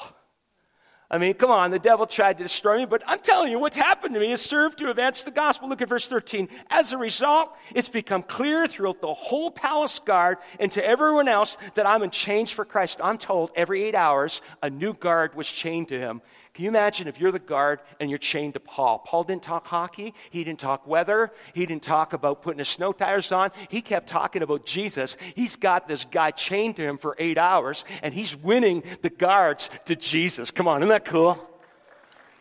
I 1.14 1.20
mean, 1.20 1.36
come 1.36 1.52
on, 1.52 1.70
the 1.70 1.78
devil 1.78 2.08
tried 2.08 2.40
to 2.40 2.44
destroy 2.44 2.80
me, 2.80 2.86
but 2.86 3.04
I'm 3.06 3.20
telling 3.20 3.52
you, 3.52 3.60
what's 3.60 3.76
happened 3.76 4.16
to 4.16 4.20
me 4.20 4.32
has 4.32 4.42
served 4.42 4.80
to 4.80 4.90
advance 4.90 5.22
the 5.22 5.30
gospel. 5.30 5.70
Look 5.70 5.84
at 5.84 5.88
verse 5.88 6.08
13. 6.08 6.50
As 6.72 6.92
a 6.92 6.98
result, 6.98 7.56
it's 7.76 7.88
become 7.88 8.24
clear 8.24 8.66
throughout 8.66 9.00
the 9.00 9.14
whole 9.14 9.52
palace 9.52 10.00
guard 10.00 10.40
and 10.60 10.72
to 10.72 10.84
everyone 10.84 11.28
else 11.28 11.56
that 11.76 11.86
I'm 11.86 12.02
in 12.02 12.10
change 12.10 12.56
for 12.56 12.66
Christ. 12.66 13.00
I'm 13.04 13.20
told 13.20 13.52
every 13.56 13.84
eight 13.84 13.94
hours 13.94 14.42
a 14.64 14.72
new 14.72 14.96
guard 14.96 15.36
was 15.36 15.48
chained 15.52 15.90
to 15.90 16.00
him. 16.00 16.24
Can 16.54 16.66
you 16.66 16.70
imagine 16.70 17.08
if 17.08 17.20
you're 17.20 17.32
the 17.32 17.40
guard 17.40 17.80
and 18.00 18.12
you're 18.12 18.20
chained 18.20 18.54
to 18.54 18.60
Paul? 18.60 19.00
Paul 19.00 19.24
didn't 19.24 19.42
talk 19.42 19.66
hockey. 19.66 20.14
He 20.30 20.44
didn't 20.44 20.60
talk 20.60 20.86
weather. 20.86 21.32
He 21.54 21.66
didn't 21.66 21.82
talk 21.82 22.14
about 22.14 22.44
putting 22.44 22.60
his 22.60 22.70
snow 22.70 22.92
tires 22.92 23.32
on. 23.32 23.50
He 23.70 23.82
kept 23.82 24.08
talking 24.08 24.44
about 24.44 24.64
Jesus. 24.64 25.18
He's 25.36 25.56
got 25.56 25.88
this 25.88 26.06
guy 26.06 26.30
chained 26.30 26.76
to 26.76 26.84
him 26.84 27.00
for 27.00 27.16
eight 27.18 27.40
hours, 27.40 27.86
and 28.04 28.14
he's 28.14 28.36
winning 28.36 28.84
the 29.02 29.10
guards 29.10 29.72
to 29.86 29.96
Jesus. 29.96 30.52
Come 30.52 30.68
on, 30.68 30.82
isn't 30.82 30.90
that 30.90 31.06
cool? 31.06 31.40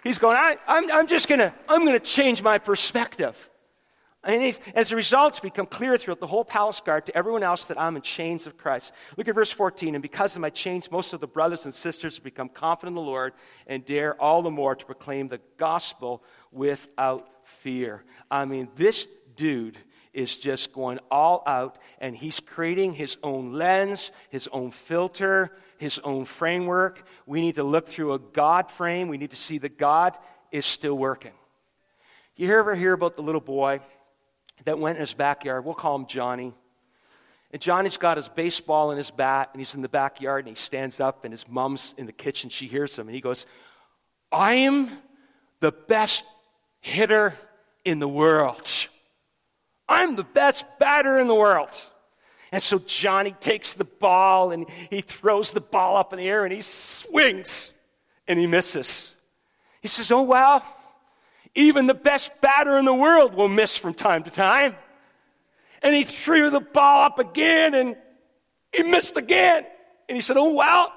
He's 0.05 0.19
going, 0.19 0.37
I, 0.37 0.59
I'm, 0.67 0.91
I'm 0.91 1.07
just 1.07 1.27
going 1.27 1.39
to, 1.39 1.55
I'm 1.67 1.87
going 1.87 1.99
to 1.99 2.05
change 2.05 2.43
my 2.43 2.59
perspective. 2.59 3.49
And 4.25 4.57
as 4.77 4.93
a 4.93 4.97
result, 4.97 5.33
it's 5.33 5.41
become 5.41 5.67
clear 5.67 5.99
throughout 5.99 6.21
the 6.21 6.29
whole 6.29 6.45
palace 6.45 6.81
guard 6.81 7.07
to 7.07 7.17
everyone 7.17 7.43
else 7.43 7.65
that 7.65 7.81
I'm 7.81 7.97
in 7.97 8.03
chains 8.03 8.47
of 8.47 8.57
Christ. 8.57 8.93
Look 9.17 9.27
at 9.27 9.35
verse 9.35 9.51
14. 9.51 9.97
And 9.97 10.03
because 10.03 10.37
of 10.37 10.43
my 10.43 10.51
chains, 10.51 10.91
most 10.93 11.13
of 11.13 11.21
the 11.21 11.27
brothers 11.27 11.65
and 11.65 11.75
sisters 11.75 12.17
have 12.17 12.25
become 12.25 12.49
confident 12.49 12.91
in 12.91 13.05
the 13.05 13.11
Lord 13.11 13.33
and 13.67 13.85
dare 13.85 14.21
all 14.21 14.43
the 14.43 14.51
more 14.51 14.77
to 14.77 14.87
proclaim 14.87 15.27
the 15.27 15.41
gospel 15.57 16.23
without 16.53 17.29
fear. 17.43 18.05
I 18.31 18.45
mean, 18.45 18.69
this 18.77 19.09
dude 19.35 19.79
is 20.13 20.37
just 20.37 20.73
going 20.73 21.01
all 21.11 21.43
out 21.45 21.79
and 21.99 22.17
he's 22.17 22.39
creating 22.39 22.95
his 22.95 23.17
own 23.25 23.55
lens, 23.55 24.13
his 24.31 24.49
own 24.53 24.71
filter, 24.71 25.51
his 25.79 25.99
own 26.05 26.27
framework. 26.27 27.05
We 27.27 27.41
need 27.41 27.57
to 27.57 27.65
look 27.65 27.89
through 27.89 28.13
a 28.13 28.21
God 28.21 28.71
frame. 28.71 29.09
We 29.09 29.19
need 29.19 29.31
to 29.31 29.37
see 29.37 29.59
that 29.59 29.79
God 29.79 30.17
is 30.53 30.65
still 30.65 30.95
working. 30.95 31.33
You 32.37 32.57
ever 32.57 32.77
hear 32.77 32.93
about 32.93 33.17
the 33.17 33.23
little 33.23 33.41
boy? 33.41 33.81
That 34.65 34.79
went 34.79 34.97
in 34.97 35.01
his 35.01 35.15
backyard. 35.15 35.65
We'll 35.65 35.75
call 35.75 35.97
him 35.97 36.07
Johnny. 36.07 36.53
And 37.53 37.61
Johnny's 37.61 37.97
got 37.97 38.17
his 38.17 38.29
baseball 38.29 38.91
and 38.91 38.99
his 38.99 39.11
bat, 39.11 39.51
and 39.53 39.61
he's 39.61 39.75
in 39.75 39.83
the 39.83 39.89
backyard, 39.89 40.47
and 40.47 40.57
he 40.57 40.61
stands 40.61 41.01
up, 41.01 41.25
and 41.25 41.33
his 41.33 41.47
mom's 41.49 41.95
in 41.99 42.07
the 42.07 42.13
kitchen. 42.13 42.49
She 42.49 42.67
hears 42.67 42.99
him, 42.99 43.09
and 43.09 43.15
he 43.15 43.21
goes, 43.21 43.45
I 44.31 44.55
am 44.55 44.91
the 45.61 45.73
best 45.73 46.25
hitter 46.81 47.37
in 47.85 47.99
the 47.99 48.09
world. 48.09 48.69
I'm 49.89 50.17
the 50.17 50.25
best 50.25 50.65
batter 50.79 51.19
in 51.19 51.29
the 51.29 51.35
world. 51.35 51.71
And 52.51 52.63
so 52.63 52.79
Johnny 52.79 53.33
takes 53.33 53.75
the 53.75 53.85
ball 53.85 54.53
and 54.53 54.67
he 54.91 55.01
throws 55.01 55.53
the 55.53 55.61
ball 55.61 55.97
up 55.97 56.13
in 56.13 56.19
the 56.19 56.29
air 56.29 56.45
and 56.45 56.53
he 56.53 56.61
swings 56.61 57.71
and 58.29 58.39
he 58.39 58.47
misses. 58.47 59.15
He 59.81 59.89
says, 59.89 60.13
Oh, 60.13 60.23
well, 60.23 60.63
even 61.55 61.87
the 61.87 61.95
best 61.95 62.31
batter 62.41 62.79
in 62.79 62.85
the 62.85 62.95
world 62.95 63.35
will 63.35 63.49
miss 63.49 63.77
from 63.77 63.95
time 63.95 64.25
to 64.25 64.31
time. 64.31 64.75
And 65.83 65.95
he 65.95 66.05
threw 66.05 66.51
the 66.51 66.61
ball 66.61 67.05
up 67.05 67.19
again 67.19 67.75
and 67.75 67.97
he 68.73 68.83
missed 68.83 69.17
again. 69.17 69.67
And 70.09 70.17
he 70.17 70.23
said, 70.23 70.37
Oh, 70.37 70.51
wow, 70.51 70.93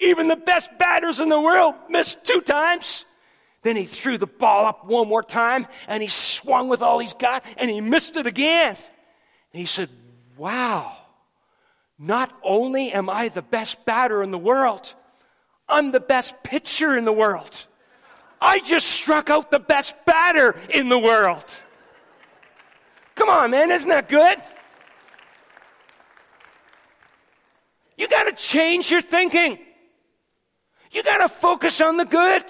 even 0.00 0.28
the 0.28 0.36
best 0.36 0.70
batters 0.78 1.20
in 1.20 1.28
the 1.28 1.40
world 1.40 1.74
missed 1.88 2.24
two 2.24 2.40
times. 2.40 3.04
Then 3.62 3.76
he 3.76 3.86
threw 3.86 4.18
the 4.18 4.26
ball 4.26 4.66
up 4.66 4.84
one 4.84 5.08
more 5.08 5.22
time 5.22 5.66
and 5.88 6.02
he 6.02 6.08
swung 6.08 6.68
with 6.68 6.82
all 6.82 6.98
he's 6.98 7.14
got 7.14 7.44
and 7.56 7.70
he 7.70 7.80
missed 7.80 8.16
it 8.16 8.26
again. 8.26 8.76
And 9.52 9.60
he 9.60 9.66
said, 9.66 9.88
Wow, 10.36 10.96
not 11.98 12.36
only 12.42 12.92
am 12.92 13.08
I 13.08 13.28
the 13.28 13.40
best 13.40 13.84
batter 13.86 14.22
in 14.22 14.32
the 14.32 14.38
world, 14.38 14.92
I'm 15.68 15.92
the 15.92 16.00
best 16.00 16.34
pitcher 16.42 16.94
in 16.96 17.04
the 17.04 17.12
world. 17.12 17.66
I 18.44 18.60
just 18.60 18.88
struck 18.88 19.30
out 19.30 19.50
the 19.50 19.58
best 19.58 19.94
batter 20.04 20.54
in 20.68 20.90
the 20.90 20.98
world. 20.98 21.44
Come 23.14 23.30
on, 23.30 23.50
man, 23.52 23.70
isn't 23.70 23.88
that 23.88 24.06
good? 24.06 24.36
You 27.96 28.06
got 28.06 28.24
to 28.24 28.32
change 28.32 28.90
your 28.90 29.00
thinking. 29.00 29.58
You 30.92 31.02
got 31.02 31.18
to 31.18 31.28
focus 31.28 31.80
on 31.80 31.96
the 31.96 32.04
good. 32.04 32.44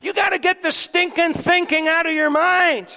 You 0.00 0.14
got 0.14 0.30
to 0.30 0.38
get 0.38 0.62
the 0.62 0.72
stinking 0.72 1.34
thinking 1.34 1.86
out 1.86 2.06
of 2.06 2.12
your 2.12 2.30
mind. 2.30 2.88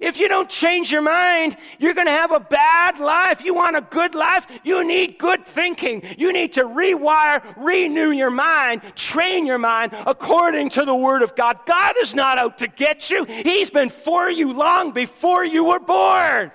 If 0.00 0.18
you 0.18 0.28
don't 0.28 0.48
change 0.48 0.92
your 0.92 1.02
mind, 1.02 1.56
you're 1.78 1.94
going 1.94 2.06
to 2.06 2.12
have 2.12 2.32
a 2.32 2.40
bad 2.40 2.98
life. 2.98 3.42
You 3.42 3.54
want 3.54 3.76
a 3.76 3.80
good 3.80 4.14
life? 4.14 4.46
You 4.62 4.86
need 4.86 5.18
good 5.18 5.46
thinking. 5.46 6.02
You 6.18 6.32
need 6.32 6.52
to 6.54 6.64
rewire, 6.64 7.42
renew 7.56 8.10
your 8.10 8.30
mind, 8.30 8.82
train 8.94 9.46
your 9.46 9.58
mind 9.58 9.92
according 10.06 10.70
to 10.70 10.84
the 10.84 10.94
Word 10.94 11.22
of 11.22 11.34
God. 11.34 11.60
God 11.66 11.94
is 12.00 12.14
not 12.14 12.38
out 12.38 12.58
to 12.58 12.68
get 12.68 13.10
you, 13.10 13.24
He's 13.24 13.70
been 13.70 13.88
for 13.88 14.30
you 14.30 14.52
long 14.52 14.92
before 14.92 15.44
you 15.44 15.64
were 15.64 15.80
born. 15.80 16.52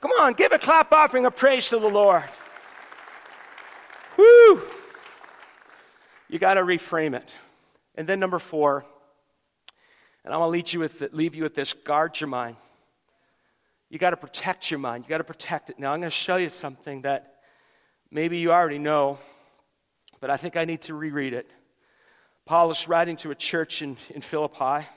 Come 0.00 0.10
on, 0.20 0.34
give 0.34 0.52
a 0.52 0.58
clap 0.58 0.92
offering 0.92 1.26
of 1.26 1.34
praise 1.34 1.68
to 1.70 1.78
the 1.78 1.88
Lord. 1.88 2.24
Woo! 4.16 4.62
You 6.28 6.38
got 6.38 6.54
to 6.54 6.62
reframe 6.62 7.14
it. 7.14 7.34
And 7.96 8.06
then, 8.08 8.20
number 8.20 8.38
four, 8.38 8.84
and 10.26 10.34
I'm 10.34 10.40
going 10.40 10.60
to 10.60 11.16
leave 11.16 11.36
you 11.36 11.44
with 11.44 11.54
this 11.54 11.72
guard 11.72 12.20
your 12.20 12.26
mind. 12.26 12.56
You 13.88 13.98
got 14.00 14.10
to 14.10 14.16
protect 14.16 14.72
your 14.72 14.80
mind. 14.80 15.04
You 15.04 15.08
got 15.08 15.18
to 15.18 15.24
protect 15.24 15.70
it. 15.70 15.78
Now, 15.78 15.92
I'm 15.92 16.00
going 16.00 16.10
to 16.10 16.16
show 16.16 16.34
you 16.34 16.48
something 16.48 17.02
that 17.02 17.36
maybe 18.10 18.38
you 18.38 18.50
already 18.50 18.80
know, 18.80 19.18
but 20.20 20.28
I 20.28 20.36
think 20.36 20.56
I 20.56 20.64
need 20.64 20.82
to 20.82 20.94
reread 20.94 21.32
it. 21.32 21.48
Paul 22.44 22.72
is 22.72 22.88
writing 22.88 23.16
to 23.18 23.30
a 23.30 23.36
church 23.36 23.82
in, 23.82 23.96
in 24.10 24.20
Philippi. 24.20 24.88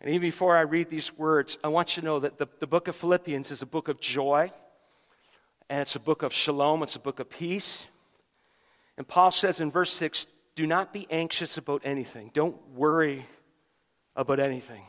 And 0.00 0.10
even 0.10 0.20
before 0.20 0.56
I 0.56 0.62
read 0.62 0.90
these 0.90 1.16
words, 1.16 1.56
I 1.62 1.68
want 1.68 1.96
you 1.96 2.00
to 2.00 2.06
know 2.06 2.18
that 2.18 2.38
the, 2.38 2.48
the 2.58 2.66
book 2.66 2.88
of 2.88 2.96
Philippians 2.96 3.52
is 3.52 3.62
a 3.62 3.66
book 3.66 3.86
of 3.86 4.00
joy, 4.00 4.50
and 5.70 5.80
it's 5.80 5.94
a 5.94 6.00
book 6.00 6.24
of 6.24 6.32
shalom, 6.32 6.82
it's 6.82 6.96
a 6.96 7.00
book 7.00 7.20
of 7.20 7.30
peace. 7.30 7.86
And 8.96 9.06
Paul 9.06 9.30
says 9.30 9.60
in 9.60 9.70
verse 9.70 9.92
6 9.92 10.26
do 10.56 10.66
not 10.66 10.92
be 10.92 11.06
anxious 11.08 11.56
about 11.56 11.82
anything, 11.84 12.32
don't 12.34 12.56
worry 12.74 13.24
about 14.18 14.40
anything. 14.40 14.82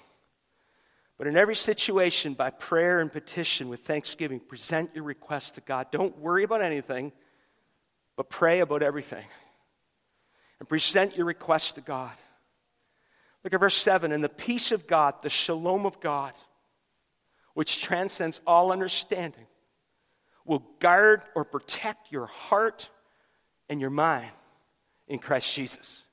But 1.17 1.27
in 1.27 1.37
every 1.37 1.55
situation, 1.55 2.33
by 2.33 2.49
prayer 2.49 2.99
and 2.99 3.11
petition 3.11 3.69
with 3.69 3.81
thanksgiving, 3.81 4.39
present 4.39 4.91
your 4.95 5.03
request 5.03 5.55
to 5.55 5.61
God. 5.61 5.87
Don't 5.91 6.17
worry 6.17 6.43
about 6.43 6.61
anything, 6.61 7.11
but 8.17 8.29
pray 8.29 8.59
about 8.59 8.81
everything. 8.81 9.25
and 10.59 10.67
present 10.67 11.15
your 11.15 11.25
request 11.25 11.75
to 11.75 11.81
God. 11.81 12.11
Look 13.45 13.53
at 13.53 13.59
verse 13.61 13.77
7 13.77 14.11
and 14.11 14.21
the 14.21 14.27
peace 14.27 14.73
of 14.73 14.87
God, 14.87 15.13
the 15.21 15.29
shalom 15.29 15.85
of 15.85 16.01
God, 16.01 16.33
which 17.53 17.81
transcends 17.81 18.41
all 18.45 18.73
understanding, 18.73 19.47
will 20.43 20.65
guard 20.79 21.21
or 21.35 21.45
protect 21.45 22.11
your 22.11 22.25
heart 22.25 22.89
and 23.69 23.79
your 23.79 23.89
mind 23.89 24.31
in 25.07 25.19
Christ 25.19 25.55
Jesus. 25.55 26.03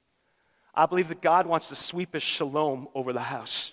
I 0.76 0.86
believe 0.86 1.08
that 1.08 1.22
God 1.22 1.46
wants 1.46 1.68
to 1.68 1.74
sweep 1.74 2.12
his 2.12 2.22
shalom 2.22 2.88
over 2.94 3.12
the 3.12 3.20
house. 3.20 3.72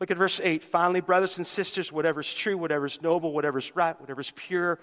Look 0.00 0.10
at 0.10 0.16
verse 0.16 0.40
8. 0.42 0.62
Finally, 0.62 1.00
brothers 1.00 1.38
and 1.38 1.46
sisters, 1.46 1.92
whatever 1.92 2.20
is 2.20 2.32
true, 2.32 2.56
whatever 2.56 2.86
is 2.86 3.02
noble, 3.02 3.32
whatever 3.32 3.58
is 3.58 3.74
right, 3.76 3.98
whatever 4.00 4.20
is 4.20 4.30
pure, 4.30 4.78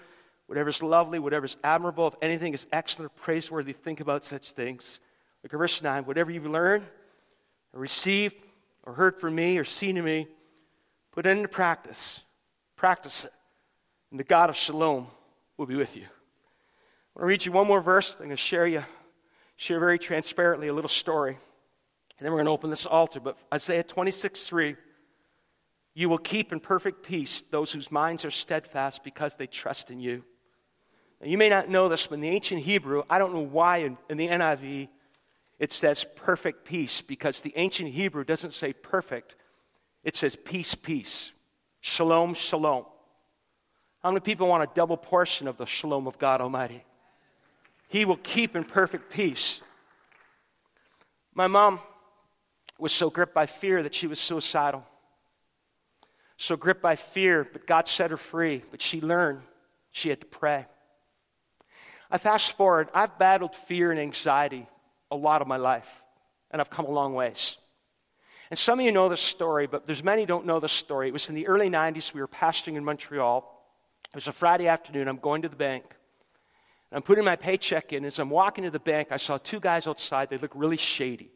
whatever 0.46 0.68
is 0.68 0.82
lovely, 0.82 1.18
whatever 1.18 1.46
is 1.46 1.56
admirable, 1.64 2.08
if 2.08 2.14
anything 2.22 2.54
is 2.54 2.66
excellent 2.72 3.12
or 3.12 3.14
praiseworthy, 3.14 3.72
think 3.72 4.00
about 4.00 4.24
such 4.24 4.52
things. 4.52 5.00
Look 5.42 5.52
at 5.52 5.58
verse 5.58 5.82
9. 5.82 6.04
Whatever 6.04 6.30
you've 6.30 6.46
learned, 6.46 6.84
or 7.72 7.80
received, 7.80 8.36
or 8.84 8.92
heard 8.92 9.20
from 9.20 9.34
me, 9.34 9.58
or 9.58 9.64
seen 9.64 9.96
in 9.96 10.04
me, 10.04 10.28
put 11.12 11.26
it 11.26 11.30
into 11.30 11.48
practice. 11.48 12.20
Practice 12.76 13.24
it. 13.24 13.32
And 14.10 14.20
the 14.20 14.24
God 14.24 14.50
of 14.50 14.56
shalom 14.56 15.08
will 15.56 15.66
be 15.66 15.76
with 15.76 15.96
you. 15.96 16.02
I 16.02 17.20
want 17.20 17.22
to 17.22 17.26
read 17.26 17.44
you 17.44 17.52
one 17.52 17.66
more 17.66 17.80
verse. 17.80 18.12
I'm 18.12 18.26
going 18.26 18.30
to 18.30 18.36
share 18.36 18.66
you, 18.66 18.84
share 19.56 19.78
very 19.78 19.98
transparently 19.98 20.68
a 20.68 20.74
little 20.74 20.88
story. 20.88 21.38
And 22.18 22.24
then 22.24 22.32
we're 22.32 22.38
going 22.38 22.46
to 22.46 22.52
open 22.52 22.70
this 22.70 22.86
altar. 22.86 23.20
But 23.20 23.36
Isaiah 23.52 23.82
26, 23.82 24.46
3. 24.46 24.76
You 25.94 26.08
will 26.08 26.18
keep 26.18 26.52
in 26.52 26.60
perfect 26.60 27.04
peace 27.04 27.42
those 27.50 27.70
whose 27.72 27.90
minds 27.90 28.24
are 28.24 28.30
steadfast 28.30 29.04
because 29.04 29.36
they 29.36 29.46
trust 29.46 29.90
in 29.90 30.00
you. 30.00 30.24
Now, 31.20 31.28
you 31.28 31.38
may 31.38 31.48
not 31.48 31.68
know 31.68 31.88
this, 31.88 32.06
but 32.08 32.16
in 32.16 32.20
the 32.20 32.28
ancient 32.28 32.62
Hebrew, 32.62 33.04
I 33.08 33.18
don't 33.18 33.32
know 33.32 33.40
why 33.40 33.78
in, 33.78 33.96
in 34.10 34.16
the 34.16 34.28
NIV 34.28 34.88
it 35.58 35.72
says 35.72 36.04
perfect 36.16 36.64
peace, 36.64 37.00
because 37.00 37.40
the 37.40 37.52
ancient 37.56 37.90
Hebrew 37.92 38.24
doesn't 38.24 38.54
say 38.54 38.72
perfect, 38.72 39.36
it 40.02 40.16
says 40.16 40.36
peace, 40.36 40.74
peace. 40.74 41.30
Shalom, 41.80 42.34
shalom. 42.34 42.86
How 44.02 44.10
many 44.10 44.20
people 44.20 44.48
want 44.48 44.62
a 44.64 44.74
double 44.74 44.96
portion 44.96 45.46
of 45.46 45.56
the 45.56 45.64
shalom 45.64 46.06
of 46.06 46.18
God 46.18 46.40
Almighty? 46.40 46.84
He 47.94 48.04
will 48.04 48.16
keep 48.16 48.56
in 48.56 48.64
perfect 48.64 49.10
peace. 49.10 49.60
My 51.32 51.46
mom 51.46 51.78
was 52.78 52.92
so 52.92 53.08
gripped 53.08 53.34
by 53.34 53.46
fear 53.46 53.82
that 53.84 53.94
she 53.94 54.06
was 54.06 54.18
suicidal 54.18 54.84
so 56.36 56.56
gripped 56.56 56.82
by 56.82 56.96
fear, 56.96 57.46
but 57.50 57.66
God 57.66 57.88
set 57.88 58.10
her 58.10 58.16
free. 58.16 58.62
But 58.70 58.82
she 58.82 59.00
learned 59.00 59.42
she 59.90 60.08
had 60.08 60.20
to 60.20 60.26
pray. 60.26 60.66
I 62.10 62.18
fast 62.18 62.56
forward, 62.56 62.88
I've 62.94 63.18
battled 63.18 63.54
fear 63.54 63.90
and 63.90 64.00
anxiety 64.00 64.66
a 65.10 65.16
lot 65.16 65.42
of 65.42 65.48
my 65.48 65.56
life, 65.56 65.88
and 66.50 66.60
I've 66.60 66.70
come 66.70 66.86
a 66.86 66.90
long 66.90 67.14
ways. 67.14 67.56
And 68.50 68.58
some 68.58 68.78
of 68.78 68.84
you 68.84 68.92
know 68.92 69.08
this 69.08 69.20
story, 69.20 69.66
but 69.66 69.86
there's 69.86 70.04
many 70.04 70.26
don't 70.26 70.46
know 70.46 70.60
this 70.60 70.72
story. 70.72 71.08
It 71.08 71.12
was 71.12 71.28
in 71.28 71.34
the 71.34 71.46
early 71.46 71.70
90s. 71.70 72.12
We 72.12 72.20
were 72.20 72.28
pastoring 72.28 72.76
in 72.76 72.84
Montreal. 72.84 73.50
It 74.10 74.14
was 74.14 74.28
a 74.28 74.32
Friday 74.32 74.68
afternoon. 74.68 75.08
I'm 75.08 75.16
going 75.16 75.42
to 75.42 75.48
the 75.48 75.56
bank. 75.56 75.84
I'm 76.92 77.02
putting 77.02 77.24
my 77.24 77.36
paycheck 77.36 77.92
in. 77.92 78.04
As 78.04 78.18
I'm 78.18 78.30
walking 78.30 78.64
to 78.64 78.70
the 78.70 78.78
bank, 78.78 79.08
I 79.10 79.16
saw 79.16 79.38
two 79.38 79.60
guys 79.60 79.86
outside. 79.86 80.30
They 80.30 80.38
looked 80.38 80.56
really 80.56 80.76
shady. 80.76 81.30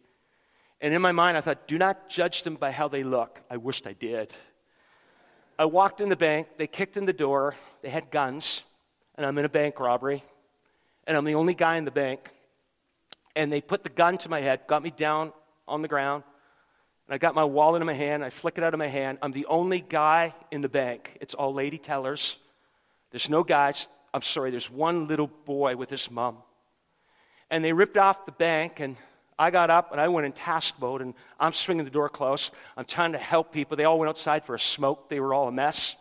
And 0.80 0.94
in 0.94 1.03
my 1.03 1.12
mind, 1.12 1.36
I 1.36 1.40
thought, 1.40 1.66
do 1.66 1.78
not 1.78 2.09
judge 2.09 2.44
them 2.44 2.55
by 2.55 2.70
how 2.70 2.86
they 2.88 3.03
look. 3.03 3.40
I 3.51 3.57
wished 3.57 3.86
I 3.86 3.94
did. 3.94 4.32
I 5.59 5.64
walked 5.64 6.01
in 6.01 6.09
the 6.09 6.16
bank, 6.16 6.46
they 6.57 6.68
kicked 6.68 6.96
in 6.96 7.05
the 7.05 7.12
door, 7.12 7.57
they 7.82 7.88
had 7.88 8.12
guns, 8.12 8.62
and 9.16 9.26
I'm 9.26 9.36
in 9.38 9.44
a 9.44 9.49
bank 9.49 9.80
robbery, 9.80 10.22
and 11.05 11.16
I'm 11.16 11.24
the 11.24 11.34
only 11.34 11.55
guy 11.55 11.76
in 11.78 11.84
the 11.84 11.90
bank. 11.90 12.30
And 13.34 13.53
they 13.53 13.61
put 13.61 13.82
the 13.82 13.88
gun 13.88 14.18
to 14.18 14.28
my 14.28 14.40
head, 14.40 14.61
got 14.68 14.84
me 14.84 14.92
down 14.92 15.32
on 15.66 15.82
the 15.82 15.88
ground, 15.88 16.22
and 17.09 17.14
I 17.14 17.18
got 17.18 17.34
my 17.34 17.42
wallet 17.42 17.82
in 17.82 17.86
my 17.86 17.94
hand, 17.94 18.24
I 18.24 18.30
flick 18.30 18.57
it 18.57 18.62
out 18.62 18.72
of 18.72 18.78
my 18.78 18.86
hand. 18.86 19.18
I'm 19.20 19.32
the 19.32 19.46
only 19.46 19.80
guy 19.80 20.32
in 20.53 20.61
the 20.61 20.68
bank. 20.68 21.18
It's 21.20 21.34
all 21.34 21.53
lady 21.53 21.78
tellers. 21.78 22.36
There's 23.11 23.28
no 23.28 23.42
guys. 23.42 23.88
I'm 24.13 24.23
sorry, 24.23 24.51
there's 24.51 24.71
one 24.71 25.07
little 25.07 25.31
boy 25.45 25.77
with 25.77 25.91
his 25.91 26.11
mom. 26.11 26.39
And 27.51 27.65
they 27.65 27.73
ripped 27.73 27.97
off 27.97 28.27
the 28.27 28.33
bank, 28.33 28.81
and 28.81 28.97
I 29.39 29.51
got 29.51 29.71
up 29.71 29.93
and 29.93 30.01
I 30.01 30.09
went 30.09 30.27
in 30.27 30.33
task 30.33 30.75
mode 30.81 31.01
and 31.01 31.15
I'm 31.39 31.53
swinging 31.53 31.85
the 31.85 31.91
door 31.91 32.09
close. 32.09 32.51
I'm 32.77 32.85
trying 32.85 33.13
to 33.13 33.19
help 33.19 33.53
people. 33.53 33.77
They 33.77 33.85
all 33.85 33.99
went 33.99 34.09
outside 34.09 34.45
for 34.45 34.55
a 34.55 34.61
smoke. 34.61 35.09
They 35.09 35.21
were 35.21 35.33
all 35.33 35.47
a 35.47 35.53
mess. 35.53 35.95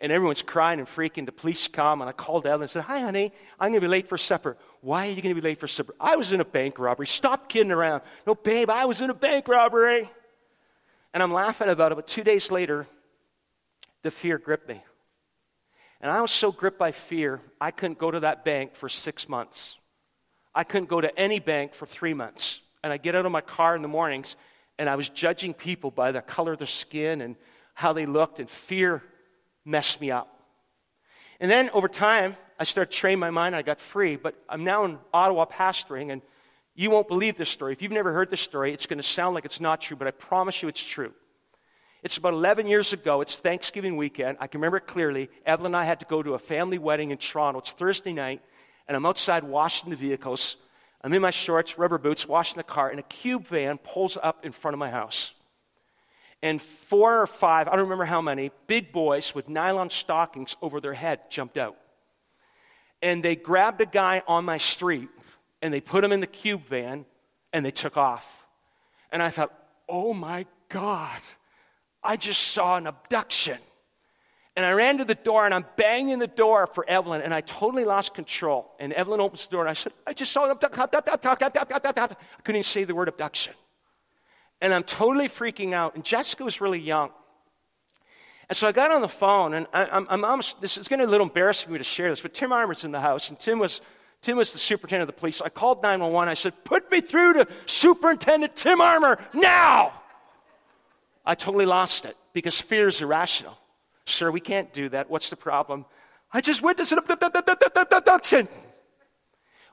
And 0.00 0.10
everyone's 0.10 0.40
crying 0.40 0.78
and 0.78 0.88
freaking. 0.88 1.26
The 1.26 1.32
police 1.32 1.68
come 1.68 2.00
and 2.00 2.08
I 2.08 2.12
called 2.12 2.46
Ellen 2.46 2.62
and 2.62 2.70
said, 2.70 2.84
Hi, 2.84 3.00
honey, 3.00 3.34
I'm 3.58 3.70
going 3.70 3.82
to 3.82 3.86
be 3.86 3.90
late 3.90 4.08
for 4.08 4.16
supper. 4.16 4.56
Why 4.80 5.08
are 5.08 5.10
you 5.10 5.20
going 5.20 5.34
to 5.34 5.40
be 5.40 5.46
late 5.46 5.60
for 5.60 5.68
supper? 5.68 5.94
I 6.00 6.16
was 6.16 6.32
in 6.32 6.40
a 6.40 6.44
bank 6.44 6.78
robbery. 6.78 7.06
Stop 7.06 7.50
kidding 7.50 7.70
around. 7.70 8.00
No, 8.26 8.34
babe, 8.34 8.70
I 8.70 8.86
was 8.86 9.02
in 9.02 9.10
a 9.10 9.14
bank 9.14 9.46
robbery. 9.46 10.10
And 11.12 11.22
I'm 11.22 11.34
laughing 11.34 11.68
about 11.68 11.92
it, 11.92 11.96
but 11.96 12.06
two 12.06 12.24
days 12.24 12.50
later, 12.50 12.86
the 14.02 14.10
fear 14.10 14.38
gripped 14.38 14.68
me. 14.68 14.82
And 16.00 16.10
I 16.10 16.20
was 16.22 16.30
so 16.30 16.50
gripped 16.50 16.78
by 16.78 16.92
fear, 16.92 17.40
I 17.60 17.70
couldn't 17.70 17.98
go 17.98 18.10
to 18.10 18.20
that 18.20 18.44
bank 18.44 18.74
for 18.74 18.88
six 18.88 19.28
months. 19.28 19.76
I 20.54 20.64
couldn't 20.64 20.88
go 20.88 21.00
to 21.00 21.16
any 21.18 21.38
bank 21.38 21.74
for 21.74 21.86
three 21.86 22.14
months 22.14 22.60
and 22.82 22.92
I 22.92 22.96
get 22.96 23.14
out 23.14 23.26
of 23.26 23.32
my 23.32 23.40
car 23.40 23.76
in 23.76 23.82
the 23.82 23.88
mornings 23.88 24.36
and 24.78 24.88
I 24.88 24.96
was 24.96 25.08
judging 25.08 25.52
people 25.52 25.90
by 25.90 26.10
the 26.10 26.22
color 26.22 26.52
of 26.52 26.58
their 26.58 26.66
skin 26.66 27.20
and 27.20 27.36
how 27.74 27.92
they 27.92 28.06
looked, 28.06 28.40
and 28.40 28.48
fear 28.48 29.02
messed 29.64 30.00
me 30.00 30.10
up. 30.10 30.42
And 31.38 31.50
then 31.50 31.70
over 31.70 31.88
time, 31.88 32.36
I 32.58 32.64
started 32.64 32.92
training 32.92 33.18
my 33.18 33.30
mind, 33.30 33.54
and 33.54 33.56
I 33.56 33.62
got 33.62 33.80
free. 33.80 34.16
But 34.16 34.34
I'm 34.48 34.64
now 34.64 34.84
in 34.84 34.98
Ottawa 35.12 35.46
pastoring, 35.46 36.12
and 36.12 36.22
you 36.74 36.90
won't 36.90 37.08
believe 37.08 37.36
this 37.36 37.48
story. 37.48 37.72
If 37.72 37.82
you've 37.82 37.92
never 37.92 38.12
heard 38.12 38.30
this 38.30 38.40
story, 38.40 38.72
it's 38.72 38.86
going 38.86 38.98
to 38.98 39.02
sound 39.02 39.34
like 39.34 39.44
it's 39.44 39.60
not 39.60 39.80
true, 39.80 39.96
but 39.96 40.06
I 40.06 40.12
promise 40.12 40.62
you 40.62 40.68
it's 40.68 40.82
true. 40.82 41.12
It's 42.02 42.16
about 42.16 42.32
11 42.34 42.66
years 42.66 42.92
ago. 42.92 43.20
It's 43.20 43.36
Thanksgiving 43.36 43.96
weekend. 43.96 44.38
I 44.40 44.46
can 44.46 44.60
remember 44.60 44.78
it 44.78 44.86
clearly. 44.86 45.28
Evelyn 45.44 45.74
and 45.74 45.76
I 45.76 45.84
had 45.84 46.00
to 46.00 46.06
go 46.06 46.22
to 46.22 46.34
a 46.34 46.38
family 46.38 46.78
wedding 46.78 47.10
in 47.10 47.18
Toronto. 47.18 47.60
It's 47.60 47.70
Thursday 47.70 48.12
night, 48.12 48.42
and 48.88 48.96
I'm 48.96 49.04
outside 49.04 49.44
washing 49.44 49.90
the 49.90 49.96
vehicles 49.96 50.56
I'm 51.02 51.14
in 51.14 51.22
my 51.22 51.30
shorts, 51.30 51.78
rubber 51.78 51.98
boots, 51.98 52.28
washing 52.28 52.58
the 52.58 52.62
car, 52.62 52.90
and 52.90 53.00
a 53.00 53.04
cube 53.04 53.46
van 53.46 53.78
pulls 53.78 54.18
up 54.22 54.44
in 54.44 54.52
front 54.52 54.74
of 54.74 54.78
my 54.78 54.90
house. 54.90 55.32
And 56.42 56.60
four 56.60 57.20
or 57.20 57.26
five, 57.26 57.68
I 57.68 57.72
don't 57.72 57.82
remember 57.82 58.04
how 58.04 58.20
many, 58.20 58.50
big 58.66 58.92
boys 58.92 59.34
with 59.34 59.48
nylon 59.48 59.90
stockings 59.90 60.56
over 60.62 60.80
their 60.80 60.94
head 60.94 61.30
jumped 61.30 61.56
out. 61.56 61.76
And 63.02 63.22
they 63.22 63.36
grabbed 63.36 63.80
a 63.80 63.86
guy 63.86 64.22
on 64.26 64.44
my 64.44 64.58
street 64.58 65.08
and 65.62 65.72
they 65.72 65.80
put 65.80 66.04
him 66.04 66.12
in 66.12 66.20
the 66.20 66.26
cube 66.26 66.64
van 66.66 67.06
and 67.52 67.64
they 67.64 67.70
took 67.70 67.96
off. 67.96 68.26
And 69.10 69.22
I 69.22 69.30
thought, 69.30 69.52
oh 69.88 70.12
my 70.14 70.46
God, 70.68 71.20
I 72.02 72.16
just 72.16 72.40
saw 72.48 72.76
an 72.76 72.86
abduction. 72.86 73.58
And 74.56 74.66
I 74.66 74.72
ran 74.72 74.98
to 74.98 75.04
the 75.04 75.14
door 75.14 75.44
and 75.44 75.54
I'm 75.54 75.64
banging 75.76 76.18
the 76.18 76.26
door 76.26 76.66
for 76.66 76.84
Evelyn 76.88 77.22
and 77.22 77.32
I 77.32 77.40
totally 77.40 77.84
lost 77.84 78.14
control. 78.14 78.70
And 78.80 78.92
Evelyn 78.92 79.20
opens 79.20 79.46
the 79.46 79.52
door 79.52 79.62
and 79.62 79.70
I 79.70 79.74
said, 79.74 79.92
I 80.06 80.12
just 80.12 80.32
saw 80.32 80.44
an 80.44 80.50
abduction. 80.50 80.82
I 80.82 80.86
couldn't 82.44 82.56
even 82.56 82.62
say 82.62 82.84
the 82.84 82.94
word 82.94 83.08
abduction. 83.08 83.54
And 84.60 84.74
I'm 84.74 84.82
totally 84.82 85.28
freaking 85.28 85.72
out. 85.72 85.94
And 85.94 86.04
Jessica 86.04 86.44
was 86.44 86.60
really 86.60 86.80
young. 86.80 87.10
And 88.48 88.56
so 88.56 88.66
I 88.66 88.72
got 88.72 88.90
on 88.90 89.00
the 89.00 89.08
phone 89.08 89.54
and 89.54 89.68
I, 89.72 89.96
am 89.96 90.08
I'm 90.10 90.24
almost, 90.24 90.60
this 90.60 90.76
is 90.76 90.88
going 90.88 90.98
to 90.98 91.06
be 91.06 91.08
a 91.08 91.10
little 91.10 91.28
embarrassing 91.28 91.68
for 91.68 91.72
me 91.72 91.78
to 91.78 91.84
share 91.84 92.10
this, 92.10 92.20
but 92.20 92.34
Tim 92.34 92.52
Armour's 92.52 92.84
in 92.84 92.90
the 92.90 93.00
house 93.00 93.30
and 93.30 93.38
Tim 93.38 93.60
was, 93.60 93.80
Tim 94.22 94.36
was 94.36 94.52
the 94.52 94.58
superintendent 94.58 95.08
of 95.08 95.14
the 95.14 95.20
police. 95.20 95.40
I 95.40 95.48
called 95.50 95.82
911. 95.82 96.28
I 96.28 96.34
said, 96.34 96.64
put 96.64 96.90
me 96.90 97.00
through 97.00 97.34
to 97.34 97.46
Superintendent 97.66 98.56
Tim 98.56 98.80
Armour 98.80 99.24
now. 99.32 99.99
I 101.30 101.36
totally 101.36 101.64
lost 101.64 102.06
it 102.06 102.16
because 102.32 102.60
fear 102.60 102.88
is 102.88 103.00
irrational. 103.00 103.56
Sir, 104.04 104.32
we 104.32 104.40
can't 104.40 104.74
do 104.74 104.88
that. 104.88 105.08
What's 105.08 105.30
the 105.30 105.36
problem? 105.36 105.84
I 106.32 106.40
just 106.40 106.60
witnessed 106.60 106.90
an 106.90 106.98
abduction. 106.98 108.48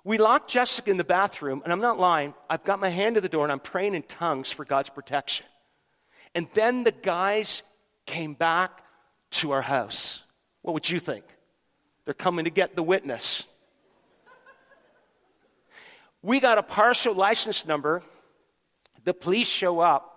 We 0.04 0.20
locked 0.20 0.52
Jessica 0.52 0.92
in 0.92 0.98
the 0.98 1.04
bathroom, 1.04 1.64
and 1.64 1.74
I'm 1.74 1.82
not 1.82 2.00
lying. 2.00 2.36
I've 2.48 2.64
got 2.64 2.80
my 2.80 2.90
hand 2.90 3.16
to 3.16 3.22
the 3.22 3.28
door, 3.28 3.44
and 3.44 3.52
I'm 3.52 3.60
praying 3.60 3.96
in 3.96 4.04
tongues 4.04 4.52
for 4.52 4.66
God's 4.66 4.90
protection. 4.90 5.48
And 6.36 6.48
then 6.54 6.84
the 6.84 6.92
guys 6.92 7.64
came 8.06 8.36
back 8.36 8.84
to 9.32 9.50
our 9.50 9.64
house. 9.64 10.22
What 10.62 10.76
would 10.76 10.88
you 10.88 11.00
think? 11.00 11.26
They're 12.06 12.14
coming 12.14 12.46
to 12.46 12.52
get 12.52 12.76
the 12.76 12.84
witness. 12.84 13.48
We 16.22 16.40
got 16.40 16.60
a 16.60 16.64
partial 16.64 17.16
license 17.16 17.66
number. 17.66 18.04
The 19.06 19.16
police 19.16 19.50
show 19.50 19.80
up. 19.80 20.14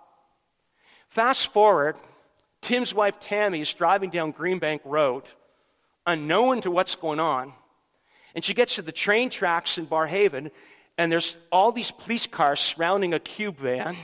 Fast 1.11 1.51
forward, 1.51 1.97
Tim's 2.61 2.93
wife 2.93 3.19
Tammy 3.19 3.59
is 3.59 3.73
driving 3.73 4.11
down 4.11 4.31
Greenbank 4.31 4.79
Road, 4.85 5.23
unknown 6.05 6.61
to 6.61 6.71
what's 6.71 6.95
going 6.95 7.19
on. 7.19 7.51
And 8.33 8.45
she 8.45 8.53
gets 8.53 8.75
to 8.75 8.81
the 8.81 8.93
train 8.93 9.29
tracks 9.29 9.77
in 9.77 9.87
Barrhaven, 9.87 10.51
and 10.97 11.11
there's 11.11 11.35
all 11.51 11.73
these 11.73 11.91
police 11.91 12.27
cars 12.27 12.61
surrounding 12.61 13.13
a 13.13 13.19
cube 13.19 13.57
van. 13.57 13.97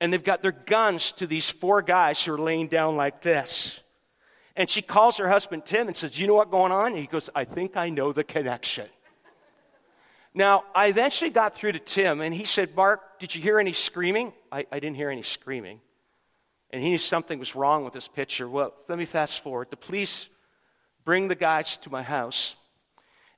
And 0.00 0.10
they've 0.10 0.24
got 0.24 0.40
their 0.40 0.52
guns 0.52 1.12
to 1.12 1.26
these 1.26 1.50
four 1.50 1.82
guys 1.82 2.24
who 2.24 2.32
are 2.32 2.38
laying 2.38 2.68
down 2.68 2.96
like 2.96 3.20
this. 3.20 3.80
And 4.56 4.70
she 4.70 4.80
calls 4.80 5.18
her 5.18 5.28
husband 5.28 5.66
Tim 5.66 5.88
and 5.88 5.96
says, 5.96 6.18
You 6.18 6.26
know 6.26 6.36
what's 6.36 6.50
going 6.50 6.72
on? 6.72 6.92
And 6.92 6.98
he 6.98 7.06
goes, 7.06 7.28
I 7.34 7.44
think 7.44 7.76
I 7.76 7.90
know 7.90 8.14
the 8.14 8.24
connection. 8.24 8.86
Now, 10.32 10.64
I 10.74 10.86
eventually 10.86 11.30
got 11.30 11.54
through 11.54 11.72
to 11.72 11.78
Tim, 11.78 12.22
and 12.22 12.34
he 12.34 12.46
said, 12.46 12.74
Mark, 12.74 13.18
did 13.18 13.34
you 13.34 13.42
hear 13.42 13.58
any 13.58 13.74
screaming? 13.74 14.32
I, 14.50 14.64
I 14.72 14.80
didn't 14.80 14.96
hear 14.96 15.10
any 15.10 15.22
screaming. 15.22 15.80
And 16.70 16.82
he 16.82 16.90
knew 16.90 16.98
something 16.98 17.38
was 17.38 17.54
wrong 17.54 17.84
with 17.84 17.94
this 17.94 18.08
picture. 18.08 18.48
Well, 18.48 18.74
let 18.88 18.98
me 18.98 19.04
fast 19.04 19.40
forward. 19.40 19.68
The 19.70 19.76
police 19.76 20.28
bring 21.04 21.28
the 21.28 21.34
guys 21.34 21.76
to 21.78 21.90
my 21.90 22.02
house, 22.02 22.56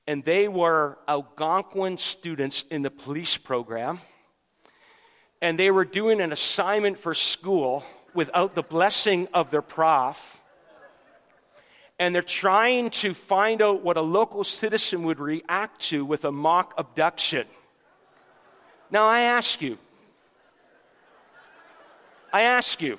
and 0.07 0.25
they 0.25 0.49
were 0.49 0.99
Algonquin 1.07 1.99
students 1.99 2.65
in 2.71 2.83
the 2.83 2.91
police 2.91 3.37
program, 3.37 4.01
and 5.41 5.59
they 5.59 5.71
were 5.71 5.85
doing 5.85 6.21
an 6.21 6.33
assignment 6.33 6.99
for 6.99 7.15
school 7.15 7.85
without 8.15 8.57
the 8.57 8.63
blessing 8.63 9.29
of 9.33 9.51
their 9.51 9.63
prof 9.63 10.41
and 12.01 12.15
they're 12.15 12.23
trying 12.23 12.89
to 12.89 13.13
find 13.13 13.61
out 13.61 13.83
what 13.83 13.99
a 13.99 14.01
local 14.01 14.43
citizen 14.43 15.03
would 15.03 15.21
react 15.21 15.83
to 15.83 16.03
with 16.03 16.25
a 16.25 16.33
mock 16.33 16.73
abduction. 16.79 17.47
Now, 18.91 19.07
I 19.07 19.21
ask 19.21 19.61
you, 19.61 19.77
I 22.33 22.43
ask 22.43 22.81
you, 22.81 22.99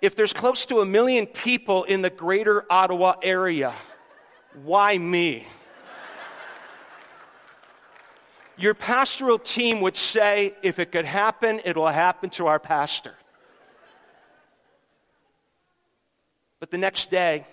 if 0.00 0.14
there's 0.14 0.32
close 0.32 0.66
to 0.66 0.80
a 0.80 0.86
million 0.86 1.26
people 1.26 1.84
in 1.84 2.02
the 2.02 2.10
greater 2.10 2.64
Ottawa 2.70 3.14
area, 3.22 3.74
why 4.62 4.96
me? 4.96 5.46
Your 8.56 8.74
pastoral 8.74 9.38
team 9.38 9.80
would 9.82 9.96
say, 9.96 10.54
if 10.62 10.78
it 10.78 10.90
could 10.90 11.04
happen, 11.04 11.60
it 11.64 11.76
will 11.76 11.88
happen 11.88 12.30
to 12.30 12.48
our 12.48 12.58
pastor. 12.58 13.14
But 16.58 16.72
the 16.72 16.78
next 16.78 17.10
day, 17.10 17.46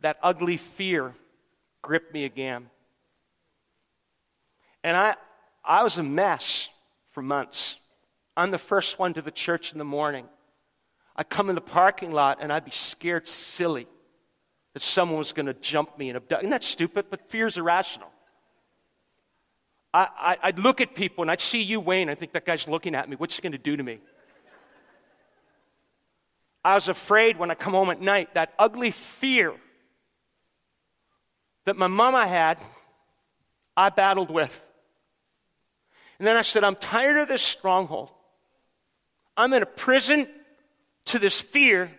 that 0.00 0.18
ugly 0.22 0.56
fear 0.56 1.14
gripped 1.82 2.14
me 2.14 2.24
again. 2.24 2.70
And 4.84 4.96
I, 4.96 5.16
I 5.64 5.82
was 5.82 5.98
a 5.98 6.04
mess 6.04 6.68
for 7.10 7.22
months. 7.22 7.76
I'm 8.36 8.52
the 8.52 8.58
first 8.58 9.00
one 9.00 9.14
to 9.14 9.22
the 9.22 9.32
church 9.32 9.72
in 9.72 9.78
the 9.78 9.84
morning. 9.84 10.26
I'd 11.18 11.28
come 11.28 11.48
in 11.48 11.56
the 11.56 11.60
parking 11.60 12.12
lot 12.12 12.38
and 12.40 12.52
I'd 12.52 12.64
be 12.64 12.70
scared 12.70 13.26
silly 13.26 13.88
that 14.72 14.82
someone 14.82 15.18
was 15.18 15.32
going 15.32 15.46
to 15.46 15.54
jump 15.54 15.98
me 15.98 16.10
and 16.10 16.16
abduct. 16.16 16.44
Isn't 16.44 16.50
that 16.50 16.62
stupid? 16.62 17.06
But 17.10 17.28
fear's 17.28 17.58
irrational. 17.58 18.08
I, 19.92 20.36
would 20.44 20.60
look 20.60 20.80
at 20.80 20.94
people 20.94 21.22
and 21.22 21.30
I'd 21.30 21.40
see 21.40 21.60
you, 21.60 21.80
Wayne. 21.80 22.08
I 22.08 22.14
think 22.14 22.32
that 22.34 22.46
guy's 22.46 22.68
looking 22.68 22.94
at 22.94 23.08
me. 23.08 23.16
What's 23.16 23.34
he 23.34 23.42
going 23.42 23.52
to 23.52 23.58
do 23.58 23.76
to 23.76 23.82
me? 23.82 23.98
I 26.64 26.74
was 26.76 26.88
afraid 26.88 27.36
when 27.36 27.50
I 27.50 27.54
come 27.54 27.72
home 27.72 27.90
at 27.90 28.00
night, 28.00 28.34
that 28.34 28.52
ugly 28.56 28.92
fear 28.92 29.54
that 31.64 31.76
my 31.76 31.88
mama 31.88 32.28
had, 32.28 32.58
I 33.76 33.88
battled 33.88 34.30
with. 34.30 34.64
And 36.20 36.28
then 36.28 36.36
I 36.36 36.42
said, 36.42 36.62
I'm 36.62 36.76
tired 36.76 37.22
of 37.22 37.28
this 37.28 37.42
stronghold. 37.42 38.10
I'm 39.36 39.52
in 39.52 39.62
a 39.62 39.66
prison 39.66 40.28
to 41.08 41.18
this 41.18 41.40
fear 41.40 41.90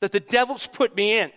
that 0.00 0.12
the 0.12 0.20
devil's 0.20 0.66
put 0.66 0.94
me 0.94 1.18
in. 1.18 1.30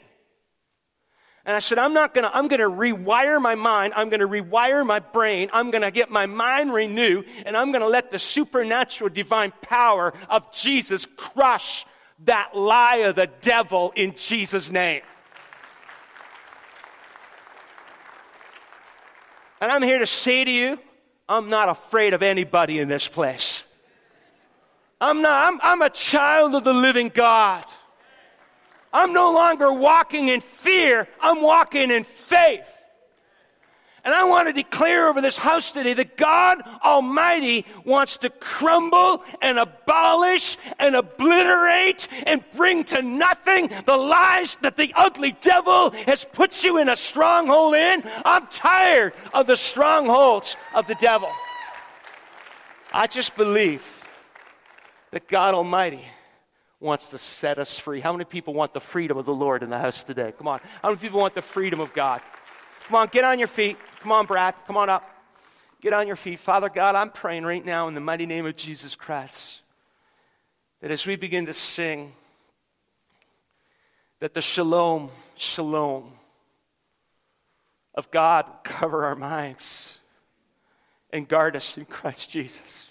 And 1.44 1.56
I 1.56 1.60
said, 1.60 1.80
I'm 1.80 1.94
not 1.94 2.14
gonna, 2.14 2.30
I'm 2.32 2.48
gonna 2.48 2.70
rewire 2.70 3.42
my 3.42 3.56
mind. 3.56 3.94
I'm 3.96 4.10
gonna 4.10 4.28
rewire 4.28 4.86
my 4.86 5.00
brain. 5.00 5.50
I'm 5.52 5.72
gonna 5.72 5.90
get 5.90 6.12
my 6.12 6.28
mind 6.28 6.72
renewed. 6.72 7.26
And 7.46 7.58
I'm 7.58 7.72
gonna 7.72 7.88
let 7.88 8.12
the 8.12 8.20
supernatural 8.20 9.10
divine 9.10 9.52
power 9.62 10.14
of 10.30 10.52
Jesus 10.52 11.08
crush 11.16 11.86
that 12.26 12.56
lie 12.56 12.98
of 12.98 13.16
the 13.16 13.28
devil 13.42 13.92
in 13.96 14.14
Jesus' 14.16 14.70
name. 14.70 15.02
And 19.60 19.72
I'm 19.72 19.82
here 19.82 20.00
to 20.00 20.08
say 20.08 20.44
to 20.44 20.52
you, 20.52 20.80
I'm 21.28 21.50
not 21.50 21.70
afraid 21.70 22.14
of 22.14 22.22
anybody 22.22 22.80
in 22.80 22.88
this 22.88 23.08
place. 23.08 23.64
I'm 25.02 25.22
not, 25.22 25.48
I'm, 25.48 25.60
I'm 25.64 25.82
a 25.82 25.90
child 25.90 26.54
of 26.54 26.64
the 26.64 26.74
living 26.74 27.10
God. 27.10 27.66
I'm 28.94 29.14
no 29.14 29.32
longer 29.32 29.74
walking 29.74 30.28
in 30.28 30.42
fear, 30.42 31.08
I'm 31.20 31.42
walking 31.42 31.92
in 31.92 32.04
faith. 32.04 32.78
And 34.04 34.16
I 34.16 34.24
want 34.24 34.48
to 34.48 34.54
declare 34.54 35.10
over 35.10 35.22
this 35.22 35.38
house 35.38 35.72
today 35.72 35.94
that 35.94 36.18
God 36.18 36.60
Almighty 36.84 37.68
wants 37.86 38.18
to 38.20 38.32
crumble 38.32 39.24
and 39.44 39.60
abolish 39.60 40.58
and 40.80 40.96
obliterate 40.96 42.08
and 42.26 42.44
bring 42.56 42.84
to 42.86 43.04
nothing 43.04 43.70
the 43.86 43.96
lies 43.96 44.58
that 44.62 44.76
the 44.76 44.92
ugly 44.96 45.38
devil 45.42 45.92
has 46.08 46.26
put 46.26 46.64
you 46.64 46.80
in 46.80 46.90
a 46.90 46.96
stronghold 46.96 47.76
in. 47.76 48.04
I'm 48.26 48.48
tired 48.48 49.14
of 49.36 49.46
the 49.46 49.58
strongholds 49.58 50.58
of 50.74 50.88
the 50.88 50.96
devil. 50.96 51.30
I 52.92 53.06
just 53.06 53.36
believe 53.36 54.01
that 55.12 55.28
God 55.28 55.54
Almighty 55.54 56.04
wants 56.80 57.08
to 57.08 57.18
set 57.18 57.60
us 57.60 57.78
free. 57.78 58.00
How 58.00 58.12
many 58.12 58.26
people 58.26 58.54
want 58.54 58.74
the 58.74 58.80
freedom 58.80 59.18
of 59.18 59.26
the 59.26 59.34
Lord 59.34 59.62
in 59.62 59.70
the 59.70 59.78
house 59.78 60.04
today? 60.04 60.34
Come 60.38 60.48
on. 60.48 60.60
How 60.82 60.90
many 60.90 61.00
people 61.00 61.20
want 61.20 61.36
the 61.36 61.42
freedom 61.42 61.80
of 61.80 61.94
God? 61.94 62.22
Come 62.88 62.96
on, 62.96 63.08
get 63.08 63.24
on 63.24 63.38
your 63.38 63.48
feet. 63.48 63.78
Come 64.02 64.12
on, 64.12 64.26
Brad. 64.26 64.56
Come 64.66 64.78
on 64.78 64.90
up. 64.90 65.08
Get 65.82 65.94
on 65.94 66.08
your 66.08 66.16
feet. 66.16 66.40
Father 66.40 66.70
God, 66.70 66.96
I'm 66.96 67.10
praying 67.10 67.44
right 67.44 67.64
now 67.64 67.88
in 67.88 67.94
the 67.94 68.02
mighty 68.02 68.26
name 68.26 68.46
of 68.46 68.56
Jesus 68.56 68.96
Christ 68.96 69.62
that 70.82 70.92
as 70.92 71.06
we 71.06 71.16
begin 71.16 71.46
to 71.46 71.54
sing, 71.54 72.14
that 74.20 74.34
the 74.34 74.42
shalom, 74.42 75.10
shalom 75.36 76.12
of 77.96 78.10
God 78.12 78.46
cover 78.64 79.06
our 79.06 79.16
minds 79.16 80.00
and 81.12 81.28
guard 81.28 81.56
us 81.56 81.78
in 81.78 81.86
Christ 81.86 82.30
Jesus. 82.30 82.91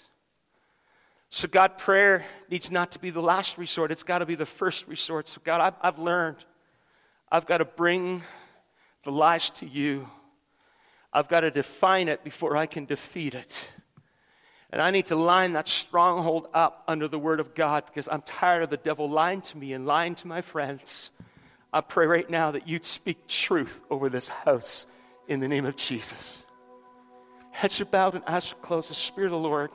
So, 1.33 1.47
God, 1.47 1.79
prayer 1.79 2.25
needs 2.51 2.73
not 2.73 2.91
to 2.93 2.99
be 2.99 3.11
the 3.11 3.23
last 3.23 3.57
resort, 3.57 3.93
it's 3.93 4.03
got 4.03 4.19
to 4.19 4.27
be 4.27 4.35
the 4.35 4.45
first 4.45 4.89
resort. 4.89 5.29
So, 5.29 5.41
God, 5.43 5.61
I've, 5.61 5.75
I've 5.81 5.99
learned 5.99 6.45
I've 7.33 7.47
got 7.47 7.59
to 7.59 7.65
bring 7.65 8.25
the 9.05 9.13
lies 9.13 9.51
to 9.51 9.67
you. 9.67 10.09
I've 11.13 11.29
got 11.29 11.41
to 11.41 11.51
define 11.53 12.09
it 12.09 12.25
before 12.25 12.57
I 12.57 12.67
can 12.67 12.85
defeat 12.85 13.35
it. 13.35 13.73
And 14.71 14.83
I 14.83 14.91
need 14.91 15.07
to 15.07 15.17
line 15.17 15.53
that 15.53 15.69
stronghold 15.69 16.49
up 16.53 16.83
under 16.89 17.07
the 17.07 17.19
Word 17.19 17.39
of 17.39 17.55
God 17.55 17.85
because 17.87 18.09
I'm 18.09 18.23
tired 18.23 18.65
of 18.65 18.71
the 18.71 18.77
devil 18.77 19.09
lying 19.09 19.43
to 19.43 19.59
me 19.59 19.73
and 19.73 19.87
lying 19.87 20.17
to 20.17 20.27
my 20.27 20.41
friends. 20.41 21.13
I 21.73 21.81
pray 21.81 22.07
right 22.07 22.29
now 22.29 22.51
that 22.51 22.67
you'd 22.67 22.85
speak 22.85 23.29
truth 23.29 23.81
over 23.91 24.09
this 24.09 24.29
house 24.29 24.87
in 25.29 25.39
the 25.39 25.49
name 25.49 25.67
of 25.67 25.77
Jesus. 25.77 26.43
Heads 27.53 27.81
are 27.81 27.85
bowed 27.85 28.15
and 28.15 28.25
eyes 28.27 28.53
are 28.53 28.57
closed. 28.57 28.91
The 28.91 28.95
Spirit 28.95 29.27
of 29.27 29.33
the 29.33 29.39
Lord 29.49 29.71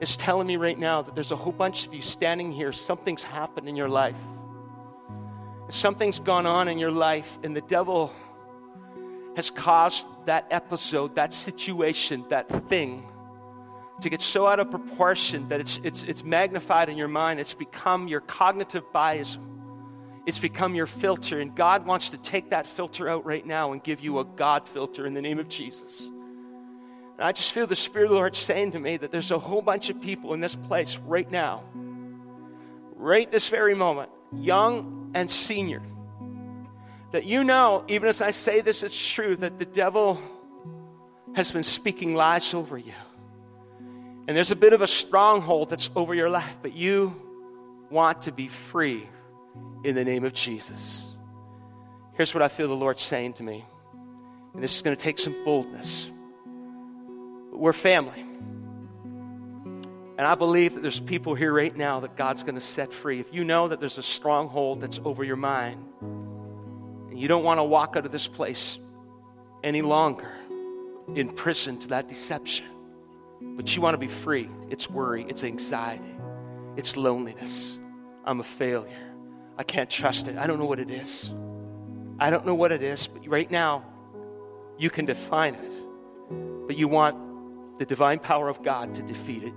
is 0.00 0.16
telling 0.16 0.46
me 0.46 0.56
right 0.56 0.78
now 0.78 1.02
that 1.02 1.14
there's 1.14 1.32
a 1.32 1.36
whole 1.36 1.52
bunch 1.52 1.86
of 1.86 1.94
you 1.94 2.02
standing 2.02 2.52
here. 2.52 2.72
Something's 2.72 3.22
happened 3.22 3.68
in 3.68 3.76
your 3.76 3.88
life. 3.88 4.18
Something's 5.68 6.18
gone 6.18 6.46
on 6.46 6.68
in 6.68 6.78
your 6.78 6.90
life, 6.90 7.38
and 7.44 7.54
the 7.54 7.60
devil 7.60 8.12
has 9.36 9.50
caused 9.50 10.06
that 10.26 10.46
episode, 10.50 11.14
that 11.14 11.32
situation, 11.32 12.24
that 12.30 12.68
thing 12.68 13.06
to 14.00 14.08
get 14.08 14.20
so 14.20 14.46
out 14.46 14.60
of 14.60 14.70
proportion 14.70 15.48
that 15.48 15.60
it's, 15.60 15.78
it's, 15.82 16.04
it's 16.04 16.24
magnified 16.24 16.88
in 16.88 16.96
your 16.96 17.08
mind. 17.08 17.40
It's 17.40 17.54
become 17.54 18.08
your 18.08 18.20
cognitive 18.20 18.84
bias. 18.92 19.38
It's 20.26 20.38
become 20.38 20.74
your 20.74 20.86
filter. 20.86 21.40
And 21.40 21.54
God 21.54 21.86
wants 21.86 22.10
to 22.10 22.16
take 22.18 22.50
that 22.50 22.66
filter 22.66 23.08
out 23.08 23.24
right 23.24 23.44
now 23.44 23.72
and 23.72 23.82
give 23.82 24.00
you 24.00 24.18
a 24.18 24.24
God 24.24 24.68
filter 24.68 25.06
in 25.06 25.14
the 25.14 25.22
name 25.22 25.38
of 25.38 25.48
Jesus. 25.48 26.08
And 27.20 27.28
I 27.28 27.32
just 27.32 27.52
feel 27.52 27.66
the 27.66 27.76
Spirit 27.76 28.06
of 28.06 28.10
the 28.12 28.16
Lord 28.16 28.34
saying 28.34 28.72
to 28.72 28.80
me 28.80 28.96
that 28.96 29.12
there's 29.12 29.30
a 29.30 29.38
whole 29.38 29.60
bunch 29.60 29.90
of 29.90 30.00
people 30.00 30.32
in 30.32 30.40
this 30.40 30.56
place 30.56 30.96
right 30.96 31.30
now, 31.30 31.62
right 32.96 33.30
this 33.30 33.48
very 33.48 33.74
moment, 33.74 34.08
young 34.32 35.10
and 35.14 35.30
senior 35.30 35.82
that 37.12 37.24
you 37.24 37.44
know, 37.44 37.84
even 37.88 38.08
as 38.08 38.22
I 38.22 38.30
say 38.30 38.62
this, 38.62 38.82
it's 38.82 39.06
true 39.06 39.36
that 39.36 39.58
the 39.58 39.66
devil 39.66 40.18
has 41.34 41.52
been 41.52 41.62
speaking 41.62 42.14
lies 42.14 42.54
over 42.54 42.78
you. 42.78 42.94
And 44.26 44.34
there's 44.36 44.50
a 44.50 44.56
bit 44.56 44.72
of 44.72 44.80
a 44.80 44.86
stronghold 44.86 45.68
that's 45.68 45.90
over 45.94 46.14
your 46.14 46.30
life, 46.30 46.56
but 46.62 46.72
you 46.72 47.20
want 47.90 48.22
to 48.22 48.32
be 48.32 48.48
free 48.48 49.06
in 49.84 49.94
the 49.94 50.04
name 50.04 50.24
of 50.24 50.32
Jesus. 50.32 51.06
Here's 52.14 52.32
what 52.32 52.42
I 52.42 52.48
feel 52.48 52.68
the 52.68 52.74
Lord 52.74 52.98
saying 52.98 53.34
to 53.34 53.42
me, 53.42 53.62
and 54.54 54.62
this 54.62 54.74
is 54.74 54.80
going 54.80 54.96
to 54.96 55.02
take 55.02 55.18
some 55.18 55.44
boldness. 55.44 56.08
We're 57.52 57.72
family. 57.72 58.24
And 60.18 60.26
I 60.26 60.34
believe 60.34 60.74
that 60.74 60.82
there's 60.82 61.00
people 61.00 61.34
here 61.34 61.52
right 61.52 61.74
now 61.74 62.00
that 62.00 62.14
God's 62.16 62.42
going 62.42 62.54
to 62.54 62.60
set 62.60 62.92
free. 62.92 63.20
If 63.20 63.32
you 63.32 63.42
know 63.42 63.68
that 63.68 63.80
there's 63.80 63.98
a 63.98 64.02
stronghold 64.02 64.80
that's 64.80 65.00
over 65.04 65.24
your 65.24 65.36
mind, 65.36 65.84
and 66.00 67.18
you 67.18 67.26
don't 67.26 67.42
want 67.42 67.58
to 67.58 67.64
walk 67.64 67.96
out 67.96 68.04
of 68.04 68.12
this 68.12 68.28
place 68.28 68.78
any 69.64 69.82
longer 69.82 70.30
in 71.14 71.30
prison 71.30 71.78
to 71.80 71.88
that 71.88 72.06
deception. 72.06 72.66
But 73.40 73.74
you 73.74 73.82
want 73.82 73.94
to 73.94 73.98
be 73.98 74.08
free. 74.08 74.48
It's 74.68 74.88
worry, 74.90 75.24
it's 75.28 75.42
anxiety, 75.42 76.14
it's 76.76 76.96
loneliness. 76.96 77.78
I'm 78.24 78.40
a 78.40 78.44
failure. 78.44 79.12
I 79.56 79.62
can't 79.62 79.88
trust 79.90 80.28
it. 80.28 80.36
I 80.36 80.46
don't 80.46 80.58
know 80.58 80.66
what 80.66 80.80
it 80.80 80.90
is. 80.90 81.30
I 82.18 82.28
don't 82.28 82.44
know 82.44 82.54
what 82.54 82.72
it 82.72 82.82
is, 82.82 83.06
but 83.06 83.26
right 83.26 83.50
now, 83.50 83.84
You 84.80 84.88
can 84.88 85.04
define 85.04 85.56
it, 85.56 85.72
but 86.66 86.78
you 86.78 86.88
want 86.88 87.14
the 87.80 87.86
divine 87.86 88.18
power 88.18 88.50
of 88.50 88.62
God 88.62 88.94
to 88.96 89.02
defeat 89.02 89.42
it. 89.42 89.54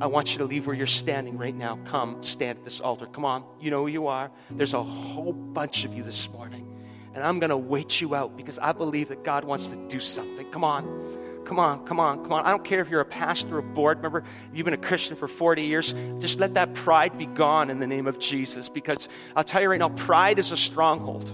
I 0.00 0.06
want 0.06 0.32
you 0.32 0.38
to 0.38 0.46
leave 0.46 0.66
where 0.66 0.74
you're 0.74 0.86
standing 0.86 1.36
right 1.36 1.54
now. 1.54 1.78
Come, 1.84 2.22
stand 2.22 2.60
at 2.60 2.64
this 2.64 2.80
altar. 2.80 3.04
Come 3.04 3.26
on, 3.26 3.44
you 3.60 3.70
know 3.70 3.82
who 3.82 3.88
you 3.88 4.06
are. 4.06 4.30
There's 4.50 4.72
a 4.72 4.82
whole 4.82 5.34
bunch 5.34 5.84
of 5.84 5.92
you 5.92 6.02
this 6.02 6.30
morning. 6.30 6.66
And 7.14 7.22
I'm 7.22 7.38
going 7.38 7.50
to 7.50 7.56
wait 7.58 8.00
you 8.00 8.14
out 8.14 8.34
because 8.34 8.58
I 8.58 8.72
believe 8.72 9.08
that 9.08 9.24
God 9.24 9.44
wants 9.44 9.66
to 9.66 9.76
do 9.88 10.00
something. 10.00 10.50
Come 10.50 10.64
on. 10.64 11.44
Come 11.44 11.58
on, 11.58 11.84
come 11.84 12.00
on, 12.00 12.22
come 12.22 12.32
on. 12.32 12.46
I 12.46 12.50
don't 12.50 12.64
care 12.64 12.80
if 12.80 12.88
you're 12.88 13.02
a 13.02 13.04
pastor 13.04 13.56
or 13.56 13.58
a 13.58 13.62
board 13.62 14.00
member, 14.00 14.24
you've 14.54 14.64
been 14.64 14.72
a 14.72 14.78
Christian 14.78 15.16
for 15.16 15.28
40 15.28 15.64
years. 15.64 15.92
Just 16.18 16.38
let 16.38 16.54
that 16.54 16.72
pride 16.72 17.18
be 17.18 17.26
gone 17.26 17.68
in 17.68 17.78
the 17.78 17.86
name 17.86 18.06
of 18.06 18.18
Jesus 18.18 18.70
because 18.70 19.08
I'll 19.36 19.44
tell 19.44 19.60
you 19.60 19.68
right 19.68 19.78
now, 19.78 19.90
pride 19.90 20.38
is 20.38 20.50
a 20.50 20.56
stronghold. 20.56 21.30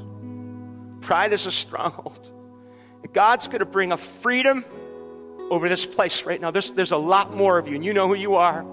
Pride 1.02 1.32
is 1.32 1.46
a 1.46 1.52
stronghold. 1.52 2.32
God's 3.12 3.46
going 3.46 3.60
to 3.60 3.66
bring 3.66 3.92
a 3.92 3.96
freedom 3.96 4.64
over 5.50 5.68
this 5.68 5.86
place 5.86 6.24
right 6.24 6.40
now. 6.40 6.50
There's, 6.50 6.70
there's 6.72 6.92
a 6.92 6.96
lot 6.96 7.34
more 7.34 7.58
of 7.58 7.68
you, 7.68 7.74
and 7.74 7.84
you 7.84 7.92
know 7.94 8.08
who 8.08 8.14
you 8.14 8.36
are. 8.36 8.64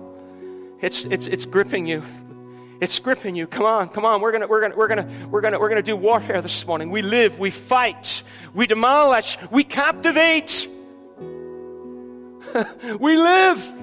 It's, 0.82 1.06
it's, 1.06 1.28
it's 1.28 1.46
gripping 1.46 1.88
you. 1.88 2.04
It's 2.82 3.00
gripping 3.00 3.36
you. 3.36 3.48
Come 3.48 3.66
on, 3.66 3.90
come 3.90 4.06
on. 4.06 4.22
We're 4.22 4.34
gonna, 4.34 4.48
we're 4.48 4.62
gonna, 4.62 4.76
we're 4.76 4.88
gonna, 4.88 5.28
we're 5.30 5.42
gonna, 5.42 5.60
we're 5.60 5.70
gonna 5.70 5.82
do 5.82 5.96
warfare 5.96 6.42
this 6.42 6.68
morning. 6.68 6.92
We 6.92 7.02
live, 7.02 7.40
we 7.40 7.50
fight, 7.50 8.22
we 8.54 8.68
demolish, 8.68 9.38
we 9.50 9.64
captivate. 9.64 10.68
we 13.00 13.18
live, 13.18 13.74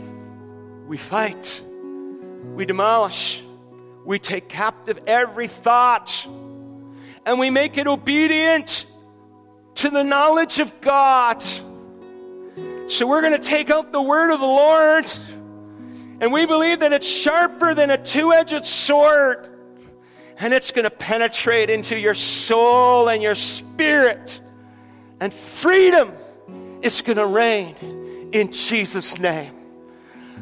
we 0.86 0.98
fight, 0.98 1.62
we 2.54 2.66
demolish, 2.66 3.42
we 4.04 4.18
take 4.18 4.48
captive 4.48 4.98
every 5.06 5.48
thought, 5.48 6.26
and 7.24 7.38
we 7.38 7.48
make 7.50 7.78
it 7.78 7.86
obedient 7.86 8.86
to 9.76 9.88
the 9.88 10.02
knowledge 10.02 10.60
of 10.60 10.80
God. 10.82 11.42
So 12.88 13.06
we're 13.06 13.22
going 13.22 13.32
to 13.32 13.38
take 13.38 13.70
out 13.70 13.92
the 13.92 14.02
word 14.02 14.32
of 14.32 14.40
the 14.40 14.46
Lord, 14.46 15.10
and 16.20 16.32
we 16.32 16.46
believe 16.46 16.80
that 16.80 16.92
it's 16.92 17.08
sharper 17.08 17.74
than 17.74 17.90
a 17.90 17.96
two 17.96 18.32
edged 18.32 18.64
sword, 18.64 19.48
and 20.38 20.52
it's 20.52 20.72
going 20.72 20.84
to 20.84 20.90
penetrate 20.90 21.70
into 21.70 21.98
your 21.98 22.14
soul 22.14 23.08
and 23.08 23.22
your 23.22 23.34
spirit, 23.34 24.40
and 25.20 25.32
freedom 25.32 26.12
is 26.82 27.00
going 27.02 27.18
to 27.18 27.26
reign 27.26 28.30
in 28.32 28.52
Jesus' 28.52 29.18
name. 29.18 29.61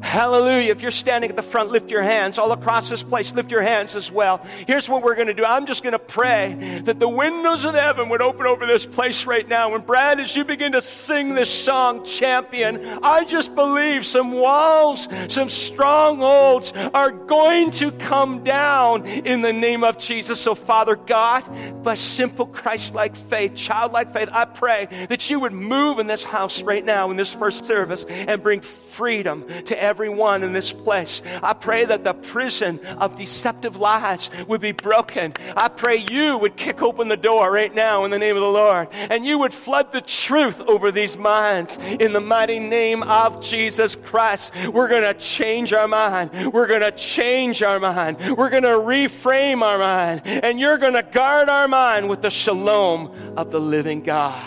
Hallelujah. 0.01 0.73
If 0.73 0.83
you're 0.83 0.91
standing 0.91 1.31
at 1.31 1.37
the 1.37 1.43
front, 1.43 1.71
lift 1.71 1.91
your 1.91 2.03
hands. 2.03 2.39
All 2.39 2.53
across 2.53 2.89
this 2.89 3.03
place, 3.03 3.35
lift 3.35 3.51
your 3.51 3.61
hands 3.61 3.95
as 3.95 4.11
well. 4.11 4.39
Here's 4.67 4.89
what 4.89 5.03
we're 5.03 5.15
going 5.15 5.27
to 5.27 5.35
do. 5.35 5.45
I'm 5.45 5.67
just 5.67 5.83
going 5.83 5.93
to 5.93 5.99
pray 5.99 6.81
that 6.85 6.99
the 6.99 7.09
windows 7.09 7.65
of 7.65 7.75
heaven 7.75 8.09
would 8.09 8.23
open 8.23 8.47
over 8.47 8.67
this 8.67 8.87
place 8.87 9.27
right 9.27 9.47
now. 9.47 9.75
And 9.75 9.87
Brad, 9.87 10.19
as 10.19 10.35
you 10.35 10.45
begin 10.45 10.73
to 10.73 10.81
sing 10.81 11.35
this 11.35 11.51
song, 11.51 12.05
Champion, 12.05 12.85
I 13.03 13.25
just 13.25 13.55
believe 13.55 14.07
some 14.07 14.33
walls, 14.33 15.07
some 15.29 15.49
strongholds 15.49 16.73
are 16.73 17.11
going 17.11 17.71
to 17.73 17.93
come 17.93 18.43
down 18.43 19.07
in 19.07 19.43
the 19.43 19.53
name 19.53 19.85
of 19.85 19.99
Jesus. 19.99 20.41
So, 20.41 20.55
Father 20.55 20.97
God, 20.97 21.45
by 21.83 21.95
simple 21.95 22.47
Christ 22.47 22.95
like 22.95 23.17
faith, 23.17 23.55
childlike 23.55 24.13
faith, 24.13 24.31
I 24.33 24.47
pray 24.47 25.07
that 25.09 25.29
you 25.29 25.41
would 25.41 25.53
move 25.53 25.99
in 25.99 26.07
this 26.07 26.25
house 26.25 26.63
right 26.63 26.85
now 26.85 27.11
in 27.11 27.17
this 27.17 27.33
first 27.33 27.67
service 27.67 28.05
and 28.05 28.43
bring 28.43 28.61
freedom 28.61 29.47
to 29.65 29.80
everyone 29.81 30.43
in 30.43 30.53
this 30.53 30.73
place. 30.73 31.23
I 31.43 31.55
pray 31.55 31.85
that 31.85 32.05
the 32.05 32.15
prison 32.15 32.79
of 32.99 33.17
deceptive 33.17 33.77
lies 33.77 34.31
would 34.47 34.61
be 34.61 34.73
broken. 34.73 35.35
I 35.57 35.69
pray 35.69 35.97
you 35.97 36.39
would 36.39 36.57
kick 36.57 36.83
open 36.83 37.09
the 37.09 37.17
door 37.17 37.51
right 37.51 37.75
now 37.75 38.05
in 38.05 38.11
the 38.11 38.19
name 38.19 38.37
of 38.37 38.43
the 38.43 38.49
Lord 38.49 38.89
and 38.93 39.25
you 39.25 39.39
would 39.39 39.55
flood 39.55 39.93
the 39.93 40.01
truth 40.01 40.61
over 40.61 40.93
these 40.93 41.17
minds 41.17 41.79
in 41.79 42.13
the 42.13 42.21
mighty 42.21 42.59
name 42.59 43.03
of 43.03 43.43
Jesus 43.43 43.97
Christ. 43.97 44.53
We're 44.73 44.89
going 44.89 45.03
to 45.03 45.15
change 45.15 45.73
our 45.73 45.89
mind. 45.89 46.53
We're 46.53 46.67
going 46.67 46.83
to 46.83 46.93
change 46.93 47.63
our 47.63 47.81
mind. 47.81 48.19
We're 48.37 48.51
going 48.51 48.63
to 48.63 48.69
reframe 48.69 49.63
our 49.63 49.79
mind. 49.79 50.23
And 50.27 50.61
you're 50.61 50.79
going 50.79 50.95
to 50.95 51.03
guard 51.03 51.49
our 51.49 51.69
mind 51.69 52.09
with 52.09 52.23
the 52.23 52.31
shalom 52.31 53.35
of 53.37 53.51
the 53.51 53.61
living 53.61 54.03
God. 54.03 54.47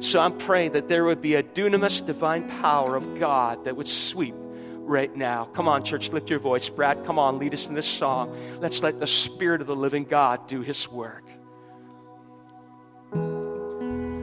So 0.00 0.20
I'm 0.20 0.36
praying 0.38 0.72
that 0.72 0.88
there 0.88 1.04
would 1.04 1.22
be 1.22 1.34
a 1.34 1.42
dunamis 1.42 2.04
divine 2.04 2.48
power 2.60 2.96
of 2.96 3.18
God 3.18 3.64
that 3.64 3.76
would 3.76 3.88
sweep 3.88 4.34
right 4.86 5.14
now. 5.14 5.44
Come 5.46 5.68
on, 5.68 5.84
church, 5.84 6.10
lift 6.10 6.30
your 6.30 6.38
voice. 6.38 6.68
Brad, 6.68 7.04
come 7.04 7.18
on, 7.18 7.38
lead 7.38 7.52
us 7.52 7.66
in 7.66 7.74
this 7.74 7.86
song. 7.86 8.36
Let's 8.60 8.82
let 8.82 9.00
the 9.00 9.06
Spirit 9.06 9.60
of 9.60 9.66
the 9.66 9.76
living 9.76 10.04
God 10.04 10.46
do 10.46 10.62
his 10.62 10.88
work. 10.88 11.24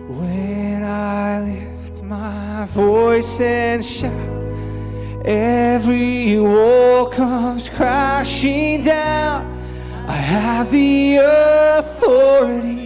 When 0.10 0.84
I 0.84 1.42
lift 1.42 2.02
my 2.04 2.66
voice 2.66 3.40
and 3.42 3.84
shout, 3.84 4.12
every 5.26 6.40
wall 6.40 7.08
comes 7.08 7.70
crashing 7.70 8.84
down. 8.84 9.52
I 10.08 10.16
have 10.16 10.72
the 10.72 11.18
authority 11.80 12.84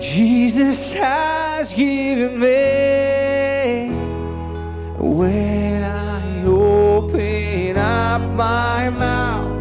Jesus 0.00 0.92
has 0.92 1.72
given 1.74 2.38
me. 2.38 3.23
When 5.04 5.84
I 5.84 6.44
open 6.46 7.76
up 7.76 8.22
my 8.32 8.88
mouth, 8.88 9.52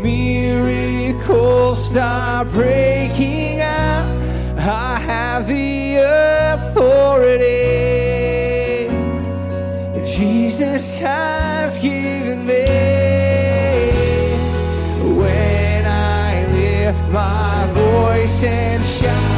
miracles 0.00 1.84
start 1.84 2.48
breaking 2.52 3.60
out. 3.60 4.06
I 4.56 5.00
have 5.00 5.48
the 5.48 5.96
authority 6.54 7.58
Jesus 10.06 11.00
has 11.00 11.76
given 11.78 12.46
me. 12.46 12.64
When 15.18 15.86
I 15.86 16.46
lift 16.52 17.08
my 17.12 17.66
voice 17.74 18.44
and 18.44 18.86
shout, 18.86 19.37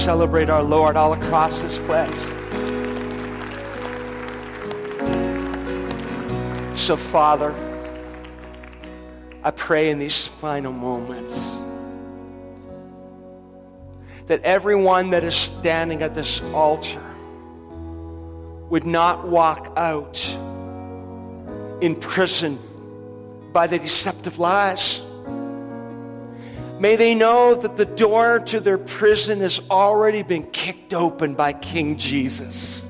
celebrate 0.00 0.48
our 0.48 0.62
Lord 0.62 0.96
all 0.96 1.12
across 1.12 1.60
this 1.60 1.78
place. 1.80 2.24
So, 6.74 6.96
Father, 6.96 7.54
I 9.44 9.50
pray 9.50 9.90
in 9.90 9.98
these 9.98 10.26
final 10.26 10.72
moments 10.72 11.60
that 14.26 14.42
everyone 14.42 15.10
that 15.10 15.22
is 15.22 15.34
standing 15.34 16.02
at 16.02 16.14
this 16.14 16.40
altar 16.54 17.02
would 18.70 18.86
not 18.86 19.28
walk 19.28 19.70
out 19.76 20.24
in 21.82 21.94
prison 21.94 22.58
by 23.52 23.66
the 23.66 23.78
deceptive 23.78 24.38
lies. 24.38 25.02
May 26.80 26.96
they 26.96 27.14
know 27.14 27.54
that 27.54 27.76
the 27.76 27.84
door 27.84 28.38
to 28.38 28.58
their 28.58 28.78
prison 28.78 29.40
has 29.40 29.60
already 29.70 30.22
been 30.22 30.50
kicked 30.50 30.94
open 30.94 31.34
by 31.34 31.52
King 31.52 31.98
Jesus. 31.98 32.82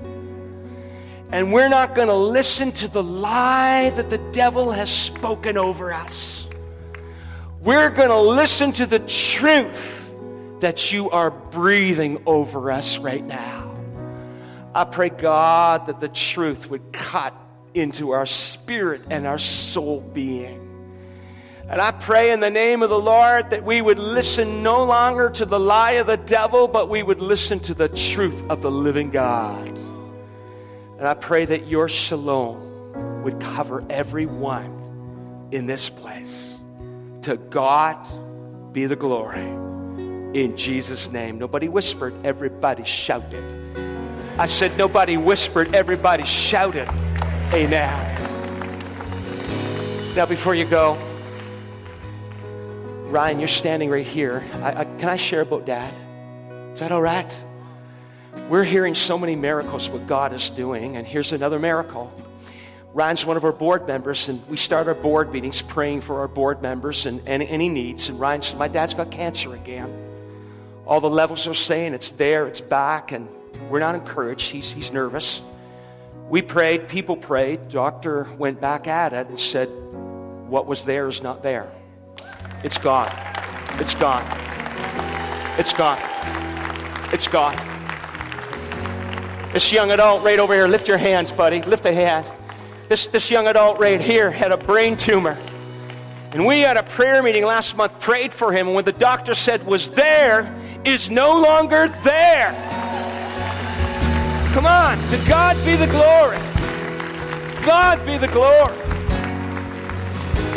And 1.32 1.52
we're 1.52 1.68
not 1.68 1.96
going 1.96 2.06
to 2.06 2.14
listen 2.14 2.70
to 2.70 2.86
the 2.86 3.02
lie 3.02 3.90
that 3.90 4.08
the 4.08 4.18
devil 4.30 4.70
has 4.70 4.92
spoken 4.92 5.58
over 5.58 5.92
us. 5.92 6.46
We're 7.62 7.90
going 7.90 8.10
to 8.10 8.20
listen 8.20 8.70
to 8.72 8.86
the 8.86 9.00
truth 9.00 10.12
that 10.60 10.92
you 10.92 11.10
are 11.10 11.32
breathing 11.32 12.22
over 12.26 12.70
us 12.70 12.96
right 12.96 13.26
now. 13.26 13.74
I 14.72 14.84
pray, 14.84 15.08
God, 15.08 15.86
that 15.86 15.98
the 15.98 16.08
truth 16.08 16.70
would 16.70 16.92
cut 16.92 17.34
into 17.74 18.10
our 18.10 18.26
spirit 18.26 19.02
and 19.10 19.26
our 19.26 19.38
soul 19.38 20.00
being. 20.00 20.59
And 21.70 21.80
I 21.80 21.92
pray 21.92 22.32
in 22.32 22.40
the 22.40 22.50
name 22.50 22.82
of 22.82 22.90
the 22.90 22.98
Lord 22.98 23.50
that 23.50 23.64
we 23.64 23.80
would 23.80 24.00
listen 24.00 24.60
no 24.60 24.82
longer 24.82 25.30
to 25.30 25.46
the 25.46 25.60
lie 25.60 25.92
of 25.92 26.08
the 26.08 26.16
devil, 26.16 26.66
but 26.66 26.88
we 26.88 27.04
would 27.04 27.20
listen 27.20 27.60
to 27.60 27.74
the 27.74 27.88
truth 27.88 28.42
of 28.50 28.60
the 28.60 28.70
living 28.70 29.10
God. 29.10 29.68
And 30.98 31.06
I 31.06 31.14
pray 31.14 31.44
that 31.44 31.68
your 31.68 31.88
shalom 31.88 33.22
would 33.22 33.38
cover 33.40 33.84
everyone 33.88 35.48
in 35.52 35.66
this 35.66 35.88
place. 35.88 36.56
To 37.22 37.36
God 37.36 38.04
be 38.72 38.86
the 38.86 38.96
glory. 38.96 39.46
In 39.46 40.56
Jesus' 40.56 41.08
name. 41.08 41.38
Nobody 41.38 41.68
whispered, 41.68 42.14
everybody 42.26 42.82
shouted. 42.82 43.44
I 44.38 44.46
said, 44.46 44.76
nobody 44.76 45.16
whispered, 45.16 45.72
everybody 45.72 46.24
shouted. 46.24 46.88
Amen. 47.54 48.16
Now, 50.16 50.26
before 50.26 50.56
you 50.56 50.64
go, 50.64 50.98
Ryan, 53.10 53.40
you're 53.40 53.48
standing 53.48 53.90
right 53.90 54.06
here. 54.06 54.44
I, 54.62 54.82
I, 54.82 54.84
can 54.84 55.08
I 55.08 55.16
share 55.16 55.40
about 55.40 55.66
dad? 55.66 55.92
Is 56.72 56.78
that 56.78 56.92
all 56.92 57.02
right? 57.02 57.44
We're 58.48 58.62
hearing 58.62 58.94
so 58.94 59.18
many 59.18 59.34
miracles 59.34 59.90
what 59.90 60.06
God 60.06 60.32
is 60.32 60.48
doing, 60.50 60.96
and 60.96 61.04
here's 61.04 61.32
another 61.32 61.58
miracle. 61.58 62.12
Ryan's 62.94 63.26
one 63.26 63.36
of 63.36 63.44
our 63.44 63.50
board 63.50 63.88
members, 63.88 64.28
and 64.28 64.46
we 64.48 64.56
start 64.56 64.86
our 64.86 64.94
board 64.94 65.32
meetings 65.32 65.60
praying 65.60 66.02
for 66.02 66.20
our 66.20 66.28
board 66.28 66.62
members 66.62 67.04
and, 67.06 67.20
and 67.26 67.42
any 67.42 67.68
needs. 67.68 68.08
And 68.08 68.20
Ryan 68.20 68.42
said, 68.42 68.58
My 68.58 68.68
dad's 68.68 68.94
got 68.94 69.10
cancer 69.10 69.56
again. 69.56 69.92
All 70.86 71.00
the 71.00 71.10
levels 71.10 71.48
are 71.48 71.54
saying 71.54 71.94
it's 71.94 72.10
there, 72.10 72.46
it's 72.46 72.60
back, 72.60 73.10
and 73.10 73.28
we're 73.68 73.80
not 73.80 73.96
encouraged. 73.96 74.52
He's, 74.52 74.70
he's 74.70 74.92
nervous. 74.92 75.40
We 76.28 76.42
prayed, 76.42 76.86
people 76.86 77.16
prayed. 77.16 77.70
Doctor 77.70 78.28
went 78.38 78.60
back 78.60 78.86
at 78.86 79.12
it 79.12 79.26
and 79.26 79.40
said, 79.40 79.68
What 80.48 80.66
was 80.66 80.84
there 80.84 81.08
is 81.08 81.24
not 81.24 81.42
there. 81.42 81.72
It's 82.62 82.76
gone. 82.76 83.10
It's 83.78 83.94
gone. 83.94 84.24
It's 85.58 85.72
gone. 85.72 85.98
It's 87.12 87.26
gone. 87.26 87.56
This 89.52 89.72
young 89.72 89.90
adult 89.90 90.22
right 90.22 90.38
over 90.38 90.54
here, 90.54 90.68
lift 90.68 90.86
your 90.86 90.98
hands, 90.98 91.32
buddy. 91.32 91.62
Lift 91.62 91.86
a 91.86 91.92
hand. 91.92 92.26
This, 92.88 93.06
this 93.06 93.30
young 93.30 93.46
adult 93.46 93.78
right 93.78 94.00
here 94.00 94.30
had 94.30 94.52
a 94.52 94.56
brain 94.56 94.96
tumor. 94.96 95.38
And 96.32 96.44
we 96.44 96.60
had 96.60 96.76
a 96.76 96.82
prayer 96.82 97.22
meeting 97.22 97.44
last 97.44 97.76
month, 97.76 97.98
prayed 97.98 98.32
for 98.32 98.52
him, 98.52 98.68
and 98.68 98.76
when 98.76 98.84
the 98.84 98.92
doctor 98.92 99.34
said 99.34 99.64
was 99.66 99.90
there, 99.90 100.54
is 100.84 101.10
no 101.10 101.40
longer 101.40 101.88
there. 102.04 102.52
Come 104.52 104.66
on, 104.66 104.98
to 105.08 105.16
God 105.26 105.56
be 105.64 105.76
the 105.76 105.86
glory. 105.86 106.36
God 107.64 108.04
be 108.04 108.18
the 108.18 108.28
glory. 108.28 108.99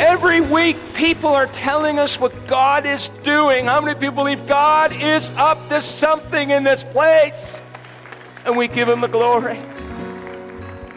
Every 0.00 0.40
week, 0.40 0.76
people 0.94 1.30
are 1.30 1.46
telling 1.46 2.00
us 2.00 2.18
what 2.18 2.48
God 2.48 2.84
is 2.84 3.10
doing. 3.22 3.66
How 3.66 3.80
many 3.80 3.96
people 3.96 4.16
believe 4.16 4.44
God 4.44 4.92
is 4.92 5.30
up 5.36 5.68
to 5.68 5.80
something 5.80 6.50
in 6.50 6.64
this 6.64 6.82
place? 6.82 7.60
And 8.44 8.56
we 8.56 8.66
give 8.66 8.88
Him 8.88 9.00
the 9.00 9.06
glory. 9.06 9.56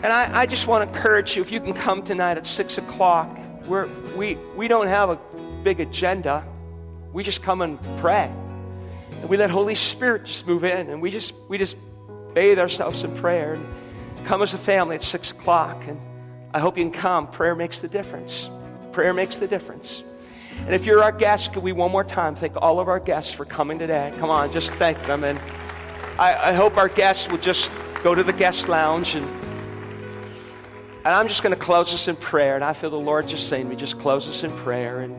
And 0.01 0.07
I, 0.07 0.41
I 0.41 0.45
just 0.47 0.65
want 0.65 0.83
to 0.83 0.97
encourage 0.97 1.35
you 1.35 1.43
if 1.43 1.51
you 1.51 1.59
can 1.59 1.75
come 1.75 2.01
tonight 2.01 2.37
at 2.37 2.47
6 2.47 2.79
o'clock, 2.79 3.37
we're, 3.67 3.87
we, 4.15 4.33
we 4.55 4.67
don't 4.67 4.87
have 4.87 5.11
a 5.11 5.19
big 5.63 5.79
agenda. 5.79 6.43
We 7.13 7.21
just 7.21 7.43
come 7.43 7.61
and 7.61 7.79
pray. 7.99 8.31
And 9.21 9.29
we 9.29 9.37
let 9.37 9.51
Holy 9.51 9.75
Spirit 9.75 10.25
just 10.25 10.47
move 10.47 10.63
in 10.63 10.89
and 10.89 11.03
we 11.03 11.11
just, 11.11 11.35
we 11.47 11.59
just 11.59 11.77
bathe 12.33 12.57
ourselves 12.57 13.03
in 13.03 13.15
prayer 13.15 13.53
and 13.53 14.25
come 14.25 14.41
as 14.41 14.55
a 14.55 14.57
family 14.57 14.95
at 14.95 15.03
6 15.03 15.29
o'clock. 15.29 15.85
And 15.87 16.01
I 16.51 16.59
hope 16.59 16.79
you 16.79 16.83
can 16.83 16.91
come. 16.91 17.27
Prayer 17.27 17.53
makes 17.53 17.77
the 17.77 17.87
difference. 17.87 18.49
Prayer 18.97 19.13
makes 19.13 19.35
the 19.35 19.45
difference. 19.45 20.01
And 20.65 20.73
if 20.73 20.87
you're 20.87 21.03
our 21.03 21.11
guest, 21.11 21.53
could 21.53 21.61
we 21.61 21.71
one 21.71 21.91
more 21.91 22.03
time 22.03 22.33
thank 22.35 22.55
all 22.59 22.79
of 22.79 22.87
our 22.87 22.99
guests 22.99 23.31
for 23.31 23.45
coming 23.45 23.77
today? 23.77 24.11
Come 24.17 24.31
on, 24.31 24.51
just 24.51 24.73
thank 24.73 24.97
them. 25.05 25.23
And 25.23 25.37
I, 26.17 26.49
I 26.49 26.53
hope 26.53 26.77
our 26.77 26.89
guests 26.89 27.29
will 27.29 27.37
just 27.37 27.69
go 28.01 28.15
to 28.15 28.23
the 28.23 28.33
guest 28.33 28.67
lounge 28.67 29.13
and 29.13 29.23
and 31.05 31.09
I'm 31.09 31.27
just 31.27 31.43
going 31.43 31.53
to 31.53 31.63
close 31.63 31.93
us 31.93 32.07
in 32.07 32.15
prayer. 32.15 32.55
And 32.55 32.63
I 32.63 32.73
feel 32.73 32.89
the 32.89 32.97
Lord 32.97 33.27
just 33.27 33.47
saying 33.49 33.65
to 33.65 33.69
me, 33.69 33.75
just 33.75 33.99
close 33.99 34.27
us 34.27 34.43
in 34.43 34.49
prayer. 34.63 35.01
And 35.01 35.15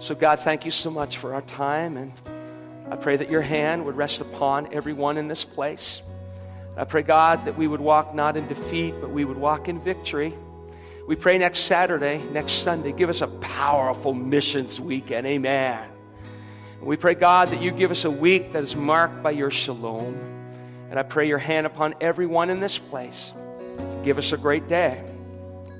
so, 0.00 0.14
God, 0.14 0.38
thank 0.38 0.64
you 0.64 0.70
so 0.70 0.88
much 0.88 1.18
for 1.18 1.34
our 1.34 1.42
time. 1.42 1.96
And 1.96 2.12
I 2.92 2.94
pray 2.94 3.16
that 3.16 3.28
your 3.28 3.42
hand 3.42 3.84
would 3.86 3.96
rest 3.96 4.20
upon 4.20 4.72
everyone 4.72 5.18
in 5.18 5.26
this 5.26 5.42
place. 5.42 6.00
I 6.76 6.84
pray, 6.84 7.02
God, 7.02 7.44
that 7.46 7.58
we 7.58 7.66
would 7.66 7.80
walk 7.80 8.14
not 8.14 8.36
in 8.36 8.46
defeat, 8.46 8.94
but 9.00 9.10
we 9.10 9.24
would 9.24 9.36
walk 9.36 9.66
in 9.66 9.80
victory. 9.80 10.32
We 11.06 11.16
pray 11.16 11.36
next 11.36 11.60
Saturday, 11.60 12.22
next 12.32 12.62
Sunday, 12.62 12.92
give 12.92 13.10
us 13.10 13.20
a 13.20 13.26
powerful 13.26 14.14
missions 14.14 14.80
weekend. 14.80 15.26
Amen. 15.26 15.86
And 16.78 16.86
we 16.86 16.96
pray, 16.96 17.14
God, 17.14 17.48
that 17.48 17.60
you 17.60 17.70
give 17.70 17.90
us 17.90 18.04
a 18.04 18.10
week 18.10 18.52
that 18.52 18.62
is 18.62 18.74
marked 18.74 19.22
by 19.22 19.32
your 19.32 19.50
shalom. 19.50 20.14
And 20.88 20.98
I 20.98 21.02
pray 21.02 21.28
your 21.28 21.38
hand 21.38 21.66
upon 21.66 21.94
everyone 22.00 22.50
in 22.50 22.60
this 22.60 22.78
place. 22.78 23.32
Give 24.02 24.16
us 24.16 24.32
a 24.32 24.36
great 24.36 24.68
day. 24.68 25.02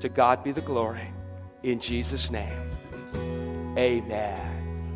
To 0.01 0.09
God 0.09 0.43
be 0.43 0.51
the 0.51 0.61
glory. 0.61 1.09
In 1.63 1.79
Jesus' 1.79 2.29
name, 2.29 2.71
amen. 3.77 4.44